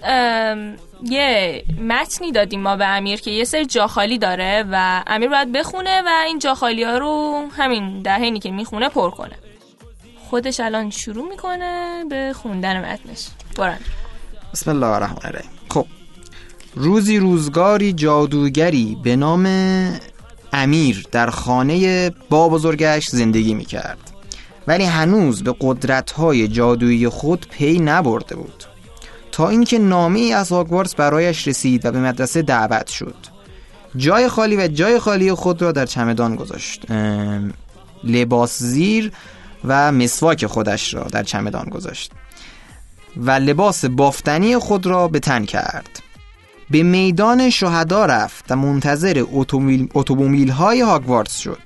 یه 1.03 1.63
متنی 1.87 2.31
دادیم 2.31 2.61
ما 2.61 2.75
به 2.75 2.87
امیر 2.87 3.21
که 3.21 3.31
یه 3.31 3.43
سری 3.43 3.65
جاخالی 3.65 4.17
داره 4.17 4.65
و 4.71 5.03
امیر 5.07 5.29
باید 5.29 5.51
بخونه 5.51 6.01
و 6.01 6.09
این 6.25 6.39
جاخالی 6.39 6.83
ها 6.83 6.97
رو 6.97 7.43
همین 7.57 8.01
در 8.01 8.19
حینی 8.19 8.39
که 8.39 8.51
می‌خونه 8.51 8.89
پر 8.89 9.09
کنه. 9.09 9.35
خودش 10.29 10.59
الان 10.59 10.89
شروع 10.89 11.29
می‌کنه 11.29 12.03
به 12.09 12.33
خوندن 12.41 12.79
متنش. 12.79 13.27
برن 13.57 13.79
بسم 14.53 14.71
الله 14.71 14.87
الرحمن 14.87 15.17
الرحیم. 15.23 15.51
روزی 16.75 17.17
روزگاری 17.17 17.93
جادوگری 17.93 18.97
به 19.03 19.15
نام 19.15 19.45
امیر 20.53 21.07
در 21.11 21.29
خانه 21.29 22.09
با 22.29 22.49
بزرگش 22.49 23.09
زندگی 23.09 23.53
می 23.53 23.65
کرد 23.65 23.97
ولی 24.67 24.83
هنوز 24.83 25.43
به 25.43 25.55
قدرت‌های 25.61 26.47
جادویی 26.47 27.09
خود 27.09 27.47
پی 27.49 27.79
نبرده 27.79 28.35
بود. 28.35 28.63
تا 29.31 29.49
اینکه 29.49 29.79
نامه 29.79 30.19
ای 30.19 30.33
از 30.33 30.49
هاگوارتس 30.49 30.95
برایش 30.95 31.47
رسید 31.47 31.85
و 31.85 31.91
به 31.91 31.99
مدرسه 31.99 32.41
دعوت 32.41 32.87
شد. 32.87 33.15
جای 33.95 34.27
خالی 34.27 34.55
و 34.57 34.67
جای 34.67 34.99
خالی 34.99 35.33
خود 35.33 35.61
را 35.61 35.71
در 35.71 35.85
چمدان 35.85 36.35
گذاشت. 36.35 36.85
لباس 38.03 38.59
زیر 38.63 39.11
و 39.65 39.91
مسواک 39.91 40.45
خودش 40.45 40.93
را 40.93 41.03
در 41.03 41.23
چمدان 41.23 41.65
گذاشت. 41.65 42.11
و 43.17 43.31
لباس 43.31 43.85
بافتنی 43.85 44.57
خود 44.57 44.85
را 44.85 45.07
به 45.07 45.19
تن 45.19 45.45
کرد. 45.45 46.02
به 46.73 46.83
میدان 46.83 47.49
شهدا 47.49 48.05
رفت 48.05 48.45
و 48.49 48.55
منتظر 48.55 49.23
اتومبیل 49.93 50.49
های 50.49 50.81
هاگوارتس 50.81 51.39
شد. 51.39 51.59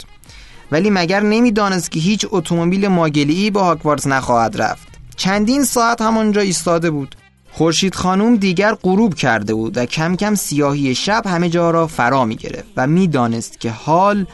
ولی 0.72 0.90
مگر 0.90 1.20
نمی‌دانست 1.20 1.92
که 1.92 2.00
هیچ 2.00 2.26
اتومبیل 2.32 2.88
ماگلی 2.88 3.52
به 3.52 3.60
هاگوارتس 3.60 4.08
نخواهد 4.08 4.62
رفت. 4.62 4.88
چندین 5.16 5.64
ساعت 5.64 6.02
همانجا 6.02 6.42
ایستاده 6.42 6.90
بود. 6.92 7.16
خورشید 7.52 7.96
خانم 7.96 8.36
دیگر 8.36 8.74
غروب 8.74 9.14
کرده 9.14 9.54
بود 9.54 9.78
و 9.78 9.86
کم 9.86 10.16
کم 10.16 10.36
سیاهی 10.36 10.96
شب 10.96 11.28
همه 11.28 11.50
جا 11.50 11.72
را 11.72 11.88
فرا 11.88 12.26
می 12.26 12.36
گرفت 12.36 12.70
و 12.78 12.88
می‌دانست 12.88 13.60
که 13.60 13.72
حال 13.72 14.26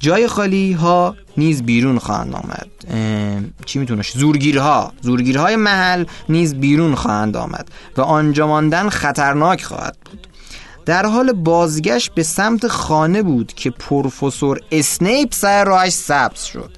جای 0.00 0.26
خالی 0.26 0.72
ها 0.72 1.16
نیز 1.36 1.62
بیرون 1.62 1.98
خواهند 1.98 2.34
آمد. 2.34 2.68
چی 3.66 3.78
می‌تونه؟ 3.78 4.02
زورگیرها. 4.14 4.92
زورگیرهای 5.00 5.56
محل 5.56 6.04
نیز 6.28 6.54
بیرون 6.54 6.94
خواهند 6.94 7.36
آمد 7.36 7.68
و 7.96 8.00
آنجا 8.00 8.46
ماندن 8.46 8.88
خطرناک 8.88 9.62
خواهد 9.62 9.96
بود. 10.04 10.26
در 10.86 11.06
حال 11.06 11.32
بازگشت 11.32 12.14
به 12.14 12.22
سمت 12.22 12.68
خانه 12.68 13.22
بود 13.22 13.52
که 13.52 13.70
پروفسور 13.70 14.60
اسنیپ 14.72 15.34
سر 15.34 15.64
راهش 15.64 15.92
سبز 15.92 16.42
شد 16.42 16.70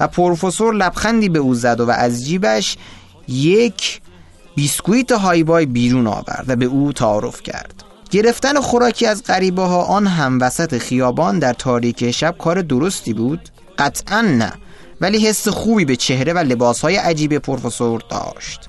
و 0.00 0.08
پروفسور 0.08 0.74
لبخندی 0.74 1.28
به 1.28 1.38
او 1.38 1.54
زد 1.54 1.80
و 1.80 1.90
از 1.90 2.26
جیبش 2.26 2.76
یک 3.28 4.00
بیسکویت 4.56 5.12
هایبای 5.12 5.66
بیرون 5.66 6.06
آورد 6.06 6.44
و 6.48 6.56
به 6.56 6.64
او 6.64 6.92
تعارف 6.92 7.42
کرد. 7.42 7.84
گرفتن 8.10 8.60
خوراکی 8.60 9.06
از 9.06 9.22
غریبه 9.22 9.62
ها 9.62 9.82
آن 9.82 10.06
هم 10.06 10.38
وسط 10.40 10.78
خیابان 10.78 11.38
در 11.38 11.52
تاریک 11.52 12.10
شب 12.10 12.34
کار 12.38 12.62
درستی 12.62 13.12
بود؟ 13.12 13.48
قطعا 13.78 14.20
نه 14.20 14.52
ولی 15.00 15.26
حس 15.26 15.48
خوبی 15.48 15.84
به 15.84 15.96
چهره 15.96 16.32
و 16.32 16.38
لباس 16.38 16.80
های 16.80 16.96
عجیب 16.96 17.38
پروفسور 17.38 18.02
داشت 18.10 18.68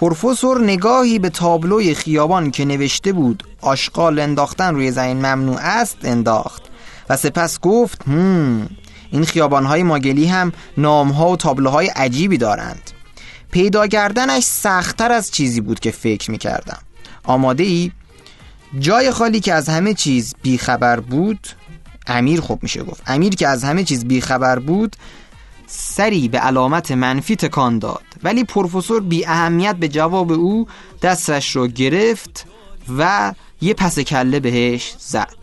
پروفسور 0.00 0.64
نگاهی 0.64 1.18
به 1.18 1.28
تابلوی 1.28 1.94
خیابان 1.94 2.50
که 2.50 2.64
نوشته 2.64 3.12
بود 3.12 3.42
آشغال 3.60 4.18
انداختن 4.18 4.74
روی 4.74 4.90
زمین 4.90 5.16
ممنوع 5.16 5.58
است 5.60 5.96
انداخت 6.04 6.62
و 7.08 7.16
سپس 7.16 7.60
گفت 7.60 8.08
هم 8.08 8.70
این 9.10 9.24
خیابانهای 9.24 9.82
ماگلی 9.82 10.26
هم 10.26 10.52
نامها 10.76 11.30
و 11.30 11.36
تابلوهای 11.36 11.86
عجیبی 11.86 12.38
دارند 12.38 12.90
پیدا 13.50 13.86
کردنش 13.86 14.42
سختتر 14.42 15.12
از 15.12 15.30
چیزی 15.30 15.60
بود 15.60 15.80
که 15.80 15.90
فکر 15.90 16.30
می 16.30 16.38
کردم 16.38 16.78
آماده 17.24 17.64
ای؟ 17.64 17.92
جای 18.78 19.10
خالی 19.10 19.40
که 19.40 19.54
از 19.54 19.68
همه 19.68 19.94
چیز 19.94 20.34
بیخبر 20.42 21.00
بود 21.00 21.48
امیر 22.06 22.40
خوب 22.40 22.62
میشه 22.62 22.82
گفت. 22.82 23.02
امیر 23.06 23.34
که 23.34 23.48
از 23.48 23.64
همه 23.64 23.84
چیز 23.84 24.04
بیخبر 24.04 24.58
بود 24.58 24.96
سری 25.66 26.28
به 26.28 26.38
علامت 26.38 26.92
منفی 26.92 27.36
تکان 27.36 27.78
داد. 27.78 28.02
ولی 28.22 28.44
پروفسور 28.44 29.02
بی 29.02 29.26
اهمیت 29.26 29.76
به 29.76 29.88
جواب 29.88 30.32
او 30.32 30.66
دستش 31.02 31.56
را 31.56 31.66
گرفت 31.66 32.46
و 32.98 33.34
یه 33.60 33.74
پس 33.74 33.98
کله 33.98 34.40
بهش 34.40 34.94
زد. 34.98 35.36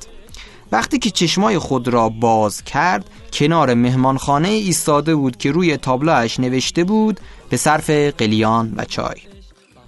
وقتی 0.71 0.99
که 0.99 1.09
چشمای 1.09 1.57
خود 1.57 1.87
را 1.87 2.09
باز 2.09 2.63
کرد 2.63 3.05
کنار 3.33 3.73
مهمانخانه 3.73 4.47
ایستاده 4.47 5.15
بود 5.15 5.37
که 5.37 5.51
روی 5.51 5.77
تابلوش 5.77 6.39
نوشته 6.39 6.83
بود 6.83 7.19
به 7.49 7.57
صرف 7.57 7.89
قلیان 7.89 8.73
و 8.77 8.85
چای. 8.85 9.36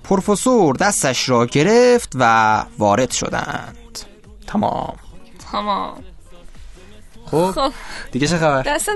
پروفسور 0.10 0.76
دستش 0.76 1.30
را 1.30 1.46
گرفت 1.46 2.12
و 2.16 2.64
وارد 2.78 3.12
شدند. 3.12 4.00
تمام. 4.48 4.96
تمام. 5.52 6.04
خب 7.26 7.52
خب. 7.52 7.72
دیگه 8.12 8.28
چه 8.28 8.38
خبر؟ 8.38 8.62
دست 8.62 8.90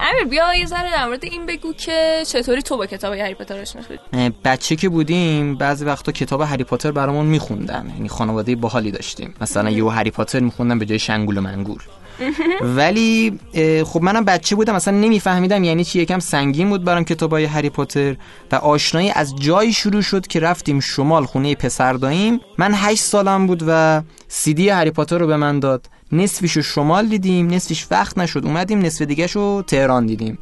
امیر 0.00 0.24
بیا 0.30 0.54
یه 0.54 0.66
ذره 0.66 0.90
در 0.90 1.06
مورد 1.06 1.24
این 1.24 1.46
بگو 1.46 1.72
که 1.72 2.22
چطوری 2.26 2.62
تو 2.62 2.76
با 2.76 2.86
کتاب 2.86 3.14
هری 3.14 3.34
پاتر 3.34 3.60
آشنا 3.60 3.82
شدی 3.82 4.30
بچه 4.44 4.76
که 4.76 4.88
بودیم 4.88 5.54
بعضی 5.54 5.84
وقتا 5.84 6.12
کتاب 6.12 6.40
هری 6.40 6.64
پاتر 6.64 6.90
برامون 6.90 7.26
میخوندن. 7.26 7.92
یعنی 7.94 8.08
خانواده 8.08 8.56
باحالی 8.56 8.90
داشتیم. 8.90 9.34
مثلا 9.40 9.70
یه 9.70 9.90
هری 9.90 10.10
پاتر 10.10 10.40
میخوندن 10.40 10.78
به 10.78 10.86
جای 10.86 10.98
شنگول 10.98 11.38
و 11.38 11.40
منگول. 11.40 11.82
ولی 12.76 13.38
خب 13.84 14.02
منم 14.02 14.24
بچه 14.24 14.56
بودم 14.56 14.74
اصلا 14.74 14.98
نمیفهمیدم 14.98 15.64
یعنی 15.64 15.84
چی. 15.84 16.00
یکم 16.00 16.18
سنگین 16.18 16.68
بود 16.68 16.84
برام 16.84 17.04
کتابای 17.04 17.44
هری 17.44 17.70
پاتر 17.70 18.16
و 18.52 18.54
آشنایی 18.54 19.10
از 19.10 19.36
جایی 19.36 19.72
شروع 19.72 20.02
شد 20.02 20.26
که 20.26 20.40
رفتیم 20.40 20.80
شمال 20.80 21.24
خونه 21.24 21.54
پسر 21.54 21.92
داییم. 21.92 22.40
من 22.58 22.72
هشت 22.74 23.02
سالم 23.02 23.46
بود 23.46 23.64
و 23.66 24.02
سیدی 24.28 24.68
هری 24.68 24.90
پاتر 24.90 25.18
رو 25.18 25.26
به 25.26 25.36
من 25.36 25.60
داد. 25.60 25.86
نصفیشو 26.12 26.62
شمال 26.62 27.06
دیدیم 27.06 27.46
نصفش 27.46 27.86
وقت 27.90 28.18
نشد. 28.18 28.46
اومدیم 28.46 28.78
نصف 28.78 29.02
دیگه 29.02 29.26
شو 29.26 29.62
تهران 29.62 30.06
دیدیم. 30.06 30.38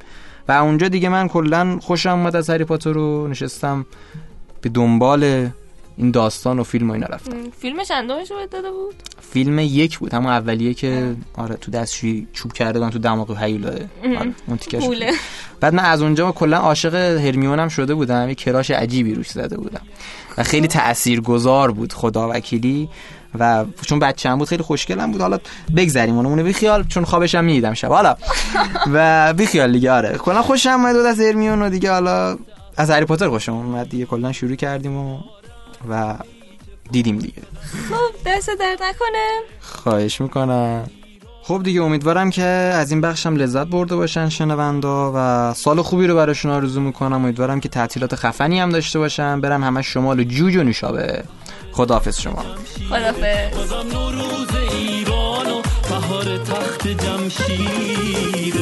و 0.48 0.52
اونجا 0.52 0.88
دیگه 0.88 1.08
من 1.08 1.28
کلا 1.28 1.78
خوشم 1.82 2.10
اومد 2.10 2.36
از 2.36 2.50
هری 2.50 2.64
پاتر 2.64 2.92
رو. 2.92 3.28
نشستم 3.28 3.86
به 4.60 4.68
دنبال 4.68 5.48
این 5.98 6.10
داستان 6.10 6.58
و 6.58 6.64
فیلم 6.64 6.90
و 6.90 6.92
اینا 6.92 7.06
رفتم 7.06 7.32
فیلم 7.58 7.84
چندمش 7.84 8.30
رو 8.30 8.36
داده 8.50 8.70
بود؟ 8.70 8.94
فیلم 9.30 9.58
یک 9.58 9.98
بود 9.98 10.14
همون 10.14 10.32
اولیه 10.32 10.74
که 10.74 11.16
آره 11.34 11.54
تو 11.54 11.70
دستشویی 11.70 12.28
چوب 12.32 12.52
کرده 12.52 12.90
تو 12.90 12.98
دماغ 12.98 13.42
هیولا. 13.42 13.68
آره 13.68 14.34
اون 14.46 14.58
تیکش 14.58 14.82
بعد 15.60 15.74
من 15.74 15.84
از 15.84 16.02
اونجا 16.02 16.32
کلا 16.32 16.56
عاشق 16.56 16.94
هرمیونم 16.94 17.68
شده 17.68 17.94
بودم 17.94 18.28
یه 18.28 18.34
کراش 18.34 18.70
عجیبی 18.70 19.14
روش 19.14 19.30
زده 19.30 19.56
بودم. 19.56 19.80
و 20.38 20.42
خیلی 20.42 20.68
تاثیرگذار 20.68 21.70
بود 21.70 21.92
خدا 21.92 22.28
وکیلی. 22.30 22.88
و 23.38 23.64
چون 23.86 23.98
بچه‌م 23.98 24.38
بود 24.38 24.48
خیلی 24.48 24.62
خوشگلم 24.62 25.12
بود. 25.12 25.20
حالا 25.20 25.38
بگذریم 25.76 26.16
اونو 26.16 26.28
اونو 26.28 26.44
بیخیال 26.44 26.82
چون 26.82 27.04
خوابشم 27.04 27.44
می‌دیدم 27.44 27.74
شب. 27.74 27.88
حالا 27.88 28.16
و 28.92 29.32
بیخیال 29.32 29.72
دیگه 29.72 29.92
آره. 29.92 30.18
کلا 30.18 30.42
خوشم 30.42 30.70
اومد 30.70 30.96
از 30.96 31.20
هرمیون 31.20 31.62
و 31.62 31.70
دیگه 31.70 31.92
حالا 31.92 32.38
از 32.76 32.90
هری 32.90 33.04
پاتر 33.04 33.28
خوشم 33.28 33.54
اومد 33.54 33.88
دیگه. 33.88 34.04
کلا 34.04 34.32
شروع 34.32 34.54
کردیم 34.54 34.96
و 34.96 35.18
و 35.90 36.14
دیدیم 36.90 37.18
دیگه. 37.18 37.42
خب 37.90 38.10
دست 38.26 38.50
درد 38.60 38.82
نکنه. 38.82 39.40
خواهش 39.60 40.20
می‌کنم. 40.20 40.90
خب 41.42 41.62
دیگه 41.62 41.82
امیدوارم 41.82 42.30
که 42.30 42.42
از 42.42 42.90
این 42.90 43.00
بخشم 43.00 43.36
لذت 43.36 43.66
برده 43.66 43.96
باشن 43.96 44.28
شنوندا 44.28 45.12
و 45.14 45.54
سال 45.54 45.82
خوبی 45.82 46.06
رو 46.06 46.14
براشون 46.14 46.50
آرزو 46.50 46.80
می‌کنم. 46.80 47.12
امیدوارم 47.12 47.60
که 47.60 47.68
تعطیلات 47.68 48.14
خفنی 48.14 48.60
هم 48.60 48.70
داشته 48.70 48.98
باشن. 48.98 49.40
برم 49.40 49.64
همه 49.64 49.82
شمال 49.82 50.20
و 50.20 50.24
جوج 50.24 50.56
و 50.56 50.62
نوشابه. 50.62 51.24
خداحافظ 51.72 52.20
شما. 52.20 52.44
بازم 52.90 53.88
نوروز 53.92 54.48
ایران 54.72 55.46
و 55.46 55.62
بهار 55.88 56.38
تخت 56.38 56.88
جمشیره 56.88 58.58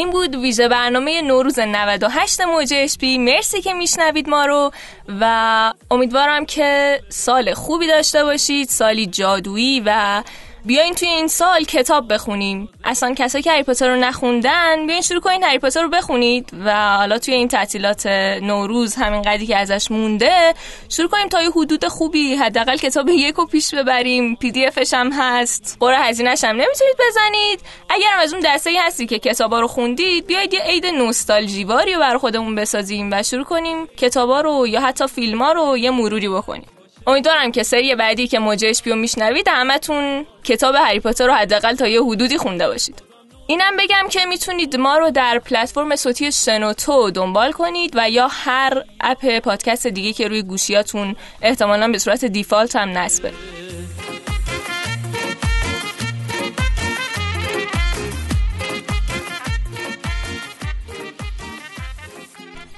این 0.00 0.10
بود 0.10 0.34
ویژه 0.34 0.68
برنامه 0.68 1.22
نوروز 1.22 1.58
98 1.58 2.40
موج 2.40 2.72
اشپی 2.76 3.18
مرسی 3.18 3.60
که 3.60 3.72
میشنوید 3.72 4.28
ما 4.28 4.44
رو 4.44 4.72
و 5.20 5.72
امیدوارم 5.90 6.46
که 6.46 7.00
سال 7.08 7.54
خوبی 7.54 7.86
داشته 7.86 8.24
باشید 8.24 8.68
سالی 8.68 9.06
جادویی 9.06 9.82
و 9.86 10.22
بیاین 10.64 10.94
توی 10.94 11.08
این 11.08 11.28
سال 11.28 11.64
کتاب 11.64 12.12
بخونیم. 12.12 12.68
اصلا 12.84 13.14
کسایی 13.14 13.44
که 13.44 13.52
هری 13.52 13.62
پاتر 13.62 13.88
رو 13.88 13.96
نخوندن 13.96 14.86
بیاین 14.86 15.02
شروع 15.02 15.20
کنین 15.20 15.44
هری 15.44 15.58
پاتر 15.58 15.82
رو 15.82 15.88
بخونید 15.88 16.50
و 16.64 16.96
حالا 16.96 17.18
توی 17.18 17.34
این 17.34 17.48
تعطیلات 17.48 18.06
نوروز 18.42 18.94
همین 18.94 19.22
قدری 19.22 19.46
که 19.46 19.56
ازش 19.56 19.90
مونده 19.90 20.54
شروع 20.88 21.08
کنیم 21.08 21.28
تا 21.28 21.42
یه 21.42 21.50
حدود 21.50 21.88
خوبی 21.88 22.34
حداقل 22.34 22.76
کتاب 22.76 23.08
یکو 23.08 23.46
پیش 23.46 23.74
ببریم. 23.74 24.36
پی 24.36 24.50
دی 24.50 24.66
افش 24.66 24.94
هم 24.94 25.12
هست. 25.12 25.76
قرعه 25.80 25.98
هزینه‌ش 25.98 26.44
هم 26.44 26.56
نمی‌تونید 26.56 26.96
بزنید. 27.08 27.60
اگر 27.88 28.10
از 28.20 28.32
اون 28.32 28.42
دسته 28.44 28.70
هستی 28.80 29.06
که 29.06 29.18
کتابا 29.18 29.60
رو 29.60 29.66
خوندید 29.66 30.26
بیاید 30.26 30.54
یه 30.54 30.60
عید 30.60 30.86
نوستالژیواری 30.86 31.96
برای 31.96 32.18
خودمون 32.18 32.54
بسازیم 32.54 33.08
و 33.12 33.22
شروع 33.22 33.44
کنیم 33.44 33.86
کتابا 33.86 34.40
رو 34.40 34.66
یا 34.66 34.80
حتی 34.80 35.06
فیلم‌ها 35.06 35.52
رو 35.52 35.78
یه 35.78 35.90
مروری 35.90 36.28
بکنیم. 36.28 36.66
امیدوارم 37.06 37.52
که 37.52 37.62
سری 37.62 37.94
بعدی 37.94 38.28
که 38.28 38.38
موجش 38.38 38.82
بیو 38.82 38.94
میشنوید 38.96 39.48
همتون 39.48 40.26
کتاب 40.44 40.74
هری 40.74 41.00
پاتر 41.00 41.26
رو 41.26 41.32
حداقل 41.32 41.74
تا 41.74 41.88
یه 41.88 42.02
حدودی 42.02 42.38
خونده 42.38 42.68
باشید. 42.68 43.02
اینم 43.46 43.76
بگم 43.78 44.08
که 44.10 44.24
می‌تونید 44.24 44.76
ما 44.76 44.98
رو 44.98 45.10
در 45.10 45.38
پلتفرم 45.38 45.96
صوتی 45.96 46.32
شنوتو 46.32 47.10
دنبال 47.10 47.52
کنید 47.52 47.92
و 47.96 48.10
یا 48.10 48.28
هر 48.30 48.84
اپ 49.00 49.38
پادکست 49.38 49.86
دیگه 49.86 50.12
که 50.12 50.28
روی 50.28 50.42
گوشیاتون 50.42 51.16
احتمالا 51.42 51.88
به 51.88 51.98
صورت 51.98 52.24
دیفالت 52.24 52.76
هم 52.76 52.98
نصبه. 52.98 53.32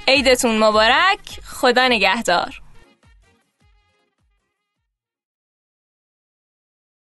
عیدتون 0.09 0.59
مبارک. 0.59 1.19
خدا 1.45 1.89
نگهدار. 1.89 2.62